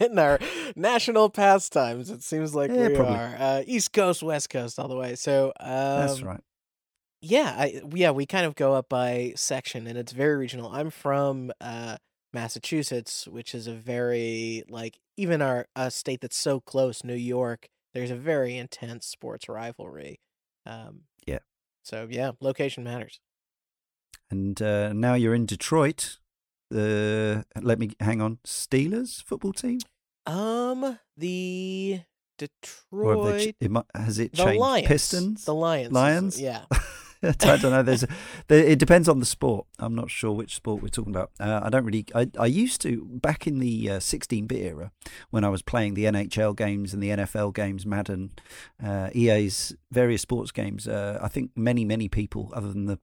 in 0.00 0.18
our 0.18 0.38
national 0.76 1.30
pastimes? 1.30 2.10
It 2.10 2.22
seems 2.22 2.54
like 2.54 2.70
yeah, 2.70 2.88
we 2.88 2.94
probably. 2.94 3.16
are. 3.16 3.36
Uh, 3.38 3.62
East 3.66 3.92
Coast, 3.92 4.22
West 4.22 4.50
Coast, 4.50 4.78
all 4.78 4.88
the 4.88 4.96
way. 4.96 5.14
So 5.14 5.52
um, 5.60 6.06
that's 6.06 6.22
right. 6.22 6.40
Yeah, 7.20 7.54
I, 7.56 7.80
yeah, 7.94 8.10
we 8.10 8.26
kind 8.26 8.44
of 8.44 8.54
go 8.54 8.74
up 8.74 8.90
by 8.90 9.32
section, 9.34 9.86
and 9.86 9.96
it's 9.96 10.12
very 10.12 10.36
regional. 10.36 10.70
I'm 10.70 10.90
from 10.90 11.52
uh, 11.58 11.96
Massachusetts, 12.34 13.26
which 13.26 13.54
is 13.54 13.66
a 13.66 13.72
very 13.72 14.64
like 14.68 14.98
even 15.16 15.40
our 15.40 15.66
a 15.74 15.90
state 15.90 16.20
that's 16.20 16.36
so 16.36 16.60
close, 16.60 17.02
New 17.02 17.14
York. 17.14 17.68
There's 17.94 18.10
a 18.10 18.16
very 18.16 18.58
intense 18.58 19.06
sports 19.06 19.48
rivalry. 19.48 20.20
Um, 20.66 21.02
yeah. 21.26 21.38
So 21.82 22.08
yeah, 22.10 22.32
location 22.40 22.84
matters. 22.84 23.20
And 24.30 24.60
uh, 24.60 24.92
now 24.92 25.14
you're 25.14 25.34
in 25.34 25.46
Detroit, 25.46 26.18
the 26.70 27.44
let 27.60 27.78
me 27.78 27.90
hang 28.00 28.20
on 28.20 28.38
Steelers 28.44 29.22
football 29.22 29.52
team? 29.52 29.80
Um, 30.26 30.98
the 31.16 32.00
Detroit. 32.38 33.54
It, 33.60 33.70
has 33.94 34.18
it 34.18 34.32
changed? 34.32 34.54
The 34.54 34.58
Lions. 34.58 34.86
Pistons. 34.86 35.44
The 35.44 35.54
Lions. 35.54 35.92
Lions. 35.92 36.40
Yeah. 36.40 36.64
I 37.24 37.56
don't 37.56 37.70
know. 37.70 37.82
There's, 37.82 38.02
a, 38.02 38.08
there, 38.48 38.64
it 38.64 38.78
depends 38.78 39.08
on 39.08 39.18
the 39.18 39.24
sport. 39.24 39.66
I'm 39.78 39.94
not 39.94 40.10
sure 40.10 40.32
which 40.32 40.54
sport 40.54 40.82
we're 40.82 40.88
talking 40.88 41.14
about. 41.14 41.30
Uh, 41.40 41.60
I 41.62 41.70
don't 41.70 41.84
really. 41.84 42.04
I, 42.14 42.30
I 42.38 42.46
used 42.46 42.80
to 42.82 43.04
back 43.04 43.46
in 43.46 43.60
the 43.60 43.86
16-bit 43.86 44.60
uh, 44.60 44.68
era 44.68 44.92
when 45.30 45.44
I 45.44 45.48
was 45.48 45.62
playing 45.62 45.94
the 45.94 46.04
NHL 46.04 46.54
games 46.56 46.92
and 46.92 47.02
the 47.02 47.10
NFL 47.10 47.54
games, 47.54 47.86
Madden, 47.86 48.32
uh, 48.82 49.10
EA's 49.14 49.74
various 49.90 50.22
sports 50.22 50.50
games. 50.50 50.86
Uh, 50.86 51.18
I 51.22 51.28
think 51.28 51.52
many 51.56 51.84
many 51.84 52.08
people, 52.08 52.50
other 52.52 52.72
than 52.72 52.86
the 52.86 52.98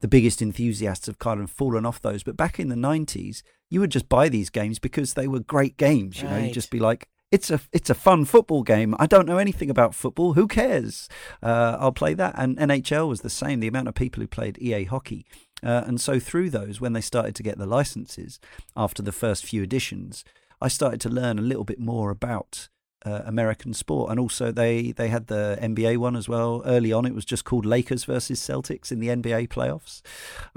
the 0.00 0.08
biggest 0.08 0.40
enthusiasts 0.40 1.06
have 1.06 1.18
kind 1.18 1.40
of 1.40 1.50
fallen 1.50 1.86
off 1.86 2.00
those. 2.00 2.22
But 2.22 2.36
back 2.36 2.58
in 2.58 2.68
the 2.68 2.76
90s, 2.76 3.42
you 3.68 3.80
would 3.80 3.90
just 3.90 4.08
buy 4.08 4.28
these 4.28 4.50
games 4.50 4.78
because 4.78 5.14
they 5.14 5.28
were 5.28 5.40
great 5.40 5.76
games. 5.76 6.20
You 6.20 6.28
right. 6.28 6.38
know, 6.38 6.44
you'd 6.46 6.54
just 6.54 6.70
be 6.70 6.80
like, 6.80 7.08
it's 7.30 7.50
a 7.50 7.60
it's 7.72 7.90
a 7.90 7.94
fun 7.94 8.24
football 8.24 8.62
game. 8.62 8.94
I 8.98 9.06
don't 9.06 9.26
know 9.26 9.38
anything 9.38 9.70
about 9.70 9.94
football. 9.94 10.32
Who 10.32 10.48
cares? 10.48 11.08
Uh, 11.42 11.76
I'll 11.78 11.92
play 11.92 12.14
that. 12.14 12.34
And 12.36 12.58
NHL 12.58 13.08
was 13.08 13.20
the 13.20 13.30
same. 13.30 13.60
The 13.60 13.68
amount 13.68 13.88
of 13.88 13.94
people 13.94 14.20
who 14.20 14.26
played 14.26 14.58
EA 14.60 14.84
hockey, 14.84 15.26
uh, 15.62 15.84
and 15.86 16.00
so 16.00 16.18
through 16.18 16.50
those, 16.50 16.80
when 16.80 16.92
they 16.92 17.00
started 17.00 17.36
to 17.36 17.42
get 17.42 17.58
the 17.58 17.66
licenses 17.66 18.40
after 18.76 19.02
the 19.02 19.12
first 19.12 19.44
few 19.44 19.62
editions, 19.62 20.24
I 20.60 20.68
started 20.68 21.00
to 21.02 21.08
learn 21.08 21.38
a 21.38 21.42
little 21.42 21.64
bit 21.64 21.78
more 21.78 22.10
about 22.10 22.68
uh, 23.04 23.22
American 23.24 23.74
sport, 23.74 24.10
and 24.10 24.20
also 24.20 24.52
they 24.52 24.92
they 24.92 25.08
had 25.08 25.26
the 25.26 25.58
NBA 25.60 25.98
one 25.98 26.16
as 26.16 26.28
well. 26.28 26.62
Early 26.64 26.92
on, 26.92 27.06
it 27.06 27.14
was 27.14 27.24
just 27.24 27.44
called 27.44 27.66
Lakers 27.66 28.04
versus 28.04 28.40
Celtics 28.40 28.92
in 28.92 29.00
the 29.00 29.08
NBA 29.08 29.48
playoffs. 29.48 30.02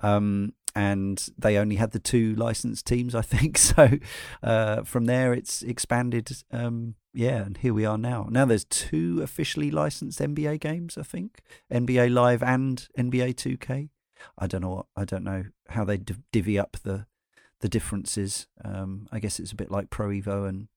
Um, 0.02 0.54
and 0.76 1.30
they 1.38 1.58
only 1.58 1.76
had 1.76 1.92
the 1.92 2.00
two 2.00 2.34
licensed 2.36 2.88
teams, 2.88 3.14
I 3.14 3.22
think. 3.34 3.58
So 3.58 3.90
uh, 4.42 4.84
from 4.84 5.06
there, 5.06 5.34
it's 5.34 5.62
expanded. 5.62 6.32
Um, 6.52 6.96
yeah, 7.14 7.44
and 7.44 7.58
here 7.58 7.74
we 7.74 7.86
are 7.86 7.98
now. 7.98 8.28
Now 8.30 8.46
there's 8.46 8.66
two 8.66 9.22
officially 9.22 9.70
licensed 9.70 10.20
NBA 10.20 10.60
games, 10.60 10.98
I 10.98 11.04
think, 11.04 11.42
NBA 11.72 12.12
Live 12.12 12.42
and 12.42 12.88
NBA 12.98 13.36
2K. 13.36 13.90
I 14.38 14.48
don't 14.48 14.62
know 14.62 14.70
what 14.70 14.86
I 14.96 15.06
don't 15.06 15.24
know 15.24 15.46
how 15.70 15.84
they 15.84 15.98
divvy 15.98 16.58
up 16.58 16.78
the 16.84 17.06
the 17.60 17.70
differences. 17.70 18.48
Um, 18.64 19.08
I 19.12 19.20
guess 19.20 19.40
it's 19.40 19.52
a 19.52 19.56
bit 19.56 19.72
like 19.72 19.90
Pro 19.90 20.10
Evo 20.10 20.48
and 20.48 20.68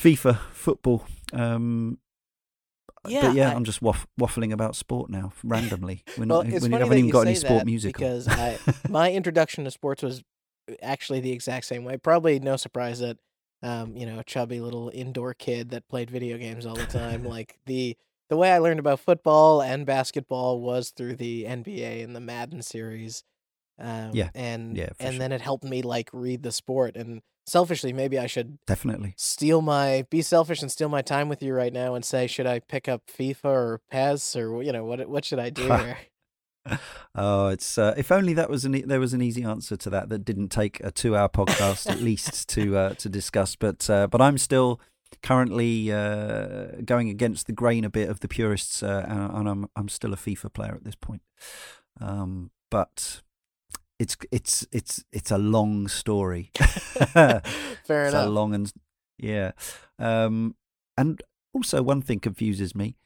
FIFA 0.00 0.38
football. 0.52 1.06
Um, 1.32 1.98
yeah, 3.06 3.22
but 3.22 3.34
yeah, 3.34 3.50
I, 3.50 3.54
am 3.54 3.64
just 3.64 3.80
waff- 3.80 4.06
waffling 4.20 4.52
about 4.52 4.76
sport 4.76 5.10
now 5.10 5.32
randomly. 5.42 6.04
We're 6.18 6.26
well, 6.26 6.42
not, 6.42 6.46
we 6.46 6.70
haven't 6.70 6.98
even 6.98 7.10
got 7.10 7.26
any 7.26 7.34
sport 7.34 7.64
music. 7.64 7.94
Because 7.94 8.28
I, 8.28 8.58
my 8.88 9.12
introduction 9.12 9.64
to 9.64 9.70
sports 9.70 10.02
was 10.02 10.22
actually 10.82 11.20
the 11.20 11.32
exact 11.32 11.66
same 11.66 11.84
way. 11.84 11.96
Probably 11.96 12.38
no 12.40 12.56
surprise 12.56 13.00
that 13.00 13.18
um, 13.62 13.96
you 13.96 14.06
know, 14.06 14.18
a 14.18 14.24
chubby 14.24 14.60
little 14.60 14.90
indoor 14.92 15.34
kid 15.34 15.70
that 15.70 15.88
played 15.88 16.10
video 16.10 16.38
games 16.38 16.66
all 16.66 16.76
the 16.76 16.86
time. 16.86 17.24
like 17.28 17.58
the 17.66 17.96
the 18.28 18.36
way 18.36 18.52
I 18.52 18.58
learned 18.58 18.80
about 18.80 19.00
football 19.00 19.60
and 19.60 19.84
basketball 19.84 20.60
was 20.60 20.90
through 20.90 21.16
the 21.16 21.44
NBA 21.44 22.02
and 22.04 22.14
the 22.14 22.20
Madden 22.20 22.62
series. 22.62 23.24
Um, 23.78 24.10
yeah, 24.12 24.30
and 24.34 24.76
yeah, 24.76 24.90
and 24.98 25.14
sure. 25.14 25.18
then 25.18 25.32
it 25.32 25.40
helped 25.40 25.64
me 25.64 25.82
like 25.82 26.10
read 26.12 26.42
the 26.42 26.52
sport. 26.52 26.96
And 26.96 27.22
selfishly, 27.46 27.92
maybe 27.92 28.18
I 28.18 28.26
should 28.26 28.58
definitely 28.66 29.14
steal 29.16 29.62
my 29.62 30.06
be 30.10 30.22
selfish 30.22 30.62
and 30.62 30.70
steal 30.70 30.88
my 30.88 31.02
time 31.02 31.28
with 31.28 31.42
you 31.42 31.54
right 31.54 31.72
now 31.72 31.94
and 31.94 32.04
say, 32.04 32.26
should 32.26 32.46
I 32.46 32.60
pick 32.60 32.88
up 32.88 33.02
FIFA 33.06 33.44
or 33.44 33.80
PES 33.90 34.36
or 34.36 34.62
you 34.62 34.72
know 34.72 34.84
what 34.84 35.08
what 35.08 35.24
should 35.24 35.38
I 35.38 35.50
do 35.50 35.62
here? 35.66 35.98
oh, 37.14 37.48
it's 37.48 37.78
uh, 37.78 37.94
if 37.96 38.12
only 38.12 38.34
that 38.34 38.50
was 38.50 38.64
an 38.64 38.74
e- 38.74 38.82
there 38.82 39.00
was 39.00 39.14
an 39.14 39.22
easy 39.22 39.42
answer 39.42 39.76
to 39.76 39.90
that 39.90 40.08
that 40.08 40.24
didn't 40.24 40.48
take 40.48 40.80
a 40.80 40.90
two-hour 40.90 41.28
podcast 41.28 41.90
at 41.90 42.00
least 42.00 42.48
to 42.50 42.76
uh, 42.76 42.94
to 42.94 43.08
discuss. 43.08 43.56
But 43.56 43.88
uh, 43.88 44.06
but 44.06 44.20
I'm 44.20 44.38
still 44.38 44.80
currently 45.22 45.92
uh, 45.92 46.82
going 46.84 47.08
against 47.08 47.46
the 47.46 47.52
grain 47.52 47.84
a 47.84 47.90
bit 47.90 48.08
of 48.08 48.20
the 48.20 48.28
purists, 48.28 48.82
uh, 48.82 49.04
and, 49.08 49.32
and, 49.32 49.48
I'm 49.48 49.66
I'm 49.74 49.88
still 49.88 50.12
a 50.12 50.16
FIFA 50.16 50.52
player 50.52 50.74
at 50.74 50.84
this 50.84 50.94
point. 50.94 51.22
Um, 52.00 52.50
but 52.70 53.22
it's 54.00 54.16
it's 54.32 54.66
it's 54.72 55.04
it's 55.12 55.30
a 55.30 55.36
long 55.36 55.86
story. 55.86 56.50
Fair 56.56 57.42
it's 57.84 58.14
enough. 58.14 58.26
A 58.26 58.30
long 58.30 58.54
and 58.54 58.72
yeah, 59.18 59.52
um, 59.98 60.56
and 60.96 61.22
also 61.52 61.82
one 61.82 62.00
thing 62.00 62.18
confuses 62.18 62.74
me. 62.74 62.96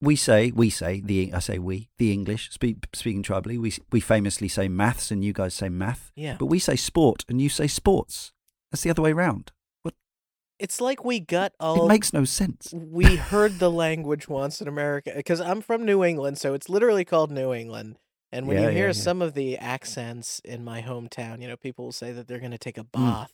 We 0.00 0.16
say 0.16 0.50
we 0.50 0.70
say 0.70 1.00
the 1.00 1.32
I 1.32 1.38
say 1.38 1.60
we 1.60 1.88
the 1.98 2.12
English 2.12 2.50
speak, 2.50 2.88
speaking 2.92 3.22
tribally 3.22 3.58
we 3.58 3.72
we 3.92 4.00
famously 4.00 4.48
say 4.48 4.66
maths 4.66 5.12
and 5.12 5.24
you 5.24 5.32
guys 5.32 5.54
say 5.54 5.68
math 5.68 6.10
yeah. 6.16 6.36
but 6.36 6.46
we 6.46 6.58
say 6.58 6.74
sport 6.74 7.24
and 7.28 7.40
you 7.40 7.48
say 7.48 7.68
sports. 7.68 8.32
That's 8.72 8.82
the 8.82 8.90
other 8.90 9.02
way 9.02 9.12
around 9.12 9.52
what? 9.82 9.94
It's 10.58 10.80
like 10.80 11.04
we 11.04 11.20
got 11.20 11.52
all 11.60 11.84
it 11.84 11.88
makes 11.88 12.12
no 12.12 12.24
sense. 12.24 12.74
we 12.74 13.14
heard 13.14 13.60
the 13.60 13.70
language 13.70 14.28
once 14.28 14.60
in 14.60 14.66
America 14.66 15.12
because 15.14 15.40
I'm 15.40 15.60
from 15.60 15.84
New 15.84 16.02
England 16.02 16.38
so 16.38 16.54
it's 16.54 16.68
literally 16.68 17.04
called 17.04 17.30
New 17.30 17.54
England 17.54 17.98
and 18.32 18.46
when 18.48 18.56
Yeah, 18.56 18.60
you 18.60 18.70
hear 18.70 18.92
yeah. 18.92 19.06
some 19.06 19.22
of 19.22 19.34
the 19.34 19.58
accents 19.58 20.40
in 20.44 20.64
my 20.64 20.82
hometown 20.82 21.40
you 21.42 21.48
know 21.48 21.56
people 21.56 21.86
will 21.86 21.92
say 21.92 22.12
that 22.12 22.26
they're 22.28 22.38
going 22.40 22.50
to 22.52 22.58
take 22.58 22.78
a 22.78 22.84
Mm. 22.96 23.12
bath 23.12 23.32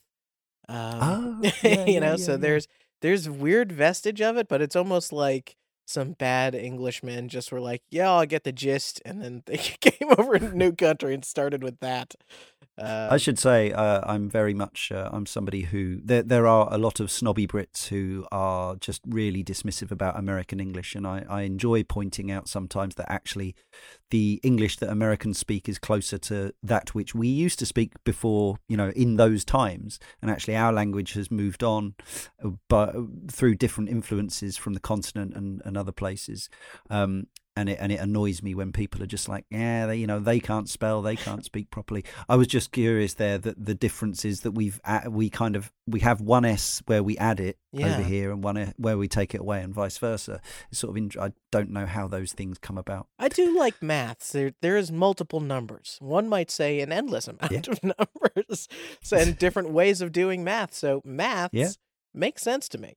um, 0.69 1.19
Ah, 1.41 1.41
yeah, 1.63 1.85
you 1.85 1.99
know 1.99 2.17
so 2.17 2.37
there's 2.37 2.67
there's 3.01 3.29
weird 3.29 3.71
vestige 3.71 4.21
of 4.21 4.37
it 4.37 4.47
but 4.47 4.61
it's 4.61 4.75
almost 4.75 5.13
like 5.13 5.55
some 5.87 6.13
bad 6.13 6.53
Englishmen 6.55 7.29
just 7.29 7.51
were 7.51 7.59
like, 7.59 7.81
"Yeah, 7.89 8.11
I'll 8.11 8.25
get 8.27 8.43
the 8.43 8.51
gist," 8.51 9.01
and 9.05 9.21
then 9.23 9.41
they 9.47 9.57
came 9.81 10.09
over 10.17 10.37
to 10.37 10.55
New 10.55 10.71
Country 10.73 11.15
and 11.15 11.25
started 11.25 11.63
with 11.63 11.79
that. 11.79 12.13
Uh, 12.79 13.09
I 13.11 13.17
should 13.17 13.37
say 13.37 13.71
uh, 13.73 14.01
I'm 14.05 14.29
very 14.29 14.53
much 14.53 14.91
uh, 14.91 15.09
I'm 15.11 15.25
somebody 15.25 15.63
who 15.63 15.99
there 16.03 16.23
there 16.23 16.47
are 16.47 16.73
a 16.73 16.77
lot 16.77 16.99
of 16.99 17.11
snobby 17.11 17.45
Brits 17.45 17.87
who 17.87 18.25
are 18.31 18.75
just 18.77 19.01
really 19.05 19.43
dismissive 19.43 19.91
about 19.91 20.17
American 20.17 20.59
English, 20.59 20.95
and 20.95 21.05
I, 21.05 21.25
I 21.29 21.41
enjoy 21.41 21.83
pointing 21.83 22.31
out 22.31 22.47
sometimes 22.47 22.95
that 22.95 23.11
actually 23.11 23.55
the 24.11 24.39
English 24.43 24.77
that 24.77 24.89
Americans 24.89 25.37
speak 25.37 25.67
is 25.67 25.77
closer 25.77 26.17
to 26.17 26.53
that 26.63 26.95
which 26.95 27.13
we 27.13 27.27
used 27.27 27.59
to 27.59 27.65
speak 27.65 27.91
before, 28.05 28.57
you 28.69 28.77
know, 28.77 28.91
in 28.95 29.17
those 29.17 29.43
times, 29.43 29.99
and 30.21 30.31
actually 30.31 30.55
our 30.55 30.71
language 30.71 31.13
has 31.13 31.29
moved 31.29 31.63
on, 31.63 31.95
uh, 32.43 32.49
but 32.69 32.95
through 33.29 33.55
different 33.55 33.89
influences 33.89 34.55
from 34.55 34.73
the 34.73 34.79
continent 34.79 35.33
and, 35.35 35.61
and 35.65 35.77
other 35.77 35.91
places. 35.91 36.49
Um, 36.89 37.27
and 37.59 37.69
it 37.69 37.77
and 37.81 37.91
it 37.91 37.99
annoys 37.99 38.41
me 38.41 38.55
when 38.55 38.71
people 38.71 39.01
are 39.03 39.05
just 39.07 39.27
like, 39.29 39.45
yeah, 39.49 39.85
they, 39.87 39.97
you 39.97 40.07
know, 40.07 40.19
they 40.19 40.39
can't 40.39 40.69
spell, 40.69 41.01
they 41.01 41.15
can't 41.15 41.43
speak 41.45 41.69
properly. 41.69 42.03
I 42.27 42.35
was 42.35 42.47
just 42.47 42.71
curious 42.71 43.13
there 43.15 43.37
that 43.37 43.63
the 43.65 43.75
difference 43.75 44.23
is 44.25 44.41
that 44.41 44.51
we've 44.51 44.79
uh, 44.85 45.01
we 45.09 45.29
kind 45.29 45.55
of 45.55 45.71
we 45.87 45.99
have 46.01 46.21
one 46.21 46.45
s 46.45 46.81
where 46.85 47.03
we 47.03 47.17
add 47.17 47.39
it 47.39 47.57
Yeah. 47.71 47.93
over 47.93 48.03
here 48.03 48.31
and 48.31 48.43
one 48.43 48.57
e- 48.57 48.73
where 48.77 48.97
we 48.97 49.07
take 49.07 49.33
it 49.35 49.41
away 49.41 49.61
and 49.61 49.73
vice 49.73 49.97
versa. 49.97 50.41
It's 50.71 50.79
sort 50.79 50.97
of 50.97 51.17
I 51.21 51.33
don't 51.51 51.71
know 51.71 51.85
how 51.85 52.07
those 52.07 52.33
things 52.33 52.57
come 52.57 52.77
about. 52.77 53.07
I 53.17 53.27
do 53.27 53.57
like 53.57 53.81
maths. 53.81 54.31
There, 54.31 54.53
there 54.61 54.77
is 54.77 54.91
multiple 54.91 55.39
numbers. 55.39 55.97
One 55.99 56.27
might 56.29 56.51
say 56.51 56.79
an 56.81 56.91
endless 56.91 57.27
amount 57.27 57.51
Yeah. 57.51 57.61
of 57.73 57.83
numbers, 57.99 58.67
so, 59.01 59.17
and 59.17 59.37
different 59.37 59.69
ways 59.71 60.01
of 60.01 60.11
doing 60.11 60.43
math. 60.43 60.73
So 60.73 61.01
maths 61.03 61.53
Yeah. 61.53 61.69
makes 62.13 62.41
sense 62.43 62.69
to 62.69 62.77
me. 62.77 62.95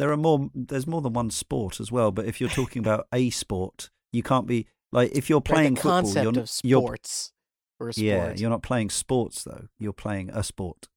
There 0.00 0.10
are 0.10 0.16
more. 0.16 0.48
There's 0.54 0.86
more 0.86 1.02
than 1.02 1.12
one 1.12 1.28
sport 1.28 1.78
as 1.78 1.92
well. 1.92 2.10
But 2.10 2.24
if 2.24 2.40
you're 2.40 2.48
talking 2.48 2.80
about 2.80 3.06
a 3.12 3.28
sport, 3.28 3.90
you 4.12 4.22
can't 4.22 4.46
be 4.46 4.66
like 4.92 5.12
if 5.12 5.28
you're 5.28 5.42
playing 5.42 5.74
right, 5.74 5.76
the 5.76 5.82
football. 5.82 6.00
concept 6.00 6.22
You're, 6.24 6.42
of 6.42 6.50
you're 6.64 6.80
sports 6.80 7.32
or 7.78 7.88
a 7.90 7.92
sport. 7.92 8.04
yeah, 8.06 8.34
you're 8.34 8.48
not 8.48 8.62
playing 8.62 8.88
sports 8.88 9.44
though. 9.44 9.66
You're 9.78 9.92
playing 9.92 10.30
a 10.30 10.42
sport. 10.42 10.88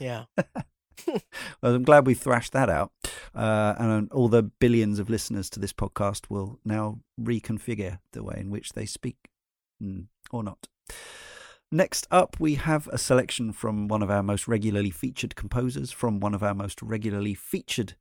yeah. 0.00 0.24
Well, 1.62 1.74
I'm 1.74 1.82
glad 1.82 2.06
we 2.06 2.12
thrashed 2.14 2.52
that 2.52 2.68
out. 2.68 2.92
Uh, 3.34 3.74
and 3.78 4.12
all 4.12 4.28
the 4.28 4.42
billions 4.42 4.98
of 4.98 5.08
listeners 5.08 5.48
to 5.50 5.60
this 5.60 5.72
podcast 5.72 6.28
will 6.28 6.58
now 6.64 7.00
reconfigure 7.20 7.98
the 8.12 8.22
way 8.22 8.36
in 8.38 8.50
which 8.50 8.74
they 8.74 8.84
speak, 8.84 9.16
mm, 9.82 10.06
or 10.30 10.44
not. 10.44 10.68
Next 11.72 12.06
up, 12.10 12.36
we 12.38 12.56
have 12.56 12.86
a 12.88 12.98
selection 12.98 13.52
from 13.52 13.88
one 13.88 14.02
of 14.02 14.10
our 14.10 14.22
most 14.22 14.46
regularly 14.46 14.90
featured 14.90 15.36
composers, 15.36 15.90
from 15.90 16.20
one 16.20 16.34
of 16.34 16.42
our 16.42 16.54
most 16.54 16.82
regularly 16.82 17.34
featured 17.34 17.94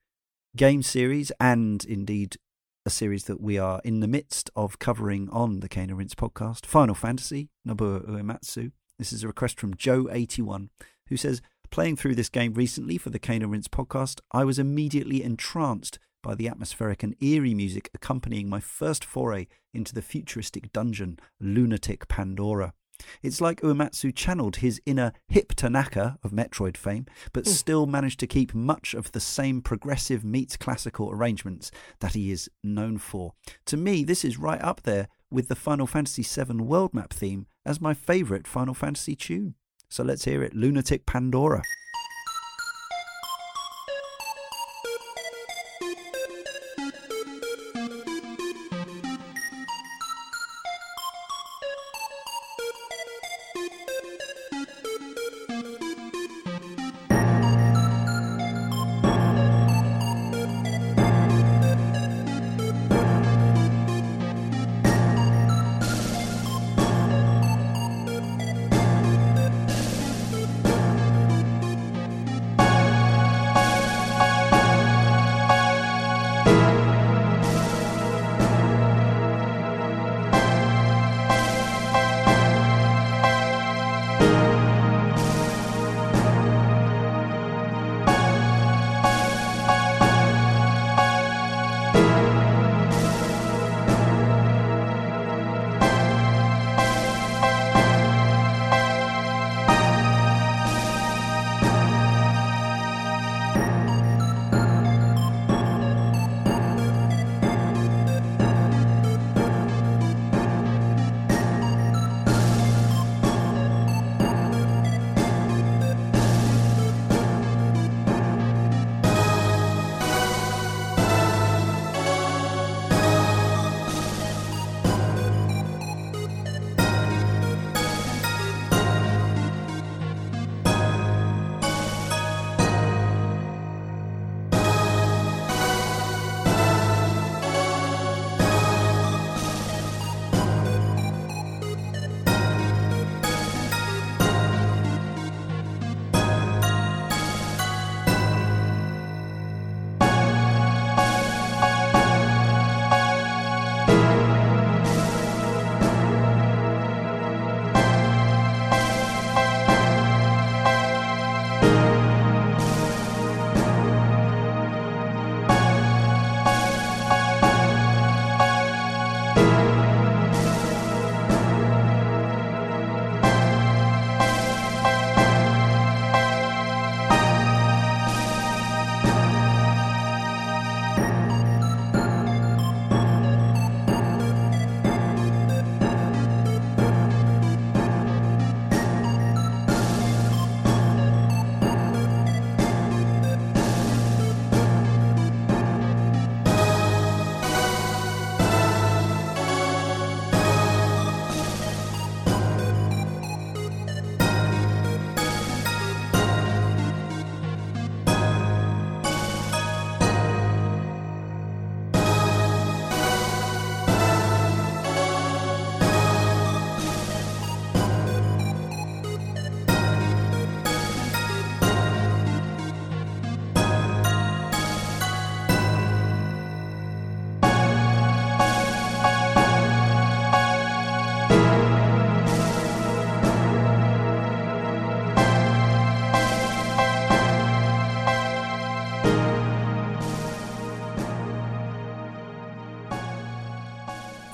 game 0.55 0.81
series, 0.81 1.31
and 1.39 1.83
indeed 1.85 2.37
a 2.85 2.89
series 2.89 3.25
that 3.25 3.41
we 3.41 3.57
are 3.57 3.81
in 3.83 3.99
the 3.99 4.07
midst 4.07 4.49
of 4.55 4.79
covering 4.79 5.29
on 5.29 5.59
the 5.59 5.69
Cane 5.69 5.89
and 5.89 5.97
Rinse 5.97 6.15
podcast, 6.15 6.65
Final 6.65 6.95
Fantasy, 6.95 7.49
Nobuo 7.67 8.07
Uematsu. 8.07 8.71
This 8.97 9.13
is 9.13 9.23
a 9.23 9.27
request 9.27 9.59
from 9.59 9.75
Joe81, 9.75 10.69
who 11.07 11.17
says, 11.17 11.41
Playing 11.71 11.97
through 11.97 12.15
this 12.15 12.29
game 12.29 12.55
recently 12.55 12.97
for 12.97 13.11
the 13.11 13.19
Cane 13.19 13.43
and 13.43 13.51
Rinse 13.51 13.67
podcast, 13.67 14.21
I 14.31 14.43
was 14.43 14.57
immediately 14.57 15.23
entranced 15.23 15.99
by 16.23 16.35
the 16.35 16.47
atmospheric 16.47 17.03
and 17.03 17.15
eerie 17.21 17.53
music 17.53 17.89
accompanying 17.93 18.49
my 18.49 18.59
first 18.59 19.05
foray 19.05 19.47
into 19.73 19.93
the 19.93 20.01
futuristic 20.01 20.73
dungeon, 20.73 21.19
Lunatic 21.39 22.07
Pandora. 22.07 22.73
It's 23.23 23.41
like 23.41 23.61
Uematsu 23.61 24.13
channeled 24.15 24.57
his 24.57 24.81
inner 24.85 25.13
Hip 25.27 25.53
Tanaka 25.55 26.17
of 26.23 26.31
Metroid 26.31 26.77
fame, 26.77 27.05
but 27.33 27.45
Hmm. 27.45 27.51
still 27.51 27.85
managed 27.87 28.19
to 28.21 28.27
keep 28.27 28.53
much 28.53 28.93
of 28.93 29.11
the 29.11 29.19
same 29.19 29.61
progressive 29.61 30.23
meets 30.23 30.57
classical 30.57 31.11
arrangements 31.11 31.71
that 31.99 32.13
he 32.13 32.31
is 32.31 32.49
known 32.63 32.97
for. 32.97 33.33
To 33.65 33.77
me, 33.77 34.03
this 34.03 34.23
is 34.25 34.37
right 34.37 34.61
up 34.61 34.83
there 34.83 35.07
with 35.31 35.47
the 35.47 35.55
Final 35.55 35.87
Fantasy 35.87 36.23
VII 36.23 36.61
world 36.63 36.93
map 36.93 37.13
theme 37.13 37.47
as 37.65 37.79
my 37.81 37.93
favourite 37.93 38.47
Final 38.47 38.73
Fantasy 38.73 39.15
tune. 39.15 39.55
So 39.89 40.03
let's 40.03 40.25
hear 40.25 40.43
it 40.43 40.53
Lunatic 40.55 41.05
Pandora. 41.05 41.63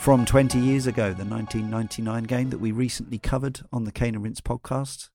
From 0.06 0.24
20 0.24 0.60
years 0.60 0.86
ago, 0.86 1.14
the 1.14 1.26
1999 1.26 2.26
game 2.26 2.52
that 2.52 2.60
we 2.60 2.72
recently 2.72 3.18
covered 3.18 3.62
on 3.74 3.86
the 3.86 3.92
Cane 3.92 4.14
and 4.14 4.24
Rinse 4.24 4.40
podcast. 4.40 5.10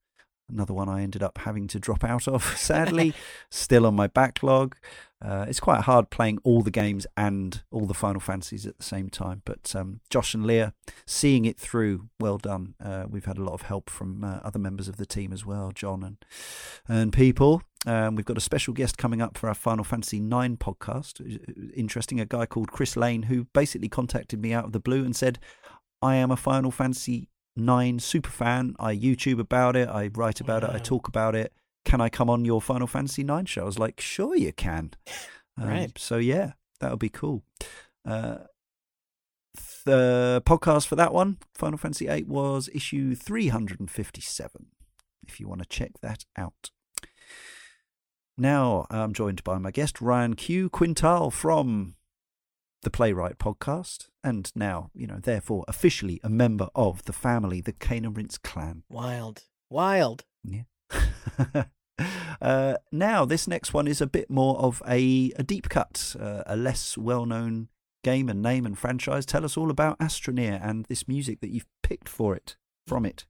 Another 0.49 0.75
one 0.75 0.89
I 0.89 1.03
ended 1.03 1.23
up 1.23 1.39
having 1.39 1.69
to 1.69 1.79
drop 1.79 2.03
out 2.03 2.27
of, 2.27 2.43
sadly. 2.59 3.15
Still 3.53 3.87
on 3.87 3.95
my 3.95 4.09
backlog. 4.09 4.75
Uh, 5.23 5.45
it's 5.47 5.61
quite 5.61 5.83
hard 5.83 6.09
playing 6.09 6.39
all 6.45 6.63
the 6.63 6.71
games 6.71 7.07
and 7.17 7.63
all 7.71 7.85
the 7.85 7.95
Final 7.95 8.21
Fantasies 8.21 8.67
at 8.67 8.79
the 8.79 8.85
same 8.85 9.11
time. 9.11 9.43
But 9.45 9.75
um, 9.77 10.01
Josh 10.09 10.35
and 10.35 10.47
Leah, 10.47 10.73
seeing 11.07 11.45
it 11.45 11.59
through, 11.59 12.09
well 12.19 12.39
done. 12.39 12.75
Uh, 12.83 13.05
we've 13.09 13.27
had 13.27 13.37
a 13.37 13.43
lot 13.43 13.53
of 13.53 13.63
help 13.63 13.91
from 13.91 14.25
uh, 14.25 14.39
other 14.43 14.59
members 14.59 14.89
of 14.89 14.97
the 14.97 15.05
team 15.05 15.33
as 15.33 15.45
well, 15.45 15.73
John 15.75 16.03
and 16.03 16.25
and 16.89 17.13
people. 17.13 17.63
Um, 17.87 18.15
we've 18.15 18.27
got 18.27 18.37
a 18.37 18.43
special 18.43 18.75
guest 18.75 18.99
coming 18.99 19.23
up 19.23 19.39
for 19.39 19.49
our 19.49 19.55
Final 19.55 19.85
Fantasy 19.85 20.19
IX 20.19 20.57
podcast. 20.57 21.21
Interesting, 21.75 22.21
a 22.21 22.27
guy 22.27 22.47
called 22.47 22.73
Chris 22.73 22.97
Lane 22.97 23.25
who 23.25 23.45
basically 23.53 23.89
contacted 23.89 24.41
me 24.41 24.53
out 24.53 24.65
of 24.65 24.73
the 24.73 24.81
blue 24.81 25.05
and 25.05 25.15
said, 25.15 25.39
"I 26.01 26.17
am 26.17 26.31
a 26.31 26.37
Final 26.37 26.71
Fantasy 26.71 27.29
Nine 27.57 27.99
super 27.99 28.31
fan. 28.31 28.75
I 28.79 28.97
YouTube 28.97 29.41
about 29.41 29.77
it. 29.77 29.89
I 29.89 30.09
write 30.15 30.41
about 30.41 30.63
wow. 30.63 30.71
it. 30.71 30.75
I 30.77 30.79
talk 30.79 31.09
about 31.09 31.35
it 31.35 31.53
can 31.85 32.01
I 32.01 32.09
come 32.09 32.31
on 32.31 32.45
your 32.45 32.61
Final 32.61 32.87
Fantasy 32.87 33.25
Nine 33.25 33.47
show? 33.47 33.63
I 33.63 33.67
was 33.67 33.79
like, 33.79 34.01
sure 34.01 34.37
you 34.37 34.53
can. 34.53 34.93
Um, 35.57 35.69
right. 35.69 35.99
So 35.99 36.17
yeah, 36.17 36.53
that 36.81 36.91
would 36.91 36.99
be 37.01 37.09
cool. 37.09 37.43
Uh, 38.05 38.39
the 39.85 40.43
podcast 40.45 40.87
for 40.87 40.97
that 40.97 41.13
one, 41.13 41.39
Final 41.55 41.79
Fantasy 41.79 42.07
VIII, 42.07 42.25
was 42.25 42.69
issue 42.73 43.15
357. 43.15 44.67
If 45.27 45.41
you 45.41 45.49
want 45.49 45.63
to 45.63 45.69
check 45.69 45.93
that 46.03 46.25
out. 46.37 46.71
Now 48.37 48.87
I'm 48.91 49.13
joined 49.13 49.45
by 49.45 49.59
my 49.59 49.71
guest, 49.71 50.01
Ryan 50.01 50.35
Q. 50.35 50.71
Quintal 50.71 51.31
from 51.31 51.95
the 52.83 52.91
Play;Write 52.91 53.39
podcast, 53.39 54.09
and 54.25 54.51
now, 54.55 54.91
you 54.95 55.07
know, 55.07 55.19
therefore 55.21 55.65
officially 55.69 56.21
a 56.25 56.31
member 56.31 56.69
of 56.75 57.05
the 57.05 57.13
family, 57.13 57.61
the 57.61 57.73
Cane 57.73 58.07
and 58.07 58.17
Rinse 58.17 58.39
clan. 58.39 58.85
Wild. 58.89 59.45
Wild. 59.69 60.25
Yeah. 60.43 60.63
uh, 62.41 62.77
now, 62.93 63.25
this 63.25 63.47
next 63.47 63.75
one 63.75 63.87
is 63.87 64.01
a 64.01 64.07
bit 64.07 64.31
more 64.31 64.57
of 64.59 64.83
a, 64.87 65.33
a 65.37 65.43
deep 65.43 65.69
cut, 65.69 66.17
uh, 66.19 66.43
a 66.47 66.57
less 66.57 66.97
well 66.97 67.27
known 67.27 67.69
game 68.03 68.29
and 68.29 68.43
name 68.43 68.67
and 68.67 68.79
franchise. 68.79 69.27
Tell 69.27 69.45
us 69.45 69.57
all 69.57 69.71
about 69.71 69.99
Astroneer 69.99 70.61
and 70.63 70.87
this 70.87 71.07
music 71.07 71.41
that 71.41 71.51
you've 71.51 71.67
picked 71.83 72.09
for 72.09 72.35
it, 72.35 72.57
from 72.87 73.05
it. 73.05 73.27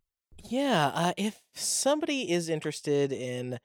Yeah, 0.48 0.90
uh, 0.94 1.12
if 1.16 1.42
somebody 1.54 2.30
is 2.30 2.48
interested 2.48 3.12
in. 3.12 3.58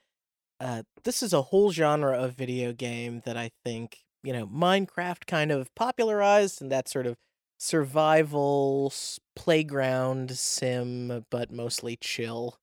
Uh, 0.57 0.83
this 1.03 1.21
is 1.21 1.33
a 1.33 1.41
whole 1.41 1.69
genre 1.69 2.17
of 2.17 2.31
video 2.31 2.71
game 2.71 3.21
that 3.25 3.35
I 3.35 3.51
think, 3.65 4.05
you 4.23 4.31
know, 4.31 4.47
Minecraft 4.47 5.27
kind 5.27 5.51
of 5.51 5.67
popularized 5.75 6.61
and 6.61 6.71
that 6.71 6.87
sort 6.87 7.05
of 7.05 7.17
survival 7.59 8.93
playground 9.35 10.31
sim, 10.31 11.25
but 11.29 11.51
mostly 11.51 11.97
chill 11.97 12.57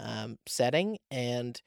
um, 0.00 0.38
setting. 0.46 0.98
And 1.10 1.60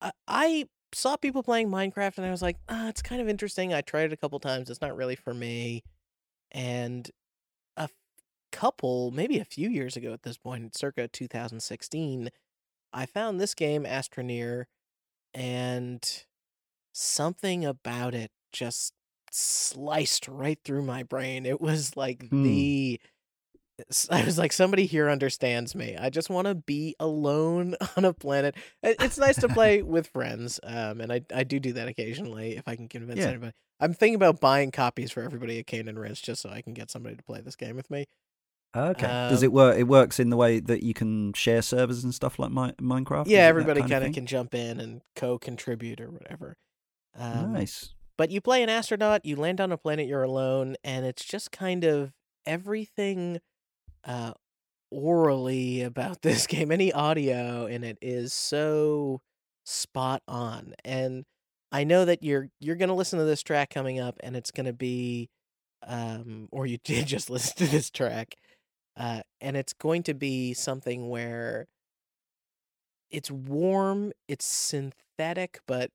I, 0.00 0.12
I 0.26 0.68
saw 0.92 1.16
people 1.16 1.42
playing 1.42 1.68
Minecraft 1.68 2.18
and 2.18 2.26
I 2.26 2.30
was 2.30 2.42
like, 2.42 2.56
ah, 2.68 2.88
it's 2.88 3.02
kind 3.02 3.20
of 3.20 3.28
interesting. 3.28 3.72
I 3.74 3.80
tried 3.80 4.04
it 4.04 4.12
a 4.12 4.16
couple 4.16 4.38
times. 4.40 4.70
It's 4.70 4.80
not 4.80 4.96
really 4.96 5.16
for 5.16 5.34
me. 5.34 5.82
And 6.52 7.10
a 7.76 7.88
couple, 8.52 9.10
maybe 9.10 9.38
a 9.38 9.44
few 9.44 9.68
years 9.68 9.96
ago 9.96 10.12
at 10.12 10.22
this 10.22 10.38
point, 10.38 10.76
circa 10.76 11.08
2016, 11.08 12.30
I 12.92 13.06
found 13.06 13.40
this 13.40 13.54
game, 13.54 13.84
Astroneer, 13.84 14.66
and 15.34 16.24
something 16.92 17.64
about 17.64 18.14
it 18.14 18.30
just 18.52 18.94
sliced 19.32 20.28
right 20.28 20.58
through 20.64 20.82
my 20.82 21.02
brain. 21.02 21.44
It 21.44 21.60
was 21.60 21.96
like 21.96 22.28
hmm. 22.28 22.44
the 22.44 23.00
I 24.10 24.24
was 24.24 24.38
like, 24.38 24.52
somebody 24.52 24.86
here 24.86 25.08
understands 25.08 25.74
me. 25.74 25.96
I 25.96 26.10
just 26.10 26.30
want 26.30 26.46
to 26.46 26.54
be 26.54 26.94
alone 27.00 27.74
on 27.96 28.04
a 28.04 28.12
planet. 28.12 28.54
It's 28.82 29.18
nice 29.18 29.36
to 29.36 29.48
play 29.50 29.82
with 29.82 30.06
friends, 30.08 30.60
um, 30.62 31.00
and 31.00 31.12
I 31.12 31.22
I 31.34 31.44
do 31.44 31.58
do 31.60 31.72
that 31.74 31.88
occasionally 31.88 32.56
if 32.56 32.66
I 32.66 32.76
can 32.76 32.88
convince 32.88 33.20
yeah. 33.20 33.28
anybody. 33.28 33.52
I'm 33.80 33.92
thinking 33.92 34.14
about 34.14 34.40
buying 34.40 34.70
copies 34.70 35.10
for 35.10 35.22
everybody 35.22 35.58
at 35.58 35.66
Cane 35.66 35.88
and 35.88 35.98
Rinse 35.98 36.20
just 36.20 36.42
so 36.42 36.48
I 36.48 36.62
can 36.62 36.74
get 36.74 36.90
somebody 36.90 37.16
to 37.16 37.22
play 37.22 37.40
this 37.40 37.56
game 37.56 37.76
with 37.76 37.90
me. 37.90 38.06
Okay. 38.76 39.06
Um, 39.06 39.30
Does 39.30 39.42
it 39.42 39.52
work? 39.52 39.76
It 39.76 39.84
works 39.84 40.18
in 40.18 40.30
the 40.30 40.36
way 40.36 40.60
that 40.60 40.82
you 40.82 40.94
can 40.94 41.32
share 41.32 41.62
servers 41.62 42.02
and 42.02 42.14
stuff 42.14 42.38
like 42.38 42.50
my, 42.50 42.72
Minecraft. 42.72 43.26
Yeah, 43.26 43.46
everybody 43.46 43.82
kind 43.82 44.04
of 44.04 44.12
can 44.12 44.26
jump 44.26 44.54
in 44.54 44.80
and 44.80 45.02
co-contribute 45.16 46.00
or 46.00 46.10
whatever. 46.10 46.56
Um, 47.16 47.52
nice. 47.52 47.94
But 48.16 48.30
you 48.30 48.40
play 48.40 48.62
an 48.62 48.68
astronaut. 48.68 49.24
You 49.24 49.36
land 49.36 49.60
on 49.60 49.70
a 49.70 49.76
planet. 49.76 50.06
You're 50.06 50.22
alone, 50.22 50.76
and 50.82 51.04
it's 51.04 51.24
just 51.24 51.52
kind 51.52 51.84
of 51.84 52.12
everything 52.46 53.40
uh, 54.04 54.32
orally 54.90 55.82
about 55.82 56.22
this 56.22 56.46
game. 56.46 56.70
Any 56.72 56.92
audio 56.92 57.66
in 57.66 57.84
it 57.84 57.98
is 58.02 58.32
so 58.32 59.20
spot 59.64 60.22
on, 60.28 60.74
and 60.84 61.24
I 61.72 61.84
know 61.84 62.04
that 62.04 62.22
you're 62.22 62.48
you're 62.60 62.76
gonna 62.76 62.94
listen 62.94 63.18
to 63.18 63.24
this 63.24 63.42
track 63.42 63.70
coming 63.70 64.00
up, 64.00 64.16
and 64.22 64.36
it's 64.36 64.50
gonna 64.50 64.72
be, 64.72 65.30
um, 65.86 66.48
or 66.52 66.66
you 66.66 66.78
did 66.84 67.06
just 67.06 67.30
listen 67.30 67.56
to 67.58 67.66
this 67.66 67.90
track, 67.90 68.36
uh, 68.96 69.22
and 69.40 69.56
it's 69.56 69.72
going 69.74 70.02
to 70.04 70.14
be 70.14 70.54
something 70.54 71.08
where 71.08 71.66
it's 73.10 73.30
warm, 73.30 74.12
it's 74.28 74.44
synthetic, 74.44 75.60
but 75.66 75.90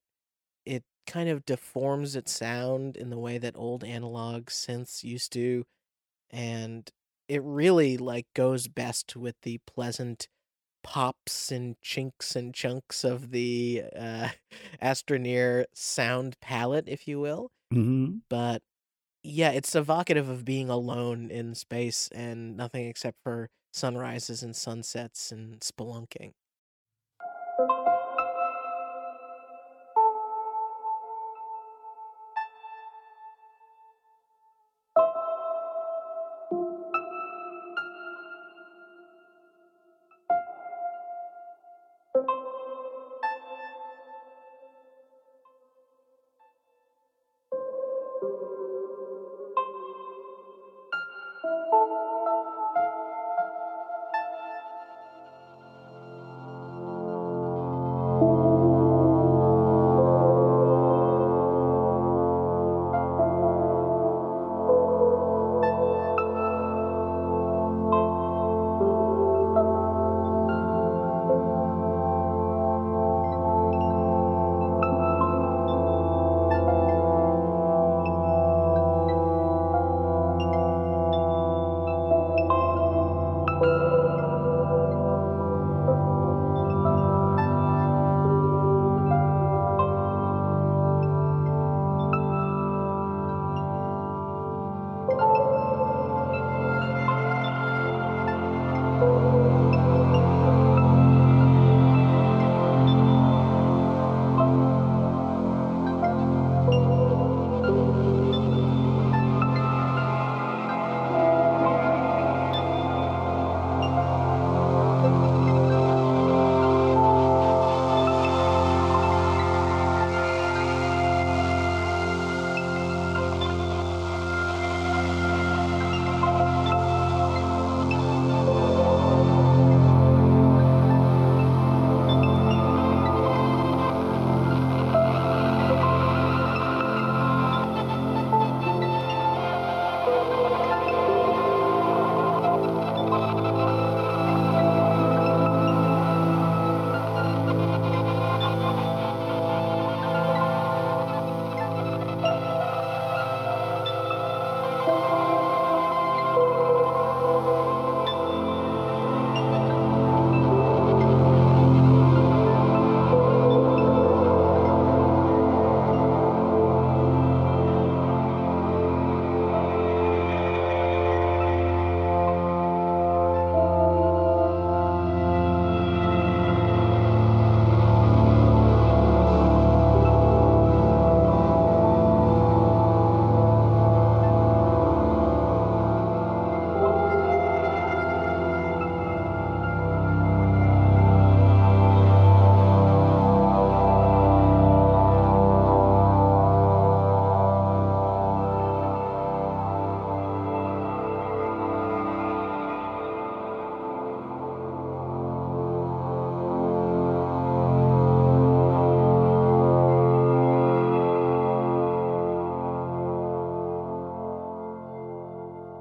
it 0.65 0.83
kind 1.07 1.29
of 1.29 1.45
deforms 1.45 2.15
its 2.15 2.31
sound 2.31 2.95
in 2.97 3.09
the 3.09 3.17
way 3.19 3.37
that 3.37 3.55
old 3.57 3.83
analog 3.83 4.47
synths 4.47 5.03
used 5.03 5.33
to, 5.33 5.65
and 6.31 6.89
it 7.29 7.43
really 7.43 7.95
like 7.95 8.25
goes 8.35 8.67
best 8.67 9.15
with 9.15 9.35
the 9.43 9.59
pleasant 9.65 10.27
pops 10.83 11.51
and 11.51 11.79
chinks 11.81 12.35
and 12.35 12.53
chunks 12.53 13.03
of 13.03 13.31
the 13.31 13.83
uh, 13.95 14.29
Astroneer 14.81 15.65
sound 15.73 16.35
palette, 16.41 16.85
if 16.87 17.07
you 17.07 17.19
will. 17.19 17.51
Mm-hmm. 17.73 18.17
But 18.29 18.63
yeah, 19.23 19.51
it's 19.51 19.75
evocative 19.75 20.27
of 20.27 20.43
being 20.43 20.69
alone 20.69 21.29
in 21.29 21.53
space 21.53 22.09
and 22.13 22.57
nothing 22.57 22.87
except 22.87 23.17
for 23.23 23.49
sunrises 23.71 24.41
and 24.41 24.55
sunsets 24.55 25.31
and 25.31 25.59
spelunking. 25.59 26.31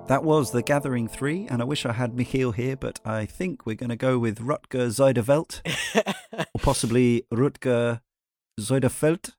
That 0.08 0.24
was 0.24 0.52
The 0.52 0.62
Gathering 0.62 1.06
3, 1.06 1.48
and 1.50 1.60
I 1.60 1.66
wish 1.66 1.84
I 1.84 1.92
had 1.92 2.14
Michiel 2.16 2.54
here, 2.54 2.76
but 2.76 2.98
I 3.04 3.26
think 3.26 3.66
we're 3.66 3.76
going 3.76 3.90
to 3.90 3.96
go 3.96 4.18
with 4.18 4.38
Rutger 4.38 4.88
Zuydervelt, 4.88 5.60
or 6.34 6.60
possibly 6.62 7.26
Rutger 7.30 8.00
Zuydervelt 8.58 9.34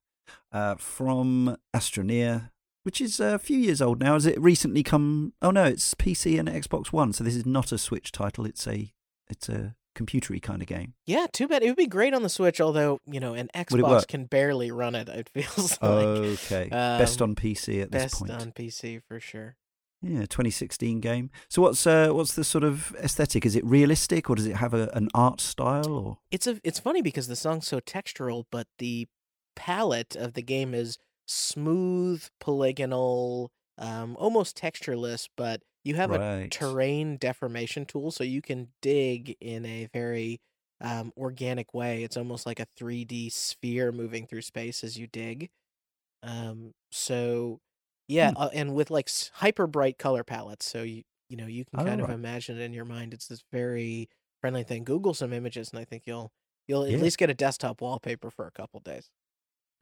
uh, 0.51 0.75
from 0.75 1.57
Astroneer, 1.75 2.51
which 2.83 3.01
is 3.01 3.19
a 3.19 3.39
few 3.39 3.57
years 3.57 3.81
old 3.81 3.99
now. 3.99 4.13
Has 4.13 4.27
it 4.27 4.39
recently 4.39 4.83
come? 4.83 5.33
Oh 5.41 5.49
no, 5.49 5.63
it's 5.63 5.95
PC 5.95 6.39
and 6.39 6.47
Xbox 6.47 6.93
One, 6.93 7.13
so 7.13 7.23
this 7.23 7.35
is 7.35 7.47
not 7.47 7.71
a 7.71 7.79
Switch 7.79 8.11
title. 8.11 8.45
It's 8.45 8.67
a 8.67 8.93
it's 9.27 9.49
a 9.49 9.75
computery 9.97 10.39
kind 10.39 10.61
of 10.61 10.67
game. 10.67 10.93
Yeah, 11.07 11.25
too 11.33 11.47
bad. 11.47 11.63
It 11.63 11.67
would 11.67 11.77
be 11.77 11.87
great 11.87 12.13
on 12.13 12.21
the 12.21 12.29
Switch, 12.29 12.61
although 12.61 12.99
you 13.07 13.19
know 13.19 13.33
an 13.33 13.49
Xbox 13.55 14.07
can 14.07 14.25
barely 14.25 14.69
run 14.69 14.93
it. 14.93 15.09
It 15.09 15.29
feels 15.29 15.71
like. 15.81 16.05
Okay, 16.05 16.63
um, 16.65 16.99
best 16.99 17.23
on 17.23 17.33
PC 17.33 17.81
at 17.81 17.91
this 17.91 18.13
point. 18.13 18.31
Best 18.31 18.45
on 18.45 18.51
PC 18.51 19.01
for 19.07 19.19
sure. 19.19 19.55
Yeah, 20.01 20.21
2016 20.21 21.01
game. 21.01 21.29
So 21.49 21.61
what's 21.61 21.85
uh, 21.85 22.09
what's 22.09 22.35
the 22.35 22.45
sort 22.45 22.63
of 22.63 22.95
aesthetic? 23.03 23.45
Is 23.45 23.55
it 23.55 23.65
realistic 23.65 24.29
or 24.29 24.35
does 24.35 24.45
it 24.45 24.55
have 24.55 24.73
a, 24.73 24.89
an 24.93 25.09
art 25.13 25.41
style 25.41 25.91
or? 25.91 26.17
It's 26.31 26.47
a 26.47 26.59
it's 26.63 26.79
funny 26.79 27.01
because 27.01 27.27
the 27.27 27.35
song's 27.35 27.67
so 27.67 27.79
textural, 27.81 28.45
but 28.49 28.67
the 28.77 29.07
palette 29.55 30.15
of 30.15 30.33
the 30.33 30.41
game 30.41 30.73
is 30.73 30.97
smooth, 31.27 32.25
polygonal, 32.39 33.51
um, 33.77 34.15
almost 34.17 34.57
textureless, 34.57 35.27
but 35.35 35.61
you 35.83 35.95
have 35.95 36.11
right. 36.11 36.45
a 36.45 36.47
terrain 36.47 37.17
deformation 37.17 37.85
tool, 37.85 38.11
so 38.11 38.23
you 38.23 38.41
can 38.41 38.69
dig 38.81 39.35
in 39.41 39.65
a 39.65 39.89
very 39.93 40.39
um, 40.81 41.11
organic 41.17 41.73
way. 41.73 42.03
It's 42.03 42.17
almost 42.17 42.45
like 42.45 42.59
a 42.59 42.67
3D 42.79 43.31
sphere 43.31 43.91
moving 43.91 44.27
through 44.27 44.41
space 44.41 44.83
as 44.83 44.97
you 44.97 45.07
dig. 45.07 45.49
Um, 46.23 46.73
so 46.91 47.59
yeah, 48.09 48.31
hmm. 48.31 48.41
uh, 48.41 48.49
and 48.53 48.73
with 48.73 48.91
like 48.91 49.09
hyper 49.33 49.67
bright 49.67 49.97
color 49.97 50.23
palettes, 50.23 50.65
so 50.65 50.83
you 50.83 51.03
you 51.29 51.37
know 51.37 51.45
you 51.45 51.63
can 51.63 51.85
kind 51.85 52.01
of 52.01 52.09
imagine 52.09 52.59
it 52.59 52.63
in 52.63 52.73
your 52.73 52.85
mind. 52.85 53.13
It's 53.13 53.27
this 53.27 53.43
very 53.51 54.09
friendly 54.41 54.63
thing. 54.63 54.83
Google 54.83 55.13
some 55.13 55.31
images, 55.31 55.69
and 55.69 55.79
I 55.79 55.85
think 55.85 56.03
you'll 56.05 56.31
you'll 56.67 56.87
yeah. 56.87 56.97
at 56.97 57.01
least 57.01 57.17
get 57.17 57.29
a 57.29 57.33
desktop 57.33 57.81
wallpaper 57.81 58.29
for 58.29 58.47
a 58.47 58.51
couple 58.51 58.79
days. 58.79 59.09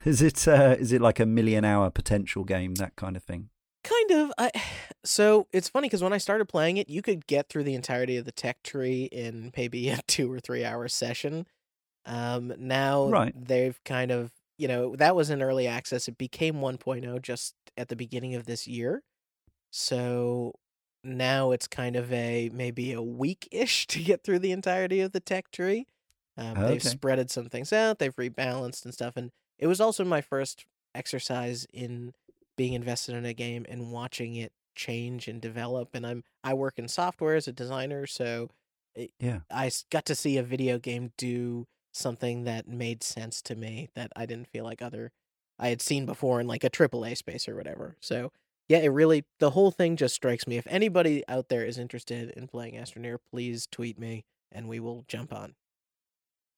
Is 0.06 0.22
it 0.22 0.48
uh, 0.48 0.76
is 0.78 0.92
it 0.92 1.02
like 1.02 1.20
a 1.20 1.26
million 1.26 1.66
hour 1.66 1.90
potential 1.90 2.44
game 2.44 2.76
that 2.76 2.96
kind 2.98 3.16
of 3.16 3.24
thing? 3.24 3.50
Kind 3.84 4.12
of. 4.12 4.34
I 4.38 4.52
so 5.04 5.48
it's 5.54 5.70
funny 5.70 5.88
because 5.88 6.04
when 6.04 6.14
I 6.14 6.18
started 6.18 6.46
playing 6.46 6.78
it, 6.78 6.90
you 6.90 7.02
could 7.02 7.28
get 7.28 7.48
through 7.50 7.64
the 7.64 7.76
entirety 7.76 8.18
of 8.18 8.26
the 8.26 8.32
tech 8.32 8.62
tree 8.62 9.06
in 9.06 9.52
maybe 9.56 9.90
a 9.90 10.00
two 10.08 10.32
or 10.32 10.40
three 10.40 10.66
hour 10.66 10.88
session. 10.88 11.48
Um, 12.06 12.54
now 12.58 13.10
right. 13.10 13.34
they've 13.36 13.78
kind 13.84 14.12
of 14.12 14.32
you 14.58 14.68
know 14.68 14.96
that 14.96 15.16
was 15.16 15.30
in 15.30 15.42
early 15.42 15.68
access. 15.68 16.08
It 16.08 16.18
became 16.18 16.56
1.0 16.56 17.22
just 17.22 17.56
at 17.78 17.90
the 17.90 17.96
beginning 17.96 18.36
of 18.36 18.46
this 18.46 18.68
year, 18.68 19.04
so 19.72 20.54
now 21.04 21.52
it's 21.52 21.68
kind 21.68 21.96
of 21.96 22.12
a 22.12 22.50
maybe 22.54 22.94
a 22.94 23.02
week 23.02 23.48
ish 23.52 23.88
to 23.88 24.04
get 24.04 24.24
through 24.24 24.40
the 24.40 24.52
entirety 24.52 25.02
of 25.02 25.12
the 25.12 25.20
tech 25.20 25.52
tree. 25.52 25.88
Um, 26.38 26.58
okay. 26.58 26.68
They've 26.68 26.82
spreaded 26.82 27.32
some 27.32 27.50
things 27.50 27.74
out. 27.74 27.98
They've 28.00 28.16
rebalanced 28.16 28.86
and 28.86 28.94
stuff, 28.94 29.18
and 29.18 29.32
it 29.58 29.68
was 29.68 29.82
also 29.82 30.04
my 30.04 30.22
first 30.22 30.66
exercise 30.94 31.66
in 31.74 32.14
being 32.56 32.74
invested 32.74 33.16
in 33.16 33.26
a 33.26 33.34
game 33.34 33.66
and 33.70 33.92
watching 33.92 34.36
it 34.36 34.52
change 34.76 35.28
and 35.28 35.42
develop. 35.42 35.90
And 35.94 36.06
I'm 36.06 36.24
I 36.44 36.54
work 36.54 36.78
in 36.78 36.88
software 36.88 37.36
as 37.36 37.48
a 37.48 37.52
designer, 37.52 38.06
so 38.06 38.50
it, 38.96 39.12
yeah, 39.20 39.40
I 39.52 39.72
got 39.90 40.06
to 40.06 40.16
see 40.16 40.38
a 40.38 40.44
video 40.44 40.78
game 40.78 41.12
do 41.18 41.68
something 41.98 42.44
that 42.44 42.68
made 42.68 43.04
sense 43.04 43.42
to 43.44 43.56
me 43.56 43.90
that 43.96 44.12
I 44.16 44.26
didn't 44.26 44.48
feel 44.48 44.64
like 44.64 44.82
other 44.82 45.12
I 45.60 45.70
had 45.70 45.82
seen 45.82 46.06
before 46.06 46.40
in 46.40 46.48
like 46.48 46.64
a 46.64 46.70
AAA 46.70 47.18
space 47.18 47.48
or 47.48 47.56
whatever. 47.56 47.96
So 48.00 48.32
yeah, 48.68 48.80
it 48.80 48.90
really 48.90 49.26
the 49.40 49.52
whole 49.52 49.72
thing 49.72 49.96
just 49.96 50.16
strikes 50.16 50.48
me. 50.48 50.58
If 50.58 50.68
anybody 50.68 51.24
out 51.28 51.50
there 51.50 51.66
is 51.66 51.78
interested 51.78 52.32
in 52.32 52.48
playing 52.48 52.76
Astroneer, 52.76 53.18
please 53.30 53.68
tweet 53.68 53.98
me 53.98 54.26
and 54.52 54.68
we 54.68 54.80
will 54.80 55.06
jump 55.08 55.34
on. 55.34 55.56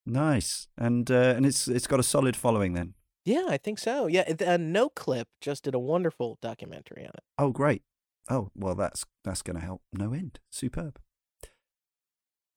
Nice, 0.06 0.68
and 0.78 1.10
uh, 1.10 1.34
and 1.36 1.44
it's 1.46 1.68
it's 1.68 1.86
got 1.86 2.00
a 2.00 2.02
solid 2.02 2.36
following 2.36 2.72
then. 2.72 2.94
Yeah, 3.24 3.46
I 3.48 3.58
think 3.58 3.78
so. 3.78 4.06
Yeah, 4.06 4.24
uh, 4.26 4.56
Noclip 4.58 5.26
just 5.40 5.64
did 5.64 5.74
a 5.74 5.78
wonderful 5.78 6.38
documentary 6.40 7.02
on 7.02 7.10
it. 7.10 7.22
Oh, 7.38 7.50
great. 7.50 7.82
Oh, 8.30 8.50
well, 8.54 8.74
that's 8.74 9.04
that's 9.24 9.42
going 9.42 9.56
to 9.56 9.64
help 9.64 9.82
no 9.92 10.12
end. 10.12 10.40
Superb. 10.50 10.98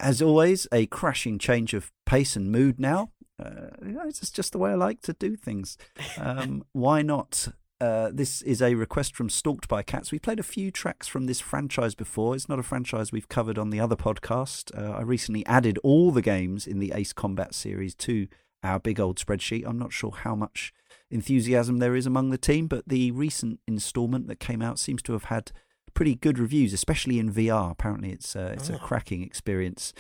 As 0.04 0.22
always, 0.22 0.68
a 0.74 0.86
crashing 0.88 1.40
change 1.40 1.74
of 1.74 1.90
pace 2.06 2.36
and 2.36 2.52
mood 2.52 2.78
now. 2.78 3.12
Uh, 3.42 3.70
it's 4.06 4.30
just 4.30 4.52
the 4.52 4.58
way 4.58 4.72
I 4.72 4.76
like 4.76 5.02
to 5.04 5.14
do 5.14 5.38
things. 5.38 5.78
Um, 6.18 6.66
why 6.74 7.02
not 7.02 7.48
uh, 7.80 8.12
this 8.14 8.42
is 8.42 8.62
a 8.62 8.76
request 8.76 9.16
from 9.16 9.30
Stalked 9.30 9.70
by 9.70 9.82
Cats. 9.82 10.12
We 10.12 10.20
played 10.20 10.42
a 10.42 10.44
few 10.44 10.72
tracks 10.72 11.08
from 11.08 11.26
this 11.26 11.40
franchise 11.40 11.96
before. 11.96 12.36
It's 12.36 12.50
not 12.50 12.60
a 12.60 12.64
franchise 12.64 13.14
we've 13.14 13.30
covered 13.30 13.58
on 13.58 13.70
the 13.70 13.80
other 13.80 13.96
podcast. 13.96 14.78
Uh, 14.78 14.92
I 14.92 15.02
recently 15.02 15.46
added 15.46 15.78
all 15.84 16.12
the 16.12 16.22
games 16.22 16.68
in 16.68 16.80
the 16.80 16.92
Ace 16.94 17.14
Combat 17.14 17.54
series 17.54 17.96
to 17.96 18.28
our 18.62 18.80
big 18.80 19.00
old 19.00 19.20
spreadsheet. 19.20 19.66
I'm 19.66 19.80
not 19.80 19.94
sure 19.94 20.12
how 20.12 20.36
much 20.36 20.74
enthusiasm 21.12 21.78
there 21.78 21.96
is 21.96 22.06
among 22.06 22.30
the 22.30 22.38
team, 22.38 22.68
but 22.68 22.88
the 22.88 23.12
recent 23.12 23.62
installment 23.68 24.28
that 24.28 24.40
came 24.40 24.62
out 24.62 24.80
seems 24.80 25.02
to 25.04 25.14
have 25.14 25.26
had 25.26 25.52
pretty 25.94 26.16
good 26.16 26.40
reviews, 26.40 26.74
especially 26.74 27.20
in 27.20 27.32
VR. 27.32 27.72
Apparently, 27.72 28.12
it's 28.12 28.36
uh, 28.36 28.54
it's 28.54 28.70
oh. 28.70 28.76
a 28.76 28.80
cracking 28.80 29.24
experience, 29.24 29.94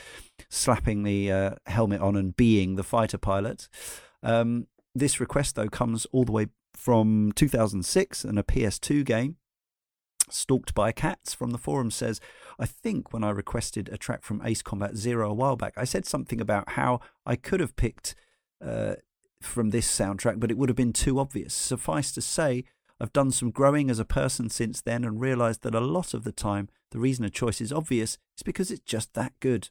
slapping 0.49 1.03
the 1.03 1.31
uh, 1.31 1.51
helmet 1.67 2.01
on 2.01 2.15
and 2.15 2.35
being 2.35 2.75
the 2.75 2.83
fighter 2.83 3.17
pilot. 3.17 3.67
Um, 4.21 4.67
this 4.95 5.19
request, 5.19 5.55
though, 5.55 5.69
comes 5.69 6.05
all 6.11 6.23
the 6.23 6.31
way 6.31 6.47
from 6.75 7.31
2006 7.35 8.23
and 8.23 8.37
a 8.37 8.43
PS2 8.43 9.05
game. 9.05 9.37
Stalked 10.29 10.73
by 10.73 10.91
Cats 10.91 11.33
from 11.33 11.51
the 11.51 11.57
forum 11.57 11.91
says, 11.91 12.21
I 12.57 12.65
think 12.65 13.11
when 13.11 13.23
I 13.23 13.29
requested 13.29 13.89
a 13.91 13.97
track 13.97 14.23
from 14.23 14.41
Ace 14.43 14.61
Combat 14.61 14.95
Zero 14.95 15.29
a 15.29 15.33
while 15.33 15.57
back, 15.57 15.73
I 15.75 15.83
said 15.83 16.05
something 16.05 16.39
about 16.39 16.69
how 16.71 17.01
I 17.25 17.35
could 17.35 17.59
have 17.59 17.75
picked 17.75 18.15
uh, 18.63 18.95
from 19.41 19.71
this 19.71 19.87
soundtrack, 19.87 20.39
but 20.39 20.49
it 20.49 20.57
would 20.57 20.69
have 20.69 20.75
been 20.77 20.93
too 20.93 21.19
obvious. 21.19 21.53
Suffice 21.53 22.11
to 22.13 22.21
say, 22.21 22.63
I've 23.03 23.11
done 23.11 23.31
some 23.31 23.51
growing 23.51 23.89
as 23.89 23.99
a 23.99 24.05
person 24.05 24.49
since 24.49 24.79
then 24.79 25.03
and 25.03 25.19
realised 25.19 25.63
that 25.63 25.75
a 25.75 25.81
lot 25.81 26.13
of 26.13 26.23
the 26.23 26.31
time, 26.31 26.69
the 26.91 26.99
reason 26.99 27.25
a 27.25 27.29
choice 27.29 27.59
is 27.59 27.73
obvious 27.73 28.17
is 28.37 28.43
because 28.43 28.71
it's 28.71 28.85
just 28.85 29.13
that 29.13 29.33
good. 29.41 29.67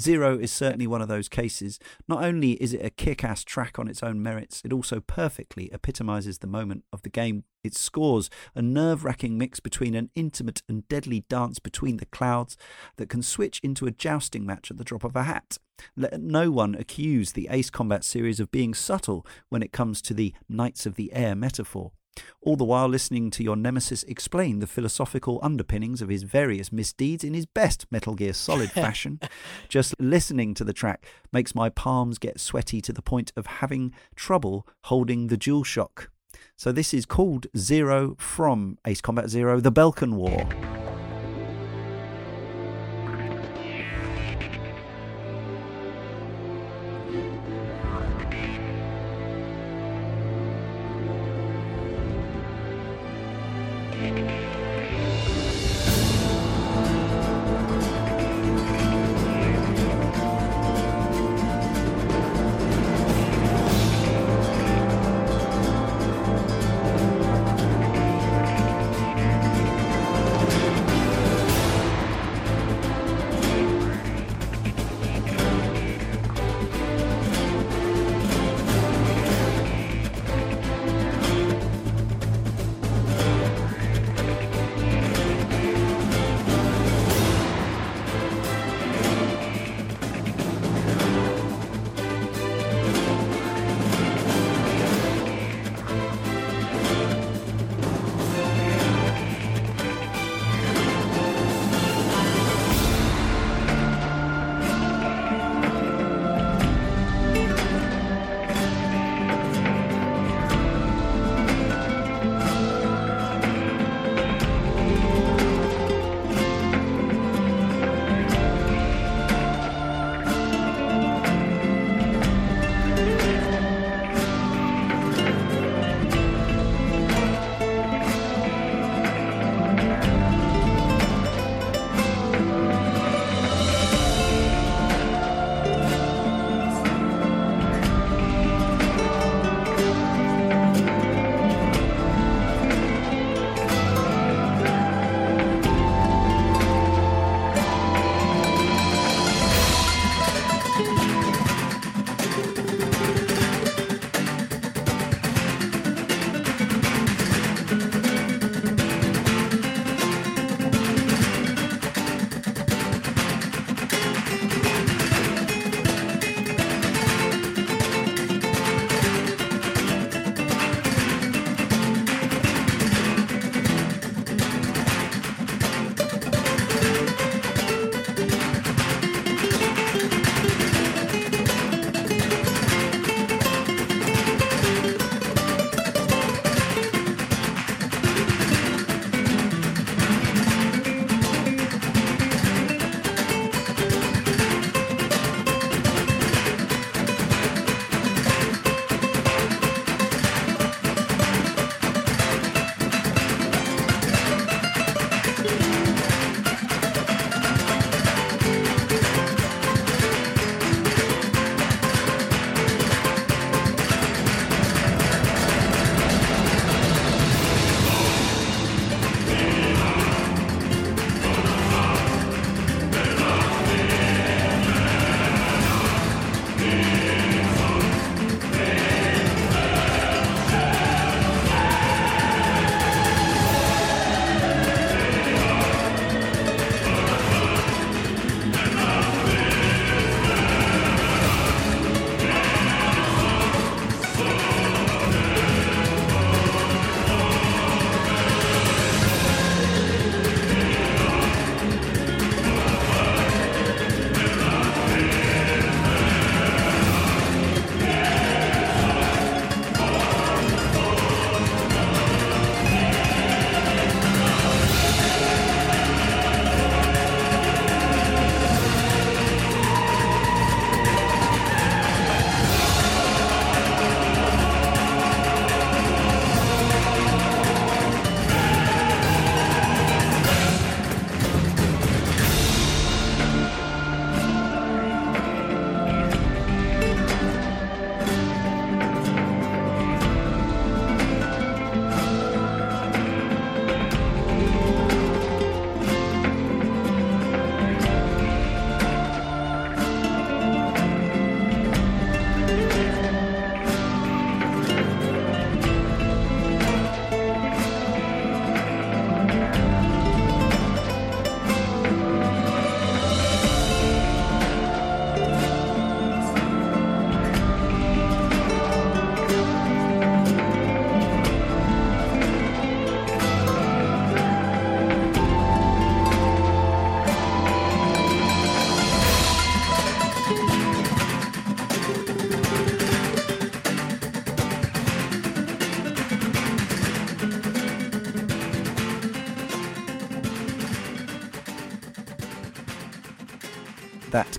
Zero 0.00 0.38
is 0.38 0.50
certainly 0.50 0.86
one 0.86 1.02
of 1.02 1.08
those 1.08 1.28
cases. 1.28 1.78
Not 2.08 2.24
only 2.24 2.52
is 2.52 2.72
it 2.72 2.82
a 2.82 2.88
kick 2.88 3.22
ass 3.22 3.44
track 3.44 3.78
on 3.78 3.86
its 3.86 4.02
own 4.02 4.22
merits, 4.22 4.62
it 4.64 4.72
also 4.72 5.00
perfectly 5.00 5.70
epitomises 5.74 6.38
the 6.38 6.46
moment 6.46 6.84
of 6.90 7.02
the 7.02 7.10
game. 7.10 7.44
It 7.62 7.74
scores 7.74 8.30
a 8.54 8.62
nerve 8.62 9.04
wracking 9.04 9.36
mix 9.36 9.60
between 9.60 9.94
an 9.94 10.08
intimate 10.14 10.62
and 10.66 10.88
deadly 10.88 11.26
dance 11.28 11.58
between 11.58 11.98
the 11.98 12.06
clouds 12.06 12.56
that 12.96 13.10
can 13.10 13.22
switch 13.22 13.60
into 13.62 13.86
a 13.86 13.90
jousting 13.90 14.46
match 14.46 14.70
at 14.70 14.78
the 14.78 14.84
drop 14.84 15.04
of 15.04 15.16
a 15.16 15.24
hat. 15.24 15.58
Let 15.98 16.18
no 16.18 16.50
one 16.50 16.74
accuse 16.76 17.32
the 17.32 17.48
Ace 17.50 17.68
Combat 17.68 18.04
series 18.04 18.40
of 18.40 18.50
being 18.50 18.72
subtle 18.72 19.26
when 19.50 19.62
it 19.62 19.70
comes 19.70 20.00
to 20.00 20.14
the 20.14 20.32
Knights 20.48 20.86
of 20.86 20.94
the 20.94 21.12
Air 21.12 21.34
metaphor 21.34 21.92
all 22.40 22.56
the 22.56 22.64
while 22.64 22.88
listening 22.88 23.30
to 23.30 23.42
your 23.42 23.56
nemesis 23.56 24.02
explain 24.04 24.58
the 24.58 24.66
philosophical 24.66 25.38
underpinnings 25.42 26.02
of 26.02 26.08
his 26.08 26.22
various 26.22 26.72
misdeeds 26.72 27.24
in 27.24 27.34
his 27.34 27.46
best 27.46 27.86
Metal 27.90 28.14
Gear 28.14 28.32
Solid 28.32 28.70
fashion. 28.72 29.20
Just 29.68 29.94
listening 29.98 30.54
to 30.54 30.64
the 30.64 30.72
track 30.72 31.06
makes 31.32 31.54
my 31.54 31.68
palms 31.68 32.18
get 32.18 32.40
sweaty 32.40 32.80
to 32.82 32.92
the 32.92 33.02
point 33.02 33.32
of 33.36 33.46
having 33.46 33.92
trouble 34.14 34.66
holding 34.84 35.28
the 35.28 35.38
DualShock. 35.38 36.08
So 36.56 36.70
this 36.70 36.94
is 36.94 37.06
called 37.06 37.46
Zero 37.56 38.14
from 38.18 38.78
Ace 38.86 39.00
Combat 39.00 39.28
Zero, 39.28 39.60
The 39.60 39.72
Belkan 39.72 40.14
War. 40.14 40.83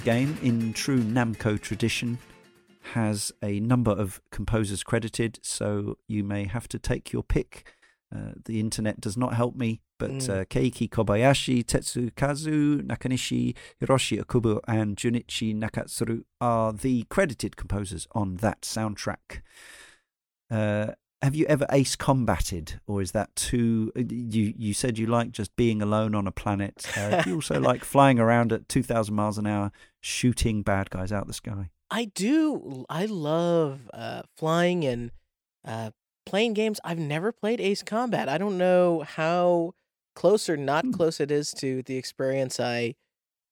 Game, 0.05 0.37
in 0.43 0.71
true 0.73 0.99
Namco 1.01 1.59
tradition, 1.59 2.17
has 2.93 3.31
a 3.43 3.59
number 3.59 3.91
of 3.91 4.21
composers 4.31 4.83
credited, 4.83 5.39
so 5.41 5.97
you 6.07 6.23
may 6.23 6.45
have 6.45 6.67
to 6.69 6.79
take 6.79 7.11
your 7.11 7.23
pick. 7.23 7.67
Uh, 8.15 8.33
the 8.45 8.59
internet 8.59 9.01
does 9.01 9.17
not 9.17 9.33
help 9.33 9.55
me, 9.55 9.81
but 9.97 10.11
Mm. 10.11 10.29
uh, 10.29 10.45
Keiki 10.45 10.87
Kobayashi, 10.87 11.63
Tetsukazu 11.65 12.81
Nakanishi, 12.83 13.55
Hiroshi 13.81 14.21
Okubo, 14.23 14.59
and 14.67 14.95
Junichi 14.95 15.55
Nakatsuru 15.55 16.23
are 16.39 16.71
the 16.71 17.03
credited 17.09 17.57
composers 17.57 18.07
on 18.13 18.35
that 18.37 18.61
soundtrack. 18.61 19.41
Uh, 20.51 20.91
have 21.21 21.33
you 21.33 21.45
ever 21.47 21.65
ace 21.71 21.95
combated, 21.95 22.79
or 22.85 23.01
is 23.01 23.11
that 23.13 23.35
too? 23.35 23.91
uh, 23.97 24.01
You 24.07 24.53
you 24.55 24.73
said 24.75 24.99
you 24.99 25.07
like 25.07 25.31
just 25.31 25.55
being 25.55 25.81
alone 25.81 26.13
on 26.13 26.27
a 26.27 26.31
planet. 26.31 26.85
Uh, 26.95 27.23
do 27.23 27.29
you 27.31 27.35
also 27.37 27.59
like 27.71 27.83
flying 27.83 28.19
around 28.19 28.53
at 28.53 28.69
two 28.69 28.83
thousand 28.83 29.15
miles 29.15 29.39
an 29.39 29.47
hour, 29.47 29.71
shooting 30.05 30.61
bad 30.61 30.89
guys 30.91 31.11
out 31.11 31.25
the 31.25 31.33
sky? 31.33 31.69
I 31.89 32.05
do. 32.05 32.85
I 32.89 33.05
love 33.05 33.89
uh, 33.93 34.21
flying 34.37 34.85
and 34.85 35.11
uh, 35.65 35.91
playing 36.25 36.53
games. 36.53 36.79
I've 36.83 36.99
never 36.99 37.31
played 37.31 37.59
Ace 37.59 37.81
Combat. 37.81 38.29
I 38.29 38.37
don't 38.37 38.57
know 38.57 39.03
how 39.07 39.73
close 40.15 40.47
or 40.47 40.57
not 40.57 40.85
Hmm. 40.85 40.91
close 40.91 41.19
it 41.19 41.31
is 41.31 41.51
to 41.55 41.81
the 41.83 41.97
experience 41.97 42.59
I 42.59 42.95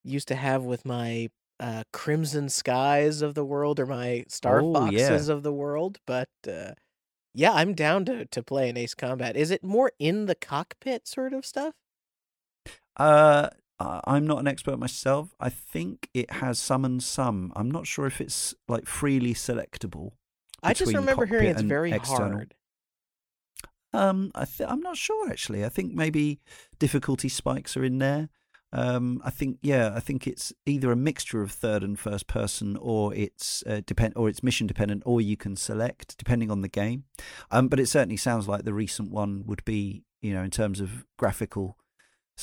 used 0.03 0.27
to 0.27 0.35
have 0.35 0.63
with 0.63 0.85
my 0.85 1.29
uh, 1.59 1.83
Crimson 1.91 2.49
Skies 2.49 3.21
of 3.21 3.33
the 3.33 3.45
world 3.45 3.79
or 3.79 3.85
my 3.85 4.25
Star 4.27 4.61
Oh, 4.61 4.85
yeah. 4.91 5.09
Foxes 5.09 5.29
of 5.29 5.43
the 5.43 5.53
world. 5.53 5.97
But 6.05 6.29
uh, 6.47 6.73
yeah, 7.33 7.53
I'm 7.53 7.73
down 7.73 8.05
to, 8.05 8.25
to 8.25 8.43
play 8.43 8.69
an 8.69 8.77
Ace 8.77 8.93
Combat. 8.93 9.35
Is 9.35 9.49
it 9.49 9.63
more 9.63 9.91
in 9.97 10.25
the 10.27 10.35
cockpit 10.35 11.07
sort 11.07 11.33
of 11.33 11.45
stuff? 11.45 11.73
Uh, 12.97 13.49
I'm 13.80 14.26
not 14.28 14.39
an 14.39 14.47
expert 14.47 14.78
myself. 14.78 15.34
I 15.39 15.49
think 15.49 16.09
it 16.13 16.32
has 16.32 16.59
some 16.59 16.86
and 16.86 17.03
some. 17.03 17.51
I'm 17.55 17.69
not 17.69 17.88
sure 17.88 18.05
if 18.05 18.21
it's 18.21 18.53
like 18.67 18.86
freely 18.86 19.34
selectable. 19.34 20.11
I 20.61 20.74
just 20.74 20.93
remember 20.93 21.26
hearing 21.26 21.49
it's 21.49 21.61
very 21.61 21.91
external. 21.91 22.38
hard. 22.38 22.53
Um, 23.93 24.32
I 24.34 24.45
th- 24.45 24.69
I'm 24.69 24.80
not 24.80 24.97
sure 24.97 25.30
actually. 25.30 25.65
I 25.65 25.69
think 25.69 25.93
maybe 25.93 26.39
difficulty 26.80 27.30
spikes 27.30 27.78
are 27.78 27.84
in 27.84 27.99
there. 27.99 28.30
Um, 28.71 29.21
I 29.24 29.30
think 29.30 29.59
yeah, 29.61 29.93
I 29.95 29.99
think 29.99 30.26
it's 30.26 30.51
either 30.65 30.91
a 30.91 30.95
mixture 30.95 31.43
of 31.43 31.51
third 31.51 31.84
and 31.84 31.99
first 31.99 32.26
person, 32.26 32.76
or 32.78 33.13
it's 33.13 33.63
uh, 33.67 33.82
depend, 33.86 34.13
or 34.15 34.30
it's 34.30 34.41
mission 34.41 34.65
dependent, 34.65 35.03
or 35.05 35.21
you 35.21 35.38
can 35.38 35.55
select 35.55 36.17
depending 36.17 36.49
on 36.49 36.61
the 36.61 36.67
game. 36.67 37.03
Um, 37.51 37.67
but 37.67 37.80
it 37.80 37.88
certainly 37.88 38.17
sounds 38.17 38.47
like 38.47 38.63
the 38.63 38.74
recent 38.74 39.11
one 39.11 39.43
would 39.45 39.63
be, 39.63 40.05
you 40.21 40.34
know, 40.34 40.41
in 40.41 40.49
terms 40.49 40.80
of 40.80 41.05
graphical 41.19 41.78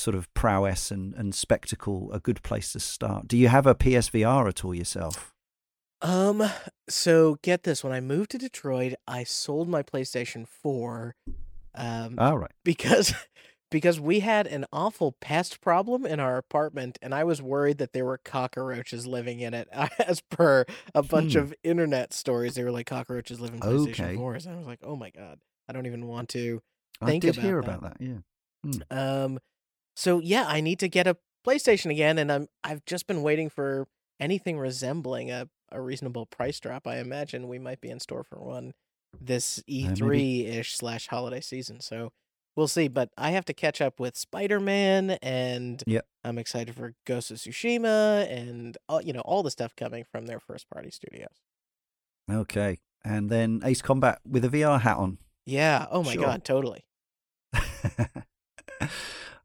sort 0.00 0.14
of 0.14 0.32
prowess 0.34 0.90
and, 0.90 1.14
and 1.14 1.34
spectacle, 1.34 2.10
a 2.12 2.18
good 2.20 2.42
place 2.42 2.72
to 2.72 2.80
start. 2.80 3.28
Do 3.28 3.36
you 3.36 3.48
have 3.48 3.66
a 3.66 3.74
PSVR 3.74 4.48
at 4.48 4.64
all 4.64 4.74
yourself? 4.74 5.32
Um, 6.02 6.42
so 6.88 7.36
get 7.42 7.64
this, 7.64 7.84
when 7.84 7.92
I 7.92 8.00
moved 8.00 8.30
to 8.30 8.38
Detroit, 8.38 8.94
I 9.06 9.24
sold 9.24 9.68
my 9.68 9.82
PlayStation 9.82 10.46
4 10.48 11.14
um 11.76 12.16
All 12.18 12.36
right. 12.36 12.50
because 12.64 13.14
because 13.70 14.00
we 14.00 14.18
had 14.20 14.48
an 14.48 14.64
awful 14.72 15.12
pest 15.20 15.60
problem 15.60 16.04
in 16.04 16.18
our 16.18 16.36
apartment 16.36 16.98
and 17.00 17.14
I 17.14 17.22
was 17.22 17.40
worried 17.40 17.78
that 17.78 17.92
there 17.92 18.04
were 18.04 18.18
cockroaches 18.18 19.06
living 19.06 19.38
in 19.38 19.54
it. 19.54 19.68
As 20.04 20.20
per 20.20 20.64
a 20.94 21.02
bunch 21.04 21.34
Hmm. 21.34 21.38
of 21.38 21.54
internet 21.62 22.12
stories, 22.12 22.54
they 22.54 22.64
were 22.64 22.72
like 22.72 22.86
cockroaches 22.86 23.38
live 23.40 23.52
in 23.54 23.60
PlayStation 23.60 23.90
Okay. 24.06 24.16
4s. 24.16 24.46
And 24.46 24.54
I 24.54 24.58
was 24.58 24.66
like, 24.66 24.80
"Oh 24.82 24.96
my 24.96 25.10
god, 25.10 25.38
I 25.68 25.72
don't 25.72 25.86
even 25.86 26.08
want 26.08 26.30
to." 26.30 26.60
I 27.00 27.06
Think 27.06 27.22
did 27.22 27.34
about 27.36 27.44
hear 27.44 27.60
that. 27.60 27.68
about 27.68 27.82
that. 27.82 27.96
Yeah. 28.00 29.22
Um, 29.24 29.38
so 30.00 30.18
yeah, 30.20 30.44
I 30.48 30.60
need 30.62 30.78
to 30.80 30.88
get 30.88 31.06
a 31.06 31.16
PlayStation 31.46 31.90
again, 31.90 32.18
and 32.18 32.32
I'm 32.32 32.48
I've 32.64 32.84
just 32.86 33.06
been 33.06 33.22
waiting 33.22 33.50
for 33.50 33.86
anything 34.18 34.58
resembling 34.58 35.30
a, 35.30 35.48
a 35.70 35.80
reasonable 35.80 36.26
price 36.26 36.58
drop. 36.60 36.86
I 36.86 36.98
imagine 36.98 37.48
we 37.48 37.58
might 37.58 37.80
be 37.80 37.90
in 37.90 38.00
store 38.00 38.24
for 38.24 38.38
one 38.40 38.72
this 39.20 39.58
uh, 39.58 39.62
E3 39.70 40.48
ish 40.48 40.76
slash 40.76 41.08
holiday 41.08 41.40
season. 41.40 41.80
So 41.80 42.12
we'll 42.56 42.68
see. 42.68 42.88
But 42.88 43.10
I 43.18 43.30
have 43.30 43.44
to 43.46 43.52
catch 43.52 43.80
up 43.80 43.98
with 44.00 44.16
Spider 44.16 44.58
Man, 44.60 45.10
and 45.22 45.82
Yep. 45.86 46.06
I'm 46.24 46.38
excited 46.38 46.74
for 46.74 46.94
Ghost 47.06 47.30
of 47.30 47.36
Tsushima, 47.38 48.30
and 48.30 48.76
all, 48.88 49.02
you 49.02 49.12
know 49.12 49.20
all 49.20 49.42
the 49.42 49.50
stuff 49.50 49.74
coming 49.76 50.04
from 50.10 50.26
their 50.26 50.40
first 50.40 50.68
party 50.70 50.90
studios. 50.90 51.42
Okay. 52.30 52.78
And 53.04 53.30
then 53.30 53.60
Ace 53.64 53.82
Combat 53.82 54.20
with 54.28 54.44
a 54.44 54.48
VR 54.48 54.80
hat 54.80 54.96
on. 54.98 55.18
Yeah. 55.46 55.86
Oh 55.90 56.02
my 56.02 56.12
Sure. 56.12 56.22
god. 56.22 56.44
Totally. 56.44 56.84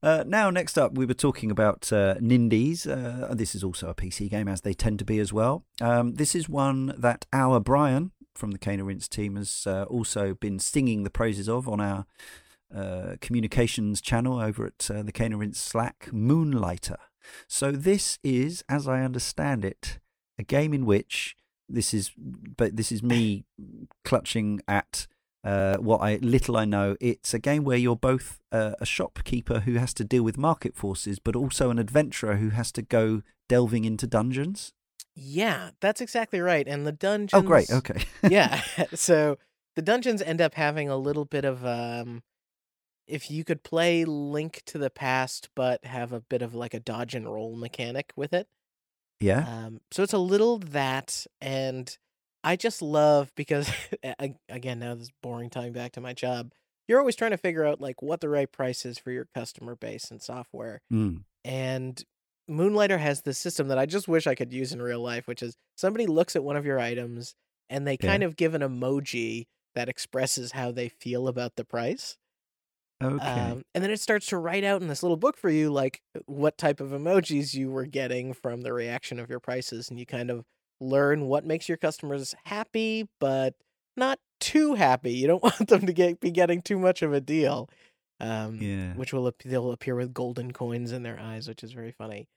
uh, 0.06 0.24
now, 0.28 0.52
next 0.52 0.78
up, 0.78 0.94
we 0.94 1.06
were 1.06 1.16
talking 1.16 1.50
about 1.50 1.92
uh, 1.92 2.14
Nindies. 2.20 2.86
Uh, 2.86 3.34
this 3.34 3.56
is 3.56 3.64
also 3.64 3.90
a 3.90 3.96
PC 3.96 4.30
game, 4.30 4.48
as 4.48 4.62
they 4.62 4.74
tend 4.74 5.00
to 5.00 5.06
be 5.06 5.18
as 5.18 5.34
well. 5.34 5.66
Um, 5.82 6.14
this 6.14 6.36
is 6.36 6.48
one 6.48 6.94
that 6.96 7.26
our 7.34 7.60
Brian 7.60 8.12
from 8.36 8.52
the 8.52 8.60
Kana 8.60 8.84
Rinse 8.84 9.08
team 9.08 9.36
has 9.36 9.66
uh, 9.66 9.86
also 9.86 10.36
been 10.36 10.60
singing 10.60 11.02
the 11.02 11.10
praises 11.10 11.50
of 11.50 11.68
on 11.68 11.82
our 11.82 12.06
uh, 12.74 13.16
communications 13.20 14.00
channel 14.00 14.40
over 14.40 14.68
at 14.68 14.92
uh, 14.92 15.02
the 15.02 15.12
Kana 15.12 15.38
Rinse 15.38 15.60
Slack, 15.60 16.10
Moonlighter. 16.12 16.98
So, 17.48 17.72
this 17.72 18.20
is, 18.24 18.64
as 18.70 18.88
I 18.88 19.02
understand 19.02 19.66
it, 19.66 19.98
a 20.38 20.44
game 20.44 20.72
in 20.72 20.86
which 20.86 21.36
this 21.68 21.96
is, 21.96 22.12
but 22.16 22.78
this 22.78 22.92
is 22.92 23.02
me 23.02 23.46
clutching 24.04 24.62
at 24.68 25.08
uh, 25.46 25.78
what 25.78 26.02
I 26.02 26.16
little 26.18 26.58
I 26.58 26.66
know. 26.66 26.98
It's 27.00 27.34
a 27.34 27.40
game 27.40 27.64
where 27.64 27.78
you're 27.78 27.96
both 27.96 28.40
uh, 28.52 28.74
a 28.82 28.86
shopkeeper 28.86 29.60
who 29.60 29.76
has 29.76 29.94
to 29.94 30.04
deal 30.04 30.24
with 30.24 30.38
market 30.38 30.76
forces, 30.76 31.20
but 31.20 31.36
also 31.36 31.70
an 31.70 31.78
adventurer 31.78 32.38
who 32.38 32.50
has 32.50 32.72
to 32.74 32.82
go 32.82 33.22
delving 33.48 33.86
into 33.86 34.08
dungeons. 34.08 34.74
Yeah, 35.16 35.70
that's 35.80 36.02
exactly 36.02 36.42
right. 36.42 36.68
And 36.68 36.86
the 36.86 36.92
dungeons. 36.92 37.34
Oh, 37.34 37.46
great. 37.46 37.70
Okay. 37.70 38.04
yeah. 38.30 38.62
So 38.96 39.38
the 39.76 39.82
dungeons 39.82 40.22
end 40.22 40.42
up 40.42 40.56
having 40.56 40.90
a 40.90 40.98
little 40.98 41.26
bit 41.26 41.46
of 41.46 41.66
um 41.66 42.24
if 43.08 43.30
you 43.30 43.44
could 43.44 43.62
play 43.62 44.04
Link 44.04 44.64
to 44.66 44.80
the 44.80 44.90
Past 44.90 45.50
but 45.56 45.86
have 45.86 46.12
a 46.12 46.22
bit 46.22 46.42
of 46.42 46.56
like 46.56 46.74
a 46.74 46.80
dodge 46.80 47.14
and 47.14 47.32
roll 47.32 47.56
mechanic 47.56 48.12
with 48.16 48.34
it. 48.34 48.48
yeah. 49.20 49.46
Um 49.48 49.82
so 49.92 50.02
it's 50.02 50.14
a 50.14 50.18
little 50.18 50.58
that 50.58 51.28
and 51.40 51.96
I 52.46 52.56
just 52.56 52.82
love 52.82 53.32
because 53.36 53.70
again 54.50 54.80
now 54.80 54.94
this 54.96 55.06
is 55.06 55.12
boring 55.22 55.50
time 55.50 55.74
back 55.74 55.94
to 55.94 56.02
my 56.02 56.14
job. 56.14 56.52
You're 56.88 57.00
always 57.00 57.16
trying 57.16 57.32
to 57.32 57.38
figure 57.38 57.66
out 57.66 57.82
like 57.82 58.02
what 58.02 58.22
the 58.22 58.30
right 58.30 58.50
price 58.52 58.86
is 58.86 59.00
for 59.00 59.12
your 59.12 59.28
customer 59.34 59.76
base 59.76 60.12
and 60.12 60.22
software. 60.22 60.82
Mm. 60.94 61.24
And 61.44 62.04
Moonlighter 62.48 63.00
has 63.00 63.24
this 63.24 63.40
system 63.40 63.70
that 63.70 63.80
I 63.80 63.88
just 63.88 64.08
wish 64.08 64.28
I 64.28 64.36
could 64.36 64.54
use 64.54 64.72
in 64.72 64.82
real 64.82 65.02
life, 65.02 65.28
which 65.28 65.42
is 65.42 65.56
somebody 65.76 66.06
looks 66.06 66.36
at 66.36 66.44
one 66.44 66.56
of 66.56 66.66
your 66.66 66.80
items 66.80 67.34
and 67.72 67.88
they 67.88 67.98
Yeah. 68.00 68.08
kind 68.08 68.24
of 68.24 68.36
give 68.36 68.54
an 68.54 68.62
emoji 68.62 69.48
that 69.74 69.90
expresses 69.90 70.52
how 70.52 70.72
they 70.72 70.88
feel 70.88 71.28
about 71.28 71.56
the 71.56 71.66
price. 71.66 72.18
Okay. 73.04 73.26
Um, 73.26 73.64
and 73.74 73.84
then 73.84 73.92
it 73.92 74.00
starts 74.00 74.28
to 74.28 74.38
write 74.38 74.64
out 74.64 74.82
in 74.82 74.88
this 74.88 75.04
little 75.04 75.18
book 75.18 75.38
for 75.38 75.50
you, 75.50 75.72
like 75.72 76.02
what 76.28 76.58
type 76.58 76.80
of 76.80 76.92
emojis 76.92 77.54
you 77.54 77.70
were 77.72 77.86
getting 77.86 78.34
from 78.34 78.62
the 78.62 78.72
reaction 78.72 79.20
of 79.20 79.30
your 79.30 79.40
prices. 79.40 79.90
And 79.90 80.00
you 80.00 80.06
kind 80.06 80.30
of 80.30 80.46
learn 80.80 81.28
what 81.28 81.46
makes 81.46 81.68
your 81.70 81.78
customers 81.78 82.36
happy, 82.46 83.08
but 83.20 83.56
not 83.98 84.20
too 84.40 84.76
happy. 84.76 85.14
You 85.14 85.28
don't 85.28 85.44
want 85.44 85.68
them 85.68 85.86
to 85.86 85.94
get 85.94 86.20
be 86.20 86.32
getting 86.32 86.62
too 86.62 86.80
much 86.80 87.02
of 87.02 87.14
a 87.14 87.22
deal. 87.22 87.70
Um, 88.22 88.60
yeah. 88.62 88.94
which 88.94 89.12
will 89.12 89.30
they'll 89.44 89.74
appear 89.74 89.94
with 89.94 90.14
golden 90.14 90.54
coins 90.54 90.94
in 90.94 91.04
their 91.04 91.20
eyes, 91.20 91.50
which 91.50 91.64
is 91.64 91.74
very 91.74 91.92
funny. 91.92 92.30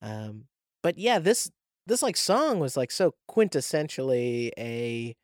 Um, 0.00 0.44
but 0.84 0.98
yeah, 0.98 1.18
this 1.18 1.50
this 1.86 2.02
like 2.02 2.16
song 2.16 2.60
was 2.60 2.76
like 2.76 2.90
so 2.90 3.14
quintessentially 3.30 4.50
a. 4.58 5.16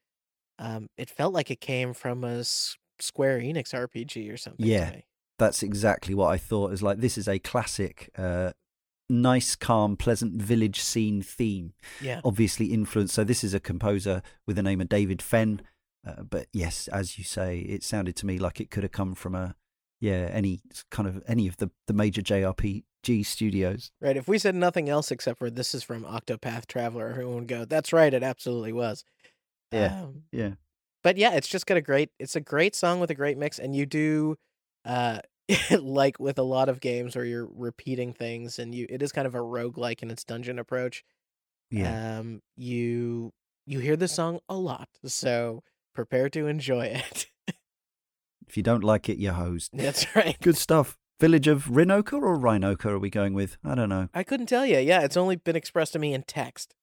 Um, 0.59 0.89
it 0.97 1.11
felt 1.11 1.33
like 1.33 1.51
it 1.51 1.61
came 1.61 1.93
from 1.93 2.25
a 2.25 2.41
S- 2.41 2.77
Square 3.01 3.41
Enix 3.41 3.73
RPG 3.73 4.33
or 4.33 4.37
something. 4.37 4.67
Yeah. 4.67 4.97
That's 5.39 5.63
exactly 5.63 6.15
what 6.15 6.29
I 6.29 6.37
thought. 6.37 6.73
Is 6.73 6.83
like 6.83 6.99
this 6.99 7.19
is 7.19 7.27
a 7.27 7.39
classic, 7.39 8.11
uh, 8.17 8.53
nice, 9.13 9.55
calm, 9.55 9.97
pleasant 9.97 10.41
village 10.43 10.81
scene 10.81 11.23
theme. 11.23 11.75
yeah, 12.01 12.21
Obviously 12.25 12.67
influenced. 12.67 13.15
So 13.15 13.23
this 13.25 13.45
is 13.45 13.55
a 13.55 13.61
composer 13.61 14.23
with 14.47 14.57
the 14.57 14.63
name 14.63 14.81
of 14.81 14.89
David 14.89 15.23
Fen. 15.23 15.63
Uh, 16.07 16.23
but 16.23 16.47
yes, 16.53 16.89
as 16.89 17.17
you 17.19 17.23
say, 17.25 17.59
it 17.61 17.85
sounded 17.85 18.17
to 18.17 18.27
me 18.27 18.39
like 18.39 18.61
it 18.61 18.71
could 18.71 18.83
have 18.83 18.93
come 18.93 19.15
from 19.15 19.35
a 19.37 19.55
yeah 20.01 20.29
any 20.33 20.61
kind 20.91 21.09
of 21.09 21.23
any 21.29 21.47
of 21.47 21.59
the 21.59 21.71
the 21.87 21.93
major 21.95 22.23
JRPG 22.23 23.25
studios. 23.25 23.93
right. 24.01 24.17
If 24.17 24.27
we 24.27 24.39
said 24.39 24.55
nothing 24.57 24.89
else 24.89 25.11
except 25.13 25.39
for 25.39 25.49
this 25.51 25.75
is 25.75 25.83
from 25.85 26.05
Octopath 26.05 26.67
Traveler, 26.67 27.09
everyone 27.11 27.35
would 27.37 27.49
go, 27.49 27.65
"That's 27.65 27.93
right, 27.93 28.13
it 28.13 28.23
absolutely 28.25 28.73
was." 28.73 29.05
Yeah. 29.73 30.03
Um, 30.03 30.25
Yeah. 30.33 30.55
but 31.05 31.17
yeah, 31.19 31.33
it's 31.35 31.49
just 31.49 31.67
got 31.67 31.77
a 31.77 31.81
great 31.81 32.11
it's 32.19 32.35
a 32.37 32.41
great 32.41 32.75
song 32.75 32.99
with 32.99 33.11
a 33.11 33.15
great 33.15 33.39
mix 33.39 33.59
and 33.61 33.75
you 33.77 33.87
do 33.87 34.37
uh 34.85 35.21
like 35.81 36.19
with 36.19 36.39
a 36.39 36.43
lot 36.43 36.69
of 36.69 36.81
games 36.81 37.17
where 37.17 37.25
you're 37.25 37.49
repeating 37.53 38.13
things 38.13 38.59
and 38.59 38.75
you 38.75 38.87
it 38.89 39.03
is 39.03 39.13
kind 39.13 39.27
of 39.27 39.35
a 39.35 39.39
roguelike 39.39 40.03
in 40.03 40.11
its 40.11 40.25
dungeon 40.25 40.59
approach. 40.59 41.05
Yeah. 41.71 42.19
Um 42.19 42.43
you 42.57 43.33
you 43.67 43.79
hear 43.79 43.97
the 43.97 44.09
song 44.09 44.41
a 44.49 44.57
lot. 44.57 44.89
So 45.05 45.63
prepare 45.95 46.29
to 46.31 46.47
enjoy 46.47 46.87
it. 46.87 47.27
if 48.49 48.57
you 48.57 48.63
don't 48.63 48.85
like 48.85 49.09
it, 49.09 49.19
you're 49.19 49.33
hosed. 49.33 49.71
That's 49.73 50.15
right. 50.17 50.37
Good 50.41 50.57
stuff. 50.57 50.99
Village 51.21 51.47
of 51.47 51.67
Rynoka 51.67 52.15
or 52.15 52.37
Rhinoka 52.37 52.87
are 52.87 52.99
we 52.99 53.09
going 53.09 53.33
with? 53.35 53.57
I 53.65 53.77
don't 53.77 53.89
know. 53.89 54.09
I 54.13 54.25
couldn't 54.25 54.47
tell 54.47 54.67
you. 54.67 54.79
Yeah, 54.79 55.03
it's 55.03 55.17
only 55.17 55.37
been 55.37 55.55
expressed 55.55 55.93
to 55.93 56.01
me 56.01 56.15
in 56.15 56.25
text. 56.25 56.75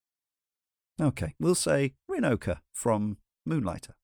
Okay, 1.01 1.35
we'll 1.39 1.55
say 1.55 1.93
Rynoka 2.09 2.59
from 2.71 3.17
Moonlighter. 3.45 3.95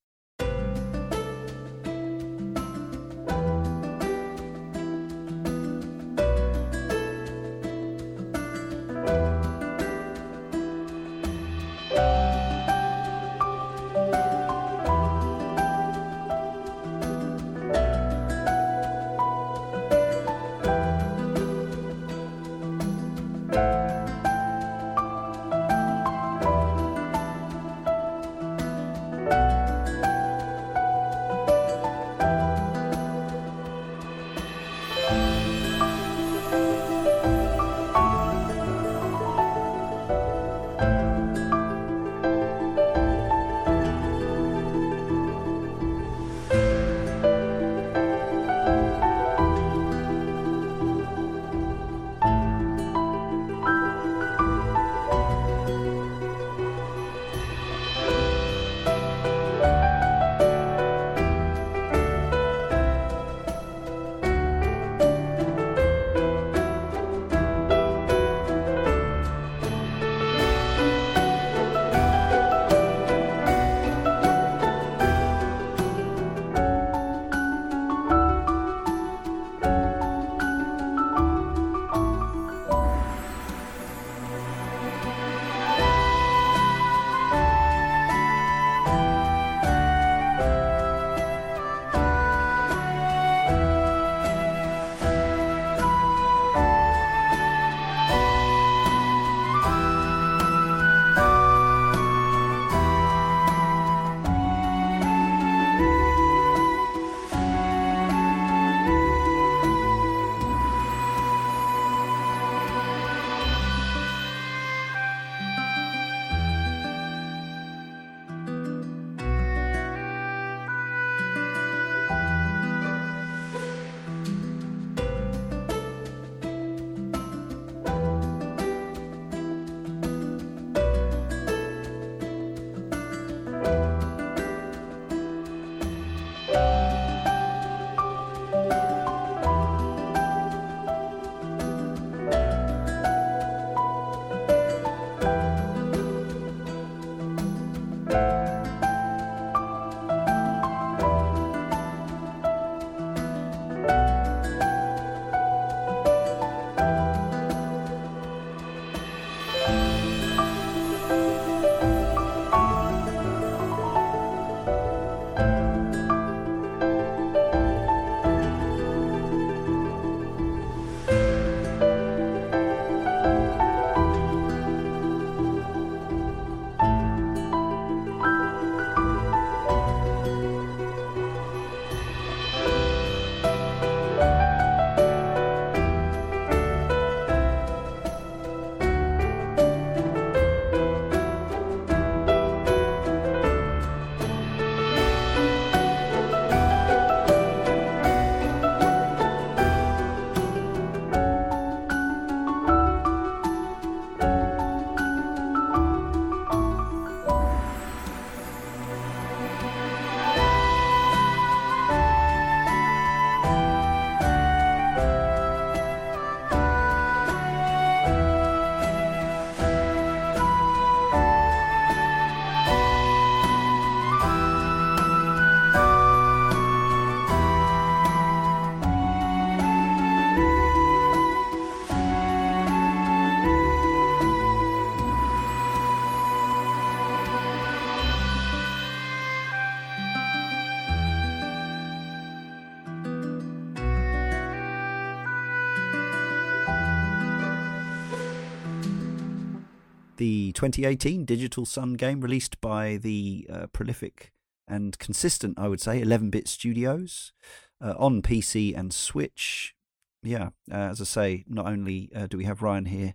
The 250.26 250.52
2018 250.54 251.24
Digital 251.24 251.68
Sun 251.68 251.94
game 251.94 252.20
released 252.20 252.60
by 252.60 252.98
the 252.98 253.48
uh, 253.48 253.68
prolific 253.68 254.34
and 254.68 254.98
consistent, 254.98 255.60
I 255.60 255.68
would 255.68 255.80
say, 255.80 256.02
11 256.02 256.32
bit 256.32 256.48
studios 256.48 257.32
uh, 257.80 257.94
on 258.00 258.24
PC 258.24 258.76
and 258.76 258.92
Switch. 258.92 259.76
Yeah, 260.24 260.50
uh, 260.72 260.90
as 260.90 261.00
I 261.00 261.04
say, 261.04 261.46
not 261.48 261.68
only 261.68 262.10
uh, 262.16 262.26
do 262.26 262.38
we 262.38 262.46
have 262.46 262.64
Ryan 262.64 262.86
here 262.86 263.14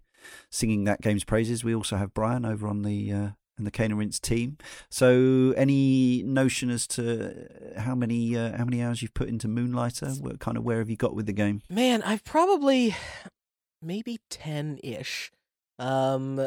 singing 0.51 0.85
that 0.85 1.01
game's 1.01 1.25
praises, 1.25 1.65
we 1.65 1.75
also 1.75 1.97
have 1.97 2.15
Brian 2.15 2.45
over 2.45 2.69
on 2.69 2.83
the 2.83 3.13
uh, 3.13 3.29
in 3.59 3.65
the 3.65 3.73
Cane 3.73 3.91
and 3.91 3.99
Rinse 3.99 4.21
team. 4.21 4.57
So, 4.89 5.53
any 5.57 6.23
notion 6.23 6.71
as 6.71 6.87
to 6.89 7.49
how 7.77 7.97
many 7.97 8.37
uh, 8.37 8.57
how 8.57 8.65
many 8.65 8.85
hours 8.85 9.03
you've 9.03 9.15
put 9.15 9.29
into 9.29 9.49
Moonlighter? 9.49 10.11
What 10.21 10.39
kind 10.39 10.57
of 10.57 10.63
where 10.63 10.79
have 10.79 10.89
you 10.89 10.97
got 10.97 11.17
with 11.17 11.27
the 11.27 11.33
game? 11.33 11.63
Man, 11.69 12.03
I've 12.05 12.23
probably 12.23 12.95
maybe 13.83 14.21
ten 14.31 14.79
ish. 14.85 15.33
Um, 15.81 16.47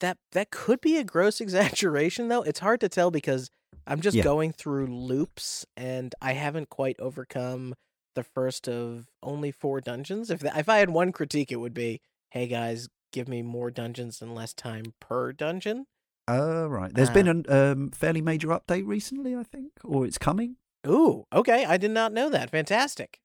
that 0.00 0.18
that 0.32 0.50
could 0.50 0.80
be 0.80 0.96
a 0.98 1.04
gross 1.04 1.40
exaggeration 1.46 2.28
though. 2.28 2.42
It's 2.42 2.60
hard 2.60 2.80
to 2.80 2.88
tell 2.88 3.10
because 3.10 3.50
I'm 3.86 4.00
just 4.00 4.16
Yeah. 4.16 4.22
going 4.24 4.52
through 4.52 4.86
loops 4.86 5.66
and 5.76 6.14
I 6.20 6.32
haven't 6.34 6.68
quite 6.68 6.96
overcome 7.00 7.74
the 8.14 8.22
first 8.22 8.68
of 8.68 9.06
only 9.22 9.52
four 9.52 9.80
dungeons. 9.80 10.30
If 10.30 10.44
if 10.44 10.68
I 10.68 10.78
had 10.78 10.90
one 10.90 11.12
critique, 11.12 11.52
it 11.52 11.56
would 11.56 11.74
be, 11.74 12.00
"Hey 12.30 12.46
guys, 12.48 12.88
give 13.12 13.28
me 13.28 13.42
more 13.42 13.70
dungeons 13.70 14.20
and 14.20 14.34
less 14.34 14.52
time 14.52 14.94
per 15.00 15.32
dungeon." 15.32 15.86
Oh, 16.28 16.66
right. 16.68 16.92
There's 16.94 17.08
Uh, 17.10 17.12
been 17.12 17.44
a 17.48 17.72
um, 17.72 17.90
fairly 17.90 18.20
major 18.20 18.48
update 18.48 18.86
recently, 18.86 19.34
I 19.34 19.42
think, 19.42 19.72
or 19.84 20.06
it's 20.06 20.18
coming. 20.18 20.56
Ooh, 20.86 21.24
okay, 21.32 21.64
I 21.64 21.76
did 21.76 21.90
not 21.90 22.12
know 22.12 22.28
that. 22.30 22.50
Fantastic. 22.50 23.18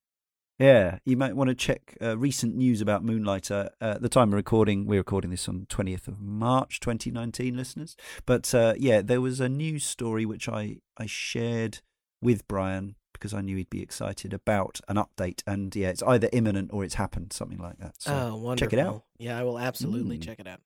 Yeah, 0.57 0.99
you 1.03 1.17
might 1.17 1.35
want 1.35 1.49
to 1.49 1.55
check 1.55 1.97
uh, 2.01 2.17
recent 2.17 2.55
news 2.55 2.79
about 2.79 3.03
Moonlighter. 3.03 3.71
Uh, 3.81 3.85
at 3.95 4.01
the 4.01 4.07
time 4.07 4.29
of 4.29 4.35
recording, 4.35 4.85
we're 4.85 4.99
recording 4.99 5.31
this 5.31 5.49
on 5.49 5.65
20th 5.69 6.07
of 6.07 6.21
March 6.21 6.79
2019, 6.79 7.57
listeners. 7.57 7.97
But 8.25 8.53
uh, 8.55 8.73
yeah, 8.77 9.01
there 9.01 9.19
was 9.19 9.41
a 9.41 9.49
news 9.49 9.83
story 9.83 10.25
which 10.25 10.47
I, 10.47 10.77
I 10.97 11.07
shared 11.07 11.79
with 12.21 12.47
Brian 12.47 12.95
because 13.11 13.33
I 13.33 13.41
knew 13.41 13.57
he'd 13.57 13.69
be 13.69 13.81
excited 13.81 14.33
about 14.33 14.79
an 14.87 14.95
update. 14.95 15.41
And 15.45 15.75
yeah, 15.75 15.89
it's 15.89 16.03
either 16.03 16.29
imminent 16.31 16.71
or 16.71 16.85
it's 16.85 16.95
happened, 16.95 17.33
something 17.33 17.57
like 17.59 17.77
that. 17.79 18.01
So 18.01 18.13
oh, 18.13 18.35
wonderful. 18.37 18.55
check 18.55 18.73
it 18.73 18.79
out. 18.79 19.03
Yeah, 19.17 19.37
I 19.37 19.43
will 19.43 19.59
absolutely 19.59 20.17
Mm. 20.17 20.23
check 20.23 20.39
it 20.39 20.47
out. 20.47 20.61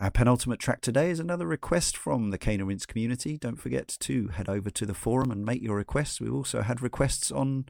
Our 0.00 0.10
penultimate 0.12 0.60
track 0.60 0.80
today 0.80 1.10
is 1.10 1.18
another 1.20 1.46
request 1.46 1.96
from 1.96 2.30
the 2.30 2.38
Cane 2.38 2.62
Rinse 2.62 2.86
community. 2.86 3.36
Don't 3.36 3.56
forget 3.60 3.96
to 4.00 4.28
head 4.28 4.48
over 4.48 4.70
to 4.70 4.86
the 4.86 4.94
forum 4.94 5.30
and 5.32 5.44
make 5.44 5.60
your 5.62 5.76
requests. 5.76 6.20
We've 6.20 6.34
also 6.34 6.62
had 6.62 6.80
requests 6.80 7.32
on 7.32 7.66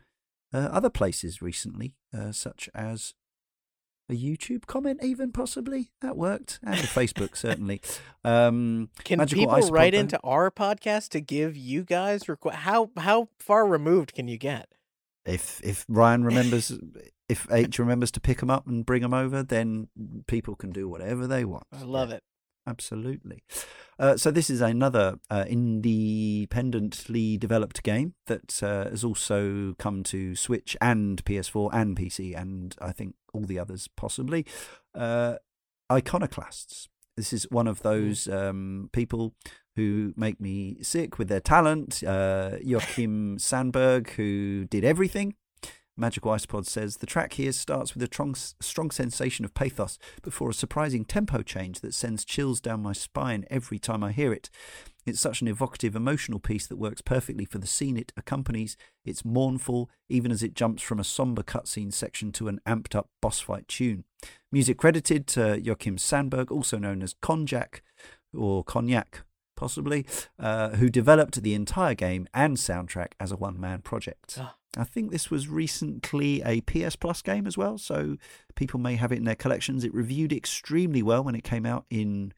uh, 0.52 0.58
other 0.72 0.90
places 0.90 1.42
recently, 1.42 1.94
uh, 2.16 2.32
such 2.32 2.68
as 2.74 3.14
a 4.10 4.14
YouTube 4.14 4.64
comment, 4.66 5.00
even 5.02 5.32
possibly 5.32 5.90
that 6.00 6.16
worked, 6.16 6.58
and 6.62 6.80
a 6.80 6.84
Facebook 6.84 7.36
certainly. 7.36 7.80
Um, 8.24 8.88
Can 9.04 9.18
Magical 9.18 9.42
people 9.42 9.54
Ice 9.56 9.70
write 9.70 9.92
though? 9.92 10.00
into 10.00 10.18
our 10.24 10.50
podcast 10.50 11.10
to 11.10 11.20
give 11.20 11.56
you 11.56 11.84
guys 11.84 12.24
requ- 12.24 12.54
how 12.54 12.90
how 12.96 13.28
far 13.38 13.66
removed 13.66 14.14
can 14.14 14.26
you 14.28 14.38
get? 14.38 14.68
if 15.26 15.60
if 15.62 15.84
Ryan 15.88 16.24
remembers, 16.24 16.72
if 17.28 17.46
H 17.52 17.78
remembers 17.78 18.10
to 18.12 18.20
pick 18.20 18.38
them 18.38 18.48
up 18.48 18.66
and 18.66 18.86
bring 18.86 19.02
them 19.02 19.12
over, 19.12 19.42
then 19.42 19.88
people 20.26 20.56
can 20.56 20.70
do 20.70 20.88
whatever 20.88 21.26
they 21.26 21.44
want. 21.44 21.64
I 21.70 21.82
love 21.82 22.10
it. 22.10 22.22
Absolutely. 22.68 23.42
Uh, 23.98 24.16
so 24.16 24.30
this 24.30 24.50
is 24.50 24.60
another 24.60 25.18
uh, 25.30 25.44
independently 25.48 27.38
developed 27.38 27.82
game 27.82 28.14
that 28.26 28.62
uh, 28.62 28.90
has 28.90 29.02
also 29.02 29.74
come 29.78 30.02
to 30.04 30.36
Switch 30.36 30.76
and 30.80 31.24
PS4 31.24 31.70
and 31.72 31.96
PC 31.96 32.38
and 32.38 32.76
I 32.80 32.92
think 32.92 33.14
all 33.32 33.42
the 33.42 33.58
others 33.58 33.88
possibly. 33.96 34.44
Uh, 34.94 35.36
Iconoclasts. 35.90 36.88
This 37.16 37.32
is 37.32 37.46
one 37.50 37.66
of 37.66 37.82
those 37.82 38.28
um, 38.28 38.90
people 38.92 39.34
who 39.74 40.12
make 40.16 40.40
me 40.40 40.76
sick 40.82 41.18
with 41.18 41.28
their 41.28 41.40
talent. 41.40 42.02
Uh, 42.06 42.56
Joakim 42.64 43.40
Sandberg, 43.40 44.10
who 44.10 44.66
did 44.66 44.84
everything. 44.84 45.34
Magical 45.98 46.30
Icepod 46.30 46.64
says 46.64 46.98
the 46.98 47.06
track 47.06 47.32
here 47.34 47.50
starts 47.50 47.92
with 47.92 48.02
a 48.02 48.06
strong, 48.06 48.34
strong 48.34 48.90
sensation 48.90 49.44
of 49.44 49.52
pathos 49.52 49.98
before 50.22 50.48
a 50.48 50.54
surprising 50.54 51.04
tempo 51.04 51.42
change 51.42 51.80
that 51.80 51.92
sends 51.92 52.24
chills 52.24 52.60
down 52.60 52.82
my 52.82 52.92
spine 52.92 53.44
every 53.50 53.80
time 53.80 54.04
I 54.04 54.12
hear 54.12 54.32
it. 54.32 54.48
It's 55.06 55.20
such 55.20 55.40
an 55.40 55.48
evocative, 55.48 55.96
emotional 55.96 56.38
piece 56.38 56.66
that 56.66 56.76
works 56.76 57.00
perfectly 57.00 57.44
for 57.44 57.58
the 57.58 57.66
scene 57.66 57.96
it 57.96 58.12
accompanies. 58.16 58.76
It's 59.04 59.24
mournful, 59.24 59.90
even 60.08 60.30
as 60.30 60.42
it 60.42 60.54
jumps 60.54 60.82
from 60.82 61.00
a 61.00 61.04
somber 61.04 61.42
cutscene 61.42 61.92
section 61.92 62.30
to 62.32 62.46
an 62.48 62.60
amped 62.66 62.94
up 62.94 63.08
boss 63.20 63.40
fight 63.40 63.66
tune. 63.66 64.04
Music 64.52 64.76
credited 64.76 65.26
to 65.28 65.60
Joakim 65.60 65.98
Sandberg, 65.98 66.52
also 66.52 66.78
known 66.78 67.02
as 67.02 67.14
Konjak 67.14 67.80
or 68.32 68.62
Cognac, 68.62 69.24
possibly, 69.56 70.06
uh, 70.38 70.70
who 70.76 70.90
developed 70.90 71.42
the 71.42 71.54
entire 71.54 71.94
game 71.94 72.28
and 72.32 72.56
soundtrack 72.56 73.12
as 73.18 73.32
a 73.32 73.36
one 73.36 73.58
man 73.58 73.80
project. 73.80 74.36
Ah. 74.38 74.57
I 74.76 74.84
think 74.84 75.10
this 75.10 75.30
was 75.30 75.48
recently 75.48 76.42
a 76.42 76.60
PS 76.60 76.94
Plus 76.96 77.22
game 77.22 77.46
as 77.46 77.56
well, 77.56 77.78
so 77.78 78.16
people 78.54 78.78
may 78.78 78.96
have 78.96 79.12
it 79.12 79.18
in 79.18 79.24
their 79.24 79.34
collections. 79.34 79.84
It 79.84 79.94
reviewed 79.94 80.32
extremely 80.32 81.02
well 81.02 81.24
when 81.24 81.34
it 81.34 81.44
came 81.44 81.64
out 81.64 81.86
in 81.90 82.32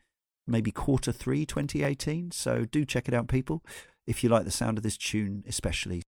maybe 0.47 0.71
quarter 0.71 1.13
three 1.13 1.45
2018, 1.45 2.31
so 2.31 2.65
do 2.65 2.85
check 2.85 3.09
it 3.09 3.15
out, 3.15 3.29
people, 3.29 3.63
if 4.07 4.23
you 4.23 4.31
like 4.31 4.45
the 4.45 4.51
sound 4.51 4.79
of 4.79 4.83
this 4.83 4.97
tune, 4.97 5.45
especially. 5.47 6.03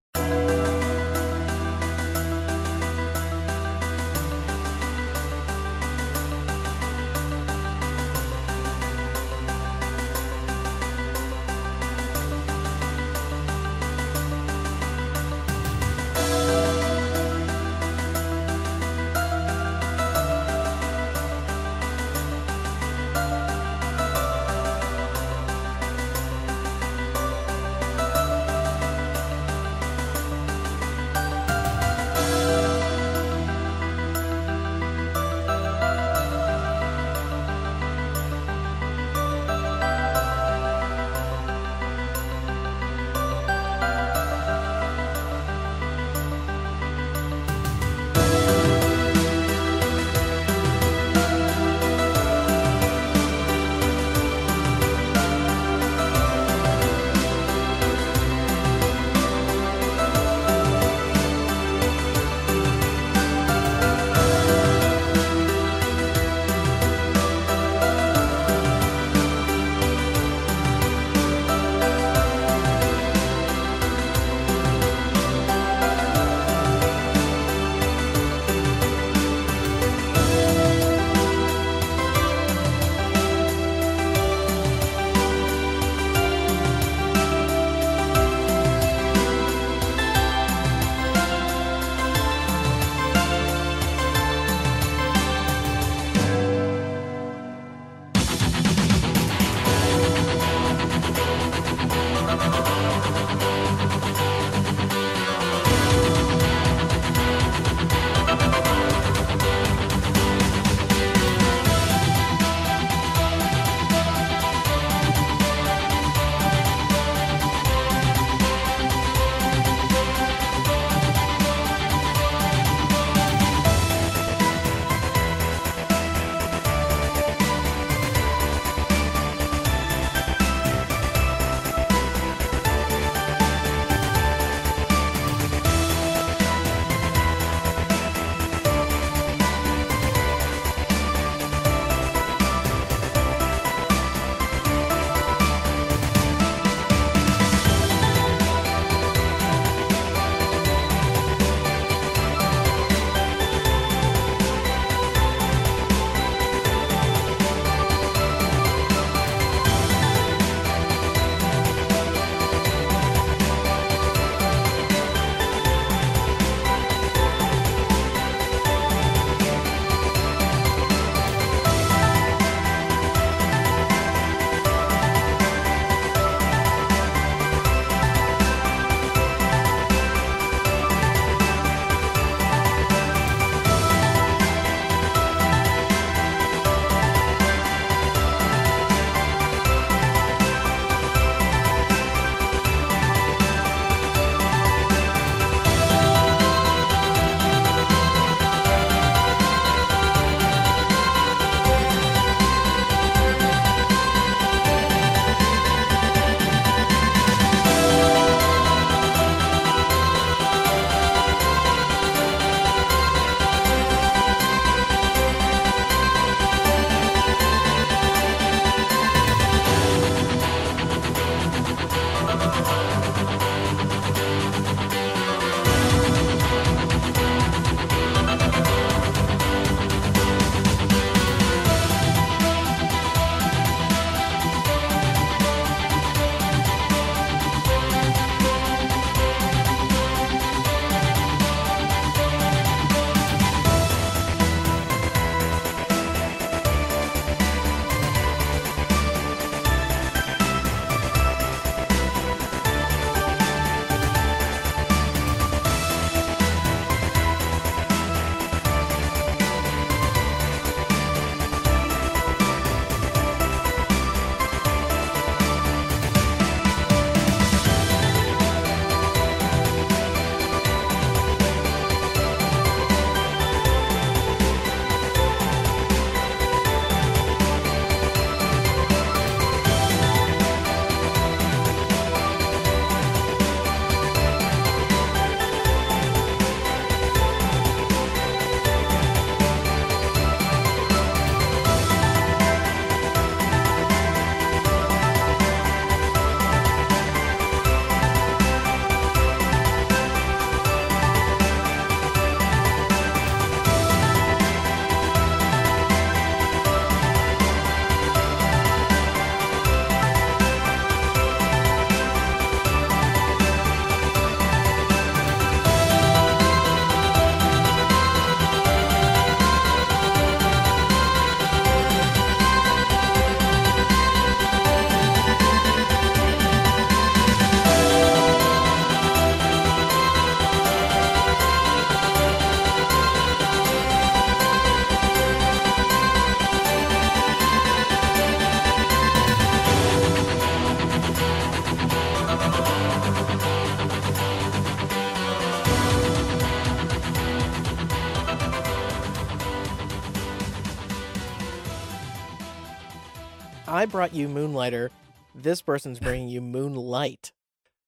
I 353.83 353.87
brought 353.87 354.15
you 354.15 354.29
Moonlighter. 354.29 354.93
This 355.35 355.61
person's 355.61 355.99
bringing 355.99 356.29
you 356.29 356.41
Moonlight. 356.41 357.33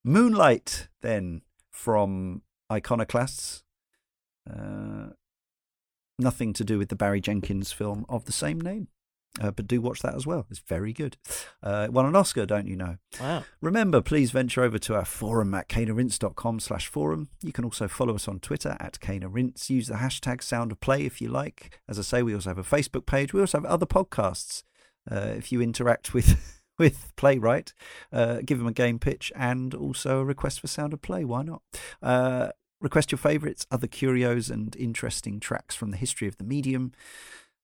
Moonlight, 0.02 0.88
then, 1.02 1.42
from 1.70 2.42
Iconoclasts. 2.68 3.62
Uh, 4.44 5.10
nothing 6.18 6.52
to 6.54 6.64
do 6.64 6.78
with 6.78 6.88
the 6.88 6.96
Barry 6.96 7.20
Jenkins 7.20 7.70
film 7.70 8.04
of 8.08 8.24
the 8.24 8.32
same 8.32 8.60
name. 8.60 8.88
Uh, 9.40 9.52
but 9.52 9.68
do 9.68 9.80
watch 9.80 10.02
that 10.02 10.16
as 10.16 10.26
well. 10.26 10.46
It's 10.50 10.58
very 10.58 10.92
good. 10.92 11.16
Uh, 11.62 11.84
it 11.84 11.92
won 11.92 12.06
an 12.06 12.16
Oscar, 12.16 12.44
don't 12.44 12.66
you 12.66 12.74
know? 12.74 12.96
Wow. 13.20 13.44
Remember, 13.60 14.00
please 14.00 14.32
venture 14.32 14.64
over 14.64 14.78
to 14.78 14.96
our 14.96 15.04
forum 15.04 15.54
at 15.54 15.68
caneandrinse.com 15.68 16.58
slash 16.58 16.88
forum. 16.88 17.28
You 17.40 17.52
can 17.52 17.64
also 17.64 17.86
follow 17.86 18.16
us 18.16 18.26
on 18.26 18.40
Twitter 18.40 18.76
at 18.80 18.98
caneandrinse. 18.98 19.70
Use 19.70 19.86
the 19.86 19.94
hashtag 19.94 20.42
sound 20.42 20.72
of 20.72 20.80
play 20.80 21.04
if 21.04 21.20
you 21.20 21.28
like. 21.28 21.78
As 21.88 22.00
I 22.00 22.02
say, 22.02 22.24
we 22.24 22.34
also 22.34 22.50
have 22.50 22.58
a 22.58 22.64
Facebook 22.64 23.06
page. 23.06 23.32
We 23.32 23.40
also 23.40 23.58
have 23.58 23.64
other 23.64 23.86
podcasts. 23.86 24.64
Uh, 25.10 25.32
if 25.36 25.52
you 25.52 25.60
interact 25.60 26.14
with 26.14 26.62
with 26.78 27.12
Play;Write, 27.16 27.72
uh, 28.12 28.40
give 28.44 28.58
them 28.58 28.66
a 28.66 28.72
game 28.72 28.98
pitch 28.98 29.32
and 29.36 29.74
also 29.74 30.20
a 30.20 30.24
request 30.24 30.60
for 30.60 30.66
sound 30.66 30.92
of 30.92 31.02
play. 31.02 31.24
Why 31.24 31.42
not? 31.42 31.62
Uh, 32.02 32.48
request 32.80 33.12
your 33.12 33.18
favourites, 33.18 33.66
other 33.70 33.86
curios, 33.86 34.50
and 34.50 34.74
interesting 34.76 35.38
tracks 35.38 35.74
from 35.74 35.90
the 35.90 35.96
history 35.96 36.26
of 36.26 36.36
the 36.38 36.44
medium 36.44 36.92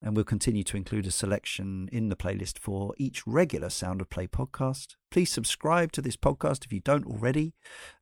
and 0.02 0.16
we'll 0.16 0.24
continue 0.24 0.64
to 0.64 0.76
include 0.76 1.06
a 1.06 1.10
selection 1.10 1.88
in 1.92 2.08
the 2.08 2.16
playlist 2.16 2.58
for 2.58 2.94
each 2.96 3.26
regular 3.26 3.68
Sound 3.68 4.00
of 4.00 4.08
Play 4.08 4.26
podcast. 4.26 4.96
Please 5.10 5.30
subscribe 5.30 5.92
to 5.92 6.00
this 6.00 6.16
podcast 6.16 6.64
if 6.64 6.72
you 6.72 6.80
don't 6.80 7.06
already. 7.06 7.52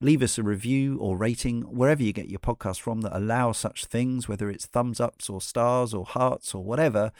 Leave 0.00 0.22
us 0.22 0.38
a 0.38 0.42
review 0.42 0.96
or 0.98 1.16
rating 1.16 1.62
wherever 1.62 2.02
you 2.02 2.12
get 2.12 2.28
your 2.28 2.38
podcast 2.38 2.80
from 2.80 3.00
that 3.00 3.16
allow 3.16 3.50
such 3.50 3.86
things, 3.86 4.28
whether 4.28 4.48
it's 4.48 4.66
thumbs 4.66 5.00
ups 5.00 5.28
or 5.28 5.40
stars 5.40 5.92
or 5.92 6.04
hearts 6.04 6.54
or 6.54 6.62
whatever. 6.62 7.10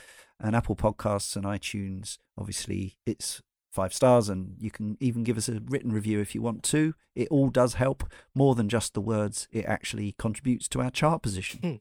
And 0.41 0.55
Apple 0.55 0.77
Podcasts 0.77 1.35
and 1.37 1.45
iTunes, 1.45 2.19
obviously, 2.37 2.97
it's 3.05 3.43
five 3.73 3.93
stars, 3.93 4.29
and 4.29 4.57
you 4.59 4.71
can 4.71 4.97
even 5.01 5.25
give 5.25 5.37
us 5.37 5.49
a 5.49 5.61
written 5.67 5.93
review 5.93 6.21
if 6.21 6.35
you 6.35 6.43
want 6.43 6.63
to. 6.65 6.95
It 7.15 7.29
all 7.29 7.49
does 7.49 7.75
help 7.75 8.05
more 8.35 8.55
than 8.55 8.69
just 8.69 8.95
the 8.95 9.01
words, 9.01 9.49
it 9.53 9.65
actually 9.67 10.15
contributes 10.19 10.69
to 10.69 10.81
our 10.81 10.91
chart 10.91 11.23
position. 11.23 11.79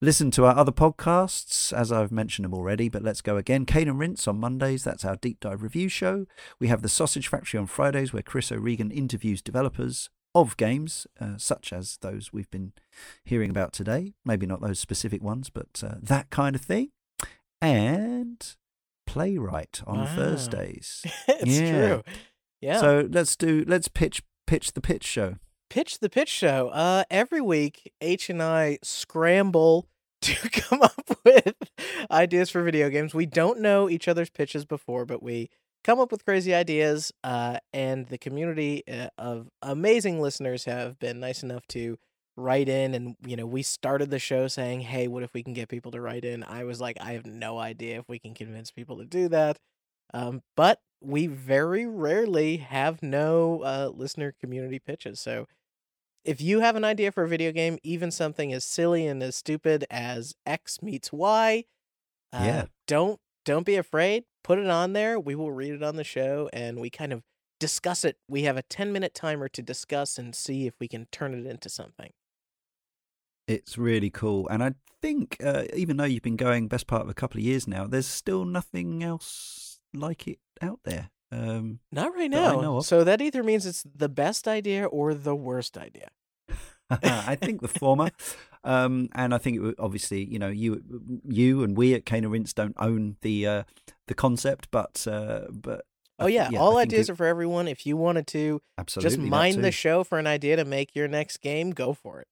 Listen 0.00 0.30
to 0.30 0.44
our 0.44 0.56
other 0.56 0.70
podcasts, 0.70 1.72
as 1.72 1.90
I've 1.90 2.12
mentioned 2.12 2.44
them 2.44 2.54
already, 2.54 2.88
but 2.88 3.02
let's 3.02 3.20
go 3.20 3.36
again. 3.36 3.66
Cane 3.66 3.88
and 3.88 3.98
Rinse 3.98 4.28
on 4.28 4.38
Mondays, 4.38 4.84
that's 4.84 5.04
our 5.04 5.16
deep 5.16 5.40
dive 5.40 5.60
review 5.60 5.88
show. 5.88 6.26
We 6.60 6.68
have 6.68 6.82
The 6.82 6.88
Sausage 6.88 7.26
Factory 7.26 7.58
on 7.58 7.66
Fridays, 7.66 8.12
where 8.12 8.22
Chris 8.22 8.52
O'Regan 8.52 8.92
interviews 8.92 9.42
developers 9.42 10.08
of 10.36 10.56
games, 10.56 11.08
uh, 11.20 11.36
such 11.36 11.72
as 11.72 11.98
those 12.00 12.32
we've 12.32 12.50
been 12.50 12.74
hearing 13.24 13.50
about 13.50 13.72
today. 13.72 14.14
Maybe 14.24 14.46
not 14.46 14.60
those 14.60 14.78
specific 14.78 15.20
ones, 15.20 15.50
but 15.50 15.82
uh, 15.82 15.96
that 16.00 16.30
kind 16.30 16.54
of 16.54 16.62
thing. 16.62 16.90
And 17.60 18.54
Play;Write 19.06 19.82
on 19.86 19.98
Wow. 20.00 20.06
Thursdays. 20.16 21.02
it's 21.28 21.58
Yeah. 21.60 21.70
true. 21.70 22.02
Yeah. 22.60 22.80
So 22.80 23.08
let's 23.10 23.36
do, 23.36 23.64
let's 23.66 23.88
pitch, 23.88 24.22
pitch 24.46 24.72
the 24.72 24.80
pitch 24.80 25.04
show. 25.04 25.36
pitch 25.70 25.98
the 26.00 26.08
pitch 26.08 26.28
show. 26.30 26.68
Uh, 26.68 27.04
every 27.10 27.40
week, 27.40 27.92
H 28.00 28.30
and 28.30 28.42
I 28.42 28.78
scramble 28.82 29.86
to 30.22 30.34
come 30.50 30.82
up 30.82 31.16
with 31.24 31.54
ideas 32.10 32.50
for 32.50 32.62
video 32.62 32.88
games. 32.88 33.14
We 33.14 33.26
don't 33.26 33.60
know 33.60 33.88
each 33.88 34.08
other's 34.08 34.30
pitches 34.30 34.64
before, 34.64 35.04
but 35.04 35.22
we 35.22 35.50
come 35.84 36.00
up 36.00 36.10
with 36.10 36.24
crazy 36.24 36.54
ideas. 36.54 37.12
Uh, 37.22 37.58
and 37.72 38.06
the 38.06 38.18
community 38.18 38.82
uh, 38.88 39.08
of 39.18 39.48
amazing 39.62 40.20
listeners 40.20 40.64
have 40.64 40.98
been 40.98 41.20
nice 41.20 41.42
enough 41.42 41.66
to 41.68 41.98
write 42.38 42.68
in. 42.68 42.94
And 42.94 43.16
you 43.26 43.36
know, 43.36 43.46
we 43.46 43.62
started 43.62 44.10
the 44.10 44.18
show 44.18 44.48
saying, 44.48 44.82
"Hey, 44.82 45.08
what 45.08 45.22
if 45.22 45.34
we 45.34 45.42
can 45.42 45.52
get 45.54 45.68
people 45.68 45.90
to 45.92 46.00
write 46.00 46.24
in?" 46.24 46.42
I 46.44 46.64
was 46.64 46.80
like, 46.80 46.96
I 47.00 47.12
have 47.12 47.26
no 47.26 47.58
idea 47.58 47.98
if 47.98 48.08
we 48.08 48.18
can 48.18 48.34
convince 48.34 48.70
people 48.70 48.98
to 48.98 49.04
do 49.04 49.28
that. 49.28 49.58
Um, 50.14 50.42
but 50.56 50.80
we 51.00 51.26
very 51.26 51.86
rarely 51.86 52.58
have 52.58 53.02
no 53.02 53.62
uh, 53.62 53.90
listener 53.94 54.34
community 54.40 54.78
pitches. 54.78 55.20
So 55.20 55.46
if 56.24 56.40
you 56.40 56.60
have 56.60 56.76
an 56.76 56.84
idea 56.84 57.12
for 57.12 57.24
a 57.24 57.28
video 57.28 57.52
game, 57.52 57.78
even 57.82 58.10
something 58.10 58.52
as 58.52 58.64
silly 58.64 59.06
and 59.06 59.22
as 59.22 59.36
stupid 59.36 59.86
as 59.90 60.34
X 60.46 60.82
meets 60.82 61.12
Y, 61.12 61.64
uh, 62.32 62.42
Yeah. 62.44 62.66
don't 62.86 63.20
don't 63.44 63.66
be 63.66 63.76
afraid. 63.76 64.24
Put 64.44 64.58
it 64.58 64.68
on 64.68 64.92
there. 64.92 65.18
We 65.20 65.34
will 65.34 65.52
read 65.52 65.72
it 65.74 65.82
on 65.82 65.96
the 65.96 66.04
show, 66.04 66.50
and 66.52 66.80
we 66.80 66.90
kind 66.90 67.12
of 67.12 67.22
discuss 67.60 68.04
it. 68.04 68.18
We 68.28 68.42
have 68.44 68.56
a 68.56 68.62
ten 68.62 68.92
minute 68.92 69.14
timer 69.14 69.48
to 69.50 69.62
discuss 69.62 70.18
and 70.18 70.34
see 70.34 70.66
if 70.66 70.74
we 70.80 70.88
can 70.88 71.06
turn 71.12 71.34
it 71.34 71.46
into 71.46 71.68
something. 71.68 72.12
It's 73.48 73.78
really 73.78 74.10
cool. 74.10 74.46
And 74.48 74.62
I 74.62 74.74
think, 75.00 75.38
uh, 75.42 75.64
even 75.74 75.96
though 75.96 76.04
you've 76.04 76.22
been 76.22 76.36
going 76.36 76.68
best 76.68 76.86
part 76.86 77.02
of 77.02 77.08
a 77.08 77.14
couple 77.14 77.38
of 77.38 77.44
years 77.44 77.66
now, 77.66 77.86
there's 77.86 78.06
still 78.06 78.44
nothing 78.44 79.02
else 79.02 79.80
like 79.94 80.28
it 80.28 80.38
out 80.60 80.80
there. 80.84 81.10
Um, 81.32 81.80
Not 81.90 82.14
right 82.14 82.30
now. 82.30 82.80
So 82.80 83.04
that 83.04 83.20
either 83.20 83.42
means 83.42 83.66
it's 83.66 83.82
the 83.82 84.08
best 84.08 84.46
idea 84.46 84.84
or 84.84 85.14
the 85.14 85.34
worst 85.34 85.76
idea. 85.78 86.08
I 86.90 87.36
think 87.36 87.60
the 87.60 87.68
former. 87.68 88.10
Um, 88.64 89.08
and 89.14 89.34
I 89.34 89.38
think 89.38 89.56
it 89.56 89.60
would, 89.60 89.74
obviously, 89.78 90.24
you 90.24 90.38
know, 90.38 90.48
you 90.48 90.82
you 91.24 91.62
and 91.62 91.76
we 91.76 91.94
at 91.94 92.06
Cane 92.06 92.24
and 92.24 92.32
Rinse 92.32 92.54
don't 92.54 92.74
own 92.78 93.16
the 93.20 93.46
uh, 93.46 93.62
the 94.06 94.14
concept, 94.14 94.68
but 94.70 95.06
uh, 95.06 95.46
but 95.50 95.84
Oh 96.18 96.26
yeah, 96.26 96.48
I 96.52 96.56
all 96.56 96.76
think 96.76 96.88
ideas 96.92 97.08
it- 97.08 97.12
are 97.12 97.16
for 97.16 97.26
everyone. 97.26 97.68
If 97.68 97.86
you 97.86 97.96
wanted 97.96 98.26
to 98.28 98.60
absolutely 98.78 99.16
just 99.16 99.30
mind 99.30 99.62
the 99.62 99.70
show 99.70 100.02
for 100.02 100.18
an 100.18 100.26
idea 100.26 100.56
to 100.56 100.64
make 100.64 100.96
your 100.96 101.08
next 101.08 101.38
game, 101.38 101.70
go 101.70 101.92
for 101.92 102.20
it. 102.20 102.28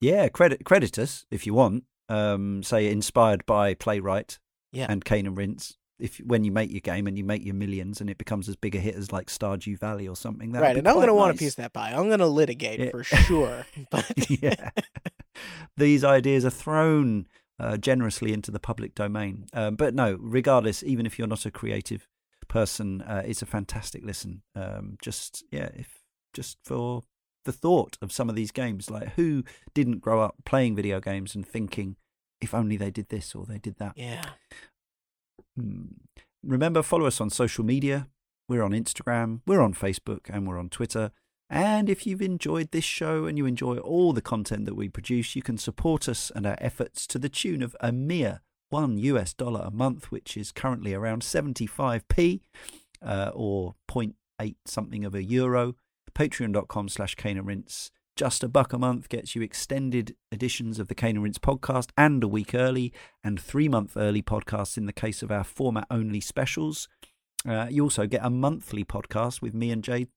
Yeah, 0.00 0.28
credit 0.28 0.64
credit 0.64 0.98
us 0.98 1.26
if 1.30 1.46
you 1.46 1.54
want. 1.54 1.84
Um, 2.08 2.62
say 2.62 2.90
inspired 2.90 3.46
by 3.46 3.74
Play;Write 3.74 4.38
Yeah. 4.72 4.86
and 4.88 5.04
Cane 5.04 5.26
and 5.26 5.36
Rinse. 5.36 5.76
If 5.98 6.16
when 6.18 6.44
you 6.44 6.50
make 6.50 6.70
your 6.72 6.80
game 6.80 7.06
and 7.06 7.16
you 7.18 7.22
make 7.24 7.44
your 7.44 7.54
millions 7.54 8.00
and 8.00 8.08
it 8.08 8.16
becomes 8.18 8.48
as 8.48 8.56
big 8.56 8.74
a 8.74 8.78
hit 8.80 8.94
as 8.94 9.12
like 9.12 9.26
Stardew 9.28 9.78
Valley 9.78 10.08
or 10.08 10.16
something, 10.16 10.52
that 10.52 10.62
right, 10.62 10.76
and 10.76 10.88
I'm 10.88 10.94
going 10.94 11.08
to 11.08 11.14
want 11.14 11.34
a 11.34 11.38
piece 11.38 11.50
of 11.52 11.56
that 11.56 11.74
pie. 11.74 11.92
I'm 11.92 12.08
gonna 12.08 12.26
litigate 12.26 12.80
Yeah. 12.80 12.90
for 12.90 13.04
sure. 13.04 13.66
But 13.90 14.10
yeah. 14.42 14.70
These 15.76 16.02
ideas 16.04 16.44
are 16.44 16.50
thrown 16.50 17.26
uh, 17.58 17.76
generously 17.76 18.32
into 18.32 18.50
the 18.50 18.58
public 18.60 18.94
domain. 18.94 19.46
Um, 19.52 19.76
but 19.76 19.94
no, 19.94 20.16
regardless, 20.18 20.82
even 20.82 21.06
if 21.06 21.18
you're 21.18 21.28
not 21.28 21.46
a 21.46 21.50
creative 21.50 22.08
person, 22.48 23.02
uh, 23.02 23.22
it's 23.24 23.42
a 23.42 23.46
fantastic 23.46 24.04
listen. 24.04 24.42
Um, 24.54 24.96
just 25.02 25.44
yeah, 25.52 25.68
if 25.76 26.02
just 26.34 26.58
for 26.64 27.02
the 27.44 27.52
thought 27.52 27.96
of 28.02 28.12
some 28.12 28.28
of 28.28 28.34
these 28.34 28.50
games, 28.50 28.90
like 28.90 29.10
who 29.14 29.44
didn't 29.74 30.00
grow 30.00 30.20
up 30.22 30.36
playing 30.44 30.76
video 30.76 31.00
games 31.00 31.34
and 31.34 31.46
thinking, 31.46 31.96
if 32.40 32.54
only 32.54 32.76
they 32.76 32.90
did 32.90 33.08
this 33.08 33.34
or 33.34 33.44
they 33.46 33.58
did 33.58 33.76
that. 33.78 33.92
yeah, 33.96 34.24
Hmm. 35.58 35.86
Remember, 36.42 36.82
follow 36.82 37.06
us 37.06 37.20
on 37.20 37.28
social 37.30 37.64
media. 37.64 38.08
We're 38.48 38.62
on 38.62 38.72
Instagram, 38.72 39.40
we're 39.46 39.60
on 39.60 39.74
Facebook, 39.74 40.28
and 40.28 40.46
we're 40.48 40.58
on 40.58 40.70
Twitter. 40.70 41.12
And 41.48 41.90
if 41.90 42.06
you've 42.06 42.22
enjoyed 42.22 42.70
this 42.70 42.84
show 42.84 43.26
and 43.26 43.36
you 43.36 43.44
enjoy 43.46 43.76
all 43.78 44.12
the 44.12 44.22
content 44.22 44.64
that 44.66 44.74
we 44.74 44.88
produce, 44.88 45.36
you 45.36 45.42
can 45.42 45.58
support 45.58 46.08
us 46.08 46.30
and 46.34 46.46
our 46.46 46.56
efforts 46.58 47.06
to 47.08 47.18
the 47.18 47.28
tune 47.28 47.62
of 47.62 47.76
a 47.80 47.92
mere 47.92 48.40
one 48.70 48.98
US 48.98 49.34
dollar 49.34 49.62
a 49.66 49.70
month, 49.70 50.10
which 50.12 50.36
is 50.36 50.52
currently 50.52 50.94
around 50.94 51.22
75p 51.22 52.40
uh, 53.04 53.30
or 53.34 53.74
0.8 53.88 54.54
something 54.64 55.04
of 55.04 55.14
a 55.14 55.22
euro. 55.22 55.74
Patreon.com 56.20 56.90
slash 56.90 57.14
Cane 57.14 57.40
Rinse. 57.40 57.90
Just 58.14 58.44
a 58.44 58.48
buck 58.48 58.74
a 58.74 58.78
month 58.78 59.08
gets 59.08 59.34
you 59.34 59.40
extended 59.40 60.16
editions 60.30 60.78
of 60.78 60.88
the 60.88 60.94
Cane 60.94 61.16
and 61.16 61.24
Rinse 61.24 61.38
podcast 61.38 61.92
and 61.96 62.22
a 62.22 62.28
week 62.28 62.54
early 62.54 62.92
and 63.24 63.40
three 63.40 63.70
month 63.70 63.96
early 63.96 64.20
podcasts 64.20 64.76
in 64.76 64.84
the 64.84 64.92
case 64.92 65.22
of 65.22 65.30
our 65.30 65.44
format 65.44 65.86
only 65.90 66.20
specials. 66.20 66.88
Uh, 67.48 67.68
you 67.70 67.82
also 67.82 68.06
get 68.06 68.22
a 68.22 68.28
monthly 68.28 68.84
podcast 68.84 69.40
with 69.40 69.54
me 69.54 69.70
and 69.70 69.82
Jay 69.82 70.08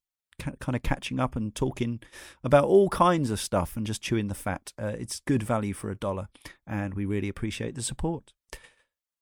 kind 0.59 0.75
of 0.75 0.83
catching 0.83 1.21
up 1.21 1.37
and 1.37 1.55
talking 1.55 2.01
about 2.43 2.65
all 2.65 2.89
kinds 2.89 3.31
of 3.31 3.39
stuff 3.39 3.77
and 3.77 3.87
just 3.87 4.01
chewing 4.01 4.27
the 4.27 4.35
fat. 4.35 4.73
Uh, 4.77 4.87
it's 4.87 5.21
good 5.21 5.41
value 5.41 5.73
for 5.73 5.89
a 5.89 5.95
dollar, 5.95 6.27
and 6.67 6.95
we 6.95 7.05
really 7.05 7.29
appreciate 7.29 7.75
the 7.75 7.81
support. 7.81 8.33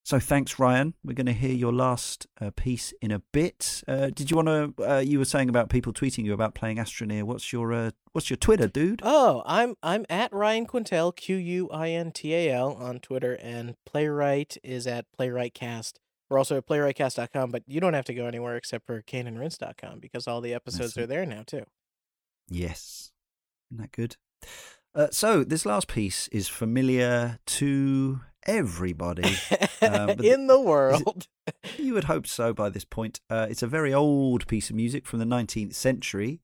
So 0.03 0.19
thanks, 0.19 0.57
Ryan. 0.57 0.95
We're 1.03 1.13
going 1.13 1.27
to 1.27 1.33
hear 1.33 1.53
your 1.53 1.71
last 1.71 2.25
uh, 2.39 2.49
piece 2.55 2.91
in 3.01 3.11
a 3.11 3.19
bit. 3.31 3.83
Uh, 3.87 4.07
did 4.07 4.31
you 4.31 4.37
want 4.37 4.47
to? 4.77 4.95
Uh, 4.95 4.99
you 4.99 5.19
were 5.19 5.25
saying 5.25 5.47
about 5.47 5.69
people 5.69 5.93
tweeting 5.93 6.25
you 6.25 6.33
about 6.33 6.55
playing 6.55 6.77
Astroneer. 6.77 7.23
What's 7.23 7.53
your 7.53 7.71
uh, 7.71 7.91
What's 8.11 8.29
your 8.29 8.37
Twitter, 8.37 8.67
dude? 8.67 9.01
Oh, 9.03 9.43
I'm 9.45 9.75
I'm 9.83 10.05
at 10.09 10.33
Ryan 10.33 10.65
Quintal, 10.65 11.11
Q 11.11 11.35
U 11.35 11.69
I 11.69 11.89
N 11.89 12.11
T 12.11 12.33
A 12.33 12.51
L 12.51 12.73
on 12.73 12.99
Twitter, 12.99 13.37
and 13.41 13.75
Play;Write 13.85 14.57
is 14.63 14.87
at 14.87 15.05
PlaywrightCast. 15.17 15.93
We're 16.29 16.37
also 16.37 16.57
at 16.57 16.65
playwrightcast.com, 16.65 17.51
but 17.51 17.63
you 17.67 17.81
don't 17.81 17.93
have 17.93 18.05
to 18.05 18.13
go 18.13 18.25
anywhere 18.25 18.55
except 18.55 18.85
for 18.85 19.01
caneandrinse.com 19.01 19.99
because 19.99 20.27
all 20.27 20.39
the 20.39 20.53
episodes 20.53 20.97
are 20.97 21.05
there 21.05 21.25
now 21.25 21.43
too. 21.45 21.65
Yes. 22.49 23.11
Isn't 23.69 23.81
that 23.81 23.91
good? 23.91 24.15
Uh, 24.95 25.07
so 25.11 25.43
this 25.43 25.65
last 25.65 25.87
piece 25.87 26.27
is 26.29 26.47
familiar 26.47 27.39
to 27.45 28.21
everybody. 28.47 29.35
Um, 29.83 30.11
In 30.21 30.45
the 30.45 30.59
world. 30.61 31.25
You 31.79 31.95
would 31.95 32.03
hope 32.03 32.27
so 32.27 32.53
by 32.53 32.69
this 32.69 32.85
point. 32.85 33.19
Uh, 33.31 33.47
it's 33.49 33.63
a 33.63 33.67
very 33.67 33.91
old 33.91 34.45
piece 34.45 34.69
of 34.69 34.75
music 34.75 35.07
from 35.07 35.17
the 35.17 35.25
19th 35.25 35.73
century, 35.73 36.39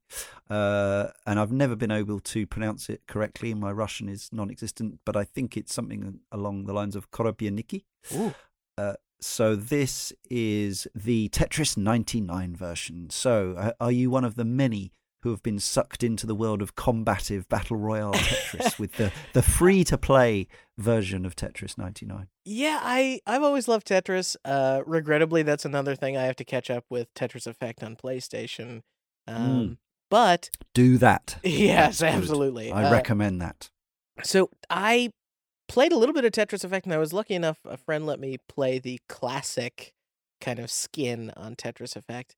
uh, 0.50 1.06
and 1.24 1.38
I've 1.38 1.52
never 1.52 1.76
been 1.76 1.92
able 1.92 2.18
to 2.18 2.48
pronounce 2.48 2.88
it 2.90 3.02
correctly. 3.06 3.54
My 3.54 3.70
Russian 3.70 4.08
is 4.08 4.28
non 4.32 4.50
existent, 4.50 4.98
but 5.04 5.16
I 5.16 5.22
think 5.22 5.56
it's 5.56 5.72
something 5.72 6.18
along 6.32 6.64
the 6.64 6.72
lines 6.72 6.96
of 6.96 7.12
Korobeiniki. 7.12 7.84
Ooh. 8.16 8.34
Uh, 8.76 8.94
So 9.20 9.54
this 9.54 10.12
is 10.28 10.88
the 10.96 11.28
Tetris 11.28 11.76
99 11.76 12.56
version. 12.56 13.08
So 13.10 13.54
uh, 13.56 13.72
are 13.80 13.92
you 13.92 14.10
one 14.10 14.24
of 14.24 14.34
the 14.34 14.44
many 14.44 14.92
who 15.22 15.30
have 15.30 15.42
been 15.42 15.58
sucked 15.58 16.02
into 16.04 16.26
the 16.26 16.34
world 16.34 16.62
of 16.62 16.76
combative 16.76 17.48
battle 17.48 17.76
royale 17.76 18.12
Tetris 18.14 18.78
with 18.78 18.92
the, 18.94 19.10
the 19.32 19.42
free 19.42 19.82
to 19.84 19.98
play 19.98 20.46
version 20.76 21.24
of 21.26 21.34
Tetris 21.34 21.76
99? 21.76 22.28
Yeah, 22.44 22.78
I 22.82 23.20
I've 23.26 23.42
always 23.42 23.66
loved 23.68 23.88
Tetris. 23.88 24.36
Uh, 24.44 24.82
regrettably, 24.86 25.42
that's 25.42 25.64
another 25.64 25.94
thing 25.96 26.16
I 26.16 26.22
have 26.24 26.36
to 26.36 26.44
catch 26.44 26.70
up 26.70 26.84
with 26.88 27.12
Tetris 27.14 27.46
Effect 27.46 27.82
on 27.82 27.96
PlayStation. 27.96 28.82
Um, 29.26 29.48
Mm. 29.50 29.76
But 30.10 30.48
Do 30.72 30.96
that. 30.98 31.38
yes, 31.44 31.98
That's 31.98 32.14
good. 32.14 32.22
absolutely. 32.22 32.72
I 32.72 32.84
Uh, 32.84 32.92
recommend 32.92 33.42
that. 33.42 33.68
So 34.22 34.48
I 34.70 35.10
played 35.68 35.92
a 35.92 35.98
little 35.98 36.14
bit 36.14 36.24
of 36.24 36.32
Tetris 36.32 36.64
Effect, 36.64 36.86
and 36.86 36.94
I 36.94 36.98
was 36.98 37.12
lucky 37.12 37.34
enough 37.34 37.58
a 37.66 37.76
friend 37.76 38.06
let 38.06 38.18
me 38.18 38.38
play 38.48 38.78
the 38.78 39.00
classic 39.08 39.92
kind 40.40 40.58
of 40.60 40.70
skin 40.70 41.30
on 41.36 41.56
Tetris 41.56 41.94
Effect, 41.94 42.36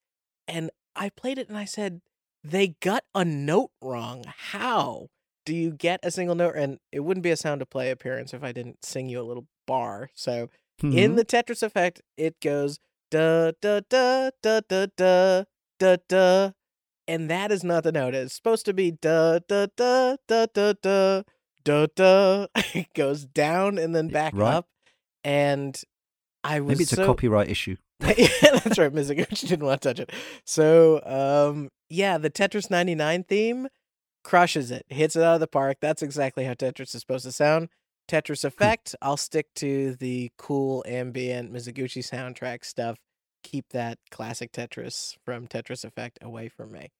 and 0.48 0.70
I 0.96 1.10
played 1.10 1.38
it 1.38 1.48
and 1.48 1.56
I 1.56 1.64
said 1.64 2.00
they 2.42 2.68
got 2.80 3.04
a 3.14 3.24
note 3.24 3.70
wrong. 3.82 4.24
How 4.26 5.08
do 5.46 5.54
you 5.54 5.72
get 5.72 6.00
a 6.02 6.10
single 6.10 6.34
note? 6.34 6.54
And 6.56 6.78
it 6.92 7.00
wouldn't 7.00 7.24
be 7.24 7.30
a 7.30 7.36
sound 7.36 7.60
to 7.60 7.66
play 7.66 7.90
appearance 7.90 8.32
if 8.34 8.42
I 8.42 8.52
didn't 8.52 8.84
sing 8.84 9.08
you 9.08 9.20
a 9.20 9.24
little 9.24 9.46
bar. 9.66 10.10
So 10.14 10.48
in 10.82 10.90
Mhm. 11.12 11.16
the 11.16 11.24
Tetris 11.24 11.62
Effect, 11.62 12.00
it 12.16 12.40
goes 12.40 12.78
da 13.10 13.52
da 13.60 13.80
da 13.88 14.30
da 14.42 14.60
da 14.68 14.86
da 14.96 15.44
da 15.78 15.96
da, 16.08 16.50
and 17.08 17.28
that 17.30 17.50
is 17.52 17.62
not 17.64 17.82
the 17.84 17.92
note. 17.92 18.14
It's 18.14 18.34
supposed 18.34 18.64
to 18.66 18.72
be 18.72 18.90
da 18.92 19.40
da 19.48 19.66
da 19.76 20.16
da 20.28 20.46
da 20.56 20.72
da 20.80 21.22
da 21.64 21.86
da. 21.94 22.46
It 22.74 22.92
goes 22.94 23.24
down 23.26 23.76
and 23.78 23.94
then 23.94 24.08
back 24.08 24.32
Right. 24.34 24.54
up, 24.54 24.68
and 25.24 25.78
I 26.44 26.60
was 26.60 26.68
Maybe 26.78 26.82
it's 26.84 26.92
so... 26.94 27.02
a 27.02 27.06
copyright 27.06 27.50
issue. 27.50 27.76
Yeah, 28.02 28.28
that's 28.42 28.78
right. 28.78 28.92
Mizuguchi 28.92 29.40
didn't 29.48 29.64
want 29.64 29.82
to 29.82 29.88
touch 29.88 30.00
it. 30.00 30.10
So, 30.44 31.00
um, 31.04 31.70
yeah, 31.88 32.18
the 32.18 32.30
Tetris 32.30 32.70
99 32.70 33.24
theme 33.24 33.68
crushes 34.22 34.70
it, 34.70 34.84
hits 34.88 35.16
it 35.16 35.22
out 35.22 35.34
of 35.34 35.40
the 35.40 35.46
park. 35.46 35.78
That's 35.80 36.02
exactly 36.02 36.44
how 36.44 36.54
Tetris 36.54 36.94
is 36.94 37.00
supposed 37.00 37.24
to 37.24 37.32
sound. 37.32 37.68
Tetris 38.08 38.44
Effect, 38.44 38.94
I'll 39.00 39.16
stick 39.16 39.46
to 39.56 39.94
the 39.94 40.30
cool 40.36 40.84
ambient 40.86 41.52
Mizuguchi 41.52 42.02
soundtrack 42.02 42.64
stuff. 42.64 42.98
Keep 43.44 43.70
that 43.70 43.98
classic 44.10 44.52
Tetris 44.52 45.16
from 45.24 45.46
Tetris 45.46 45.84
Effect 45.84 46.18
away 46.20 46.48
from 46.48 46.72
me. 46.72 46.90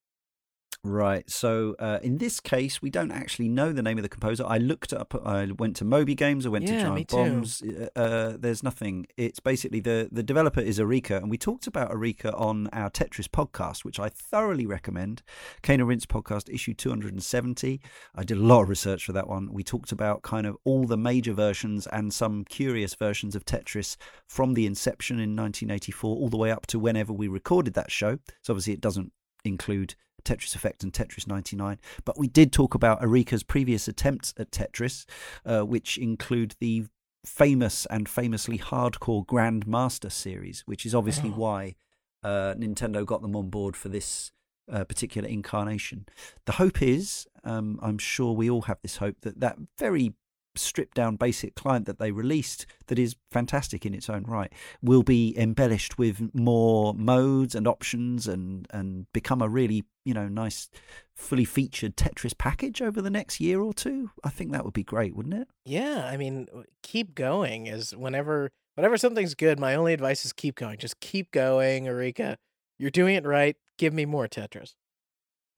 Right. 0.82 1.28
So 1.28 1.76
uh, 1.78 1.98
in 2.02 2.16
this 2.16 2.40
case, 2.40 2.80
we 2.80 2.88
don't 2.88 3.10
actually 3.12 3.48
know 3.48 3.70
the 3.70 3.82
name 3.82 3.98
of 3.98 4.02
the 4.02 4.08
composer. 4.08 4.44
I 4.46 4.56
looked 4.56 4.94
up. 4.94 5.14
I 5.26 5.46
went 5.58 5.76
to 5.76 5.84
Moby 5.84 6.14
Games. 6.14 6.46
I 6.46 6.48
went 6.48 6.64
Yeah, 6.66 6.78
to 6.78 7.04
Giant. 7.04 7.08
Bombs. 7.08 7.62
Uh, 7.62 7.88
Uh, 7.94 8.36
there's 8.38 8.62
nothing. 8.62 9.06
It's 9.18 9.40
basically 9.40 9.80
the 9.80 10.08
the 10.10 10.22
developer 10.22 10.60
is 10.60 10.78
Arika, 10.78 11.18
and 11.18 11.30
we 11.30 11.36
talked 11.36 11.66
about 11.66 11.90
Arika 11.90 12.32
on 12.40 12.68
our 12.72 12.88
Tetris 12.88 13.28
podcast, 13.28 13.84
which 13.84 14.00
I 14.00 14.08
thoroughly 14.08 14.64
recommend. 14.64 15.22
Cane 15.62 15.80
and 15.80 15.88
Rinse 15.88 16.06
podcast, 16.06 16.48
issue 16.52 16.72
270. 16.72 17.80
I 18.14 18.24
did 18.24 18.38
a 18.38 18.40
lot 18.40 18.62
of 18.62 18.68
research 18.70 19.04
for 19.04 19.12
that 19.12 19.28
one. 19.28 19.52
We 19.52 19.62
talked 19.62 19.92
about 19.92 20.22
kind 20.22 20.46
of 20.46 20.56
all 20.64 20.84
the 20.86 20.96
major 20.96 21.34
versions 21.34 21.86
and 21.88 22.12
some 22.12 22.44
curious 22.46 22.94
versions 22.94 23.36
of 23.36 23.44
Tetris 23.44 23.96
from 24.26 24.54
the 24.54 24.64
inception 24.66 25.16
in 25.16 25.36
1984 25.36 26.16
all 26.16 26.28
the 26.30 26.36
way 26.38 26.50
up 26.50 26.66
to 26.68 26.78
whenever 26.78 27.12
we 27.12 27.28
recorded 27.28 27.74
that 27.74 27.90
show. 27.90 28.18
So 28.42 28.52
obviously 28.54 28.72
it 28.72 28.80
doesn't 28.80 29.12
include 29.44 29.94
Tetris 30.24 30.54
Effect 30.54 30.82
and 30.82 30.92
Tetris 30.92 31.26
99. 31.26 31.78
But 32.04 32.18
we 32.18 32.28
did 32.28 32.52
talk 32.52 32.74
about 32.74 33.00
Arika's 33.02 33.42
previous 33.42 33.88
attempts 33.88 34.34
at 34.38 34.50
Tetris, 34.50 35.06
uh, 35.44 35.62
which 35.62 35.98
include 35.98 36.54
the 36.60 36.86
famous 37.24 37.86
and 37.86 38.08
famously 38.08 38.58
hardcore 38.58 39.26
Grandmaster 39.26 40.10
series, 40.10 40.62
which 40.66 40.86
is 40.86 40.94
obviously 40.94 41.30
Oh. 41.30 41.34
why 41.34 41.74
uh, 42.22 42.54
Nintendo 42.54 43.04
got 43.04 43.22
them 43.22 43.34
on 43.36 43.48
board 43.50 43.76
for 43.76 43.88
this 43.88 44.32
uh, 44.70 44.84
particular 44.84 45.28
incarnation. 45.28 46.06
The 46.46 46.52
hope 46.52 46.80
is, 46.82 47.26
um, 47.44 47.78
I'm 47.82 47.98
sure 47.98 48.32
we 48.34 48.48
all 48.50 48.62
have 48.62 48.78
this 48.82 48.98
hope, 48.98 49.16
that 49.22 49.40
that 49.40 49.58
very 49.78 50.14
stripped 50.56 50.94
down 50.96 51.16
basic 51.16 51.54
client 51.54 51.86
that 51.86 51.98
they 51.98 52.10
released 52.10 52.66
that 52.88 52.98
is 52.98 53.14
fantastic 53.30 53.86
in 53.86 53.94
its 53.94 54.10
own 54.10 54.24
right 54.24 54.52
will 54.82 55.04
be 55.04 55.32
embellished 55.38 55.96
with 55.96 56.28
more 56.34 56.92
modes 56.94 57.54
and 57.54 57.68
options 57.68 58.26
and 58.26 58.66
and 58.70 59.06
become 59.12 59.40
a 59.40 59.48
really 59.48 59.84
you 60.10 60.14
know 60.14 60.26
nice 60.26 60.68
fully 61.14 61.44
featured 61.44 61.96
tetris 61.96 62.36
package 62.36 62.82
over 62.82 63.00
the 63.00 63.10
next 63.10 63.38
year 63.38 63.60
or 63.60 63.72
two 63.72 64.10
i 64.24 64.28
think 64.28 64.50
that 64.50 64.64
would 64.64 64.74
be 64.74 64.82
great 64.82 65.14
wouldn't 65.14 65.36
it 65.36 65.46
Yeah, 65.64 66.08
I 66.12 66.16
mean, 66.16 66.48
keep 66.82 67.14
going. 67.14 67.66
Is 67.66 67.94
whenever 67.94 68.50
whenever 68.74 68.96
something's 68.96 69.34
good, 69.34 69.60
my 69.60 69.74
only 69.76 69.92
advice 69.92 70.24
is 70.24 70.32
keep 70.32 70.56
going. 70.56 70.78
Just 70.78 70.98
keep 70.98 71.30
going, 71.30 71.84
Arika. 71.84 72.36
You're 72.78 72.90
doing 72.90 73.14
it 73.14 73.24
right. 73.24 73.56
Give 73.78 73.92
me 73.94 74.04
more 74.04 74.26
Tetris. 74.26 74.74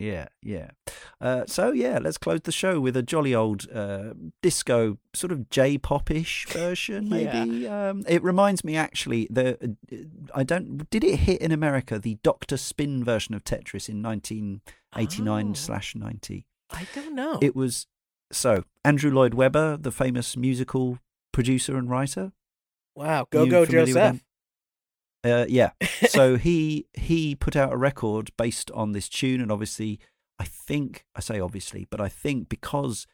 Yeah 0.03 0.27
yeah 0.43 0.69
uh, 1.21 1.43
so 1.47 1.71
yeah 1.73 1.99
let's 2.03 2.19
close 2.19 2.41
the 2.43 2.53
show 2.53 2.81
with 2.81 2.97
a 2.97 3.03
jolly 3.03 3.35
old 3.35 3.61
uh, 3.73 4.13
disco 4.43 4.99
sort 5.15 5.31
of 5.33 5.49
j-pop-ish 5.51 6.47
version 6.49 7.07
Yeah. 7.07 7.17
maybe 7.45 7.69
um, 7.69 8.05
it 8.09 8.23
reminds 8.23 8.65
me 8.65 8.77
actually 8.77 9.29
the 9.31 9.77
i 10.35 10.43
don't 10.43 10.91
did 10.91 11.05
it 11.05 11.21
hit 11.21 11.41
in 11.41 11.53
america 11.53 11.99
the 11.99 12.19
dr 12.23 12.57
spin 12.57 13.05
version 13.05 13.35
of 13.35 13.45
tetris 13.45 13.89
in 13.89 14.03
1989 14.03 15.51
Oh. 15.51 15.55
slash 15.55 15.95
90 15.95 16.47
I 16.75 16.87
don't 16.95 17.15
know. 17.15 17.39
It 17.43 17.55
was 17.55 17.87
so 18.33 18.65
Andrew 18.83 19.11
Lloyd 19.11 19.35
Webber, 19.35 19.77
the 19.77 19.93
famous 19.93 20.39
musical 20.39 20.99
producer 21.31 21.77
and 21.77 21.91
writer. 21.91 22.33
wow, 22.97 23.27
go 23.31 23.45
you 23.45 23.51
go 23.51 23.67
Joseph. 23.67 24.23
Uh, 25.25 25.47
yeah. 25.49 25.71
so 26.09 26.37
he 26.37 26.87
he 26.95 27.35
put 27.35 27.57
out 27.57 27.73
a 27.73 27.77
record 27.77 28.31
based 28.37 28.71
on 28.73 28.93
this 28.93 29.09
tune, 29.09 29.41
and 29.41 29.53
obviously, 29.53 30.01
I 30.39 30.45
think 30.45 31.05
I 31.15 31.21
say 31.21 31.41
obviously, 31.41 31.87
but 31.91 32.01
I 32.01 32.09
think 32.09 32.49
because 32.49 33.07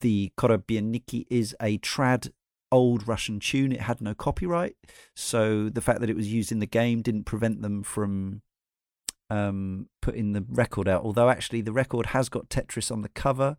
the 0.00 0.32
Korobeiniki 0.38 1.26
is 1.30 1.56
a 1.60 1.78
trad 1.78 2.30
old 2.70 3.06
Russian 3.06 3.40
tune, 3.40 3.72
it 3.72 3.82
had 3.82 4.00
no 4.00 4.14
copyright. 4.14 4.76
So 5.14 5.68
the 5.68 5.80
fact 5.80 6.00
that 6.00 6.10
it 6.10 6.16
was 6.16 6.32
used 6.32 6.52
in 6.52 6.58
the 6.58 6.66
game 6.66 7.02
didn't 7.02 7.24
prevent 7.24 7.62
them 7.62 7.82
from 7.82 8.42
um, 9.30 9.88
putting 10.02 10.32
the 10.32 10.44
record 10.48 10.88
out. 10.88 11.02
Although 11.04 11.30
actually, 11.30 11.62
the 11.62 11.72
record 11.72 12.06
has 12.06 12.28
got 12.28 12.48
Tetris 12.48 12.90
on 12.90 13.02
the 13.02 13.08
cover, 13.08 13.56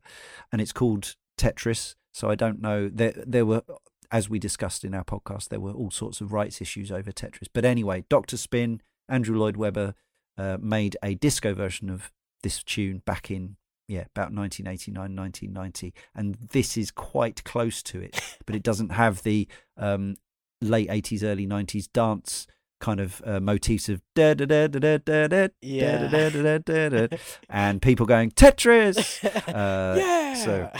and 0.51 0.61
it's 0.61 0.73
called 0.73 1.15
Tetris. 1.37 1.95
So 2.13 2.29
I 2.29 2.35
don't 2.35 2.61
know. 2.61 2.89
There 2.89 3.13
there 3.25 3.45
were 3.45 3.63
as 4.11 4.29
we 4.29 4.39
discussed 4.39 4.83
in 4.83 4.93
our 4.93 5.03
podcast, 5.03 5.49
there 5.49 5.59
were 5.59 5.71
all 5.71 5.91
sorts 5.91 6.21
of 6.21 6.33
rights 6.33 6.61
issues 6.61 6.91
over 6.91 7.11
Tetris. 7.11 7.47
But 7.53 7.65
anyway, 7.65 8.05
Dr. 8.09 8.37
Spin, 8.37 8.81
Andrew 9.09 9.37
Lloyd 9.37 9.57
Webber 9.57 9.93
uh, 10.37 10.57
made 10.59 10.97
a 11.03 11.15
disco 11.15 11.53
version 11.53 11.89
of 11.89 12.11
this 12.43 12.61
tune 12.63 13.01
back 13.05 13.31
in, 13.31 13.57
yeah, 13.87 14.05
about 14.15 14.33
1989, 14.33 15.15
1990. 15.15 15.93
And 16.15 16.35
this 16.51 16.77
is 16.77 16.91
quite 16.91 17.43
close 17.43 17.81
to 17.83 17.99
it, 18.01 18.19
but 18.45 18.55
it 18.55 18.63
doesn't 18.63 18.89
have 18.91 19.23
the 19.23 19.47
um, 19.77 20.15
late 20.61 20.89
80s, 20.89 21.23
early 21.23 21.47
90s 21.47 21.87
dance 21.91 22.47
kind 22.81 22.99
of 22.99 23.21
uh, 23.25 23.39
motifs 23.39 23.87
of 23.87 24.01
da 24.15 24.33
da 24.33 24.45
da 24.45 24.67
da 24.67 24.79
da 24.79 24.97
da 24.97 25.27
da 25.27 25.47
Yeah. 25.61 26.07
da 26.07 26.29
da 26.29 26.29
da 26.29 26.57
da 26.57 26.89
da 26.89 27.07
da 27.07 27.17
and 27.49 27.81
people 27.81 28.05
going 28.05 28.31
Tetris. 28.31 29.23
Uh, 29.47 29.95
yeah. 29.97 30.33
so- 30.35 30.71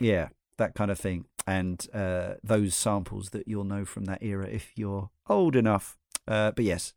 yeah, 0.00 0.28
that 0.58 0.74
kind 0.74 0.90
of 0.90 0.98
thing. 0.98 1.26
And 1.46 1.86
uh, 1.92 2.34
those 2.42 2.74
samples 2.74 3.30
that 3.30 3.46
you'll 3.46 3.64
know 3.64 3.84
from 3.84 4.06
that 4.06 4.22
era 4.22 4.46
if 4.46 4.72
you're 4.76 5.10
old 5.28 5.56
enough. 5.56 5.98
Uh, 6.26 6.52
but 6.52 6.64
yes, 6.64 6.94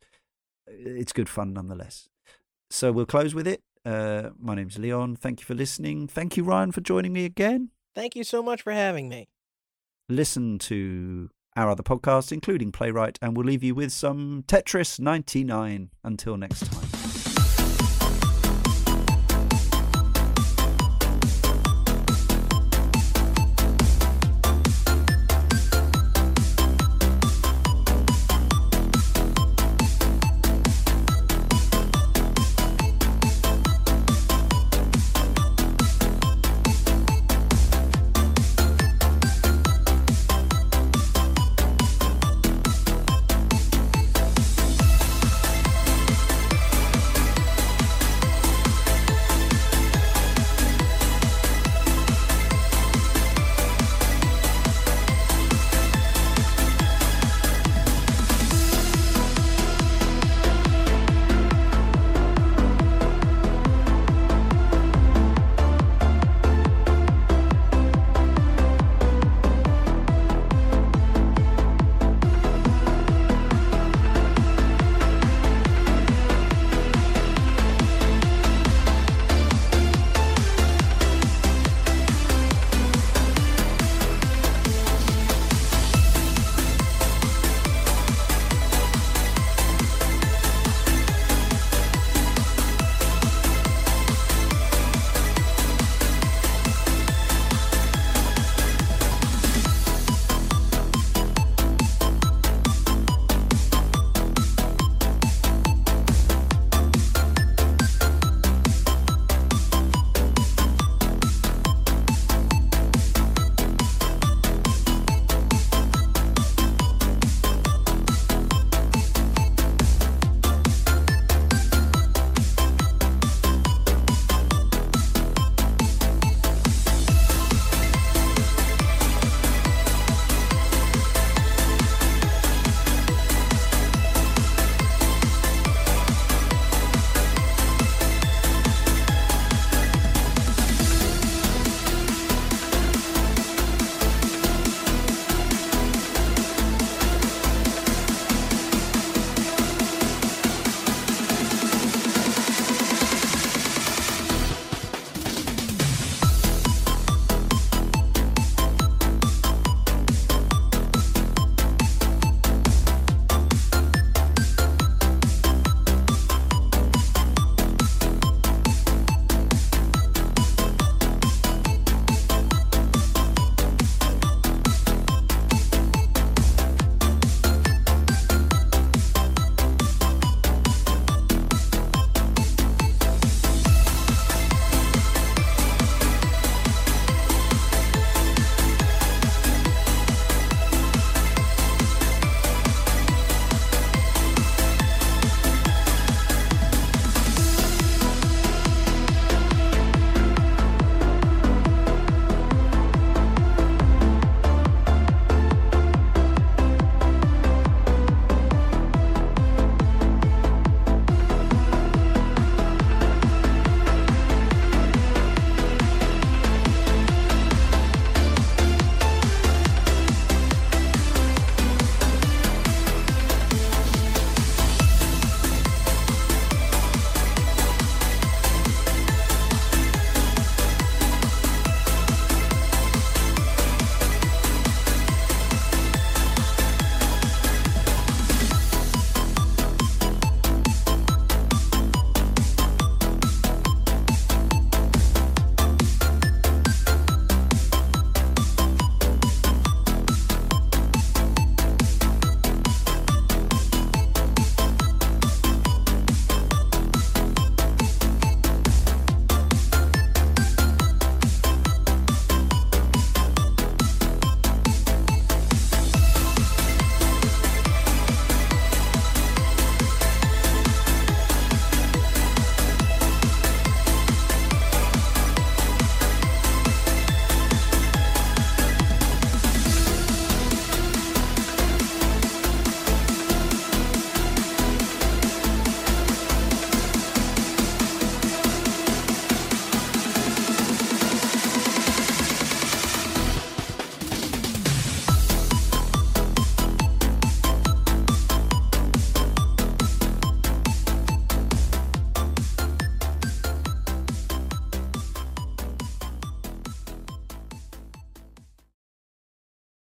it's 0.66 1.12
good 1.12 1.28
fun 1.28 1.52
nonetheless. 1.52 2.08
So 2.70 2.92
we'll 2.92 3.06
close 3.06 3.34
with 3.34 3.46
it. 3.46 3.62
Uh, 3.84 4.30
my 4.38 4.54
name's 4.54 4.78
Leon. 4.78 5.16
Thank 5.16 5.40
you 5.40 5.46
for 5.46 5.54
listening. 5.54 6.08
Thank 6.08 6.36
you, 6.36 6.44
Ryan, 6.44 6.72
for 6.72 6.80
joining 6.80 7.12
me 7.12 7.24
again. 7.24 7.70
Thank 7.94 8.16
you 8.16 8.24
so 8.24 8.42
much 8.42 8.62
for 8.62 8.72
having 8.72 9.08
me. 9.08 9.28
Listen 10.08 10.58
to 10.60 11.30
our 11.56 11.70
other 11.70 11.82
podcasts, 11.82 12.32
including 12.32 12.72
Play;Write, 12.72 13.18
and 13.20 13.36
we'll 13.36 13.46
leave 13.46 13.64
you 13.64 13.74
with 13.74 13.92
some 13.92 14.44
Tetris 14.46 15.00
99. 15.00 15.90
Until 16.04 16.36
next 16.36 16.70
time. 16.70 16.87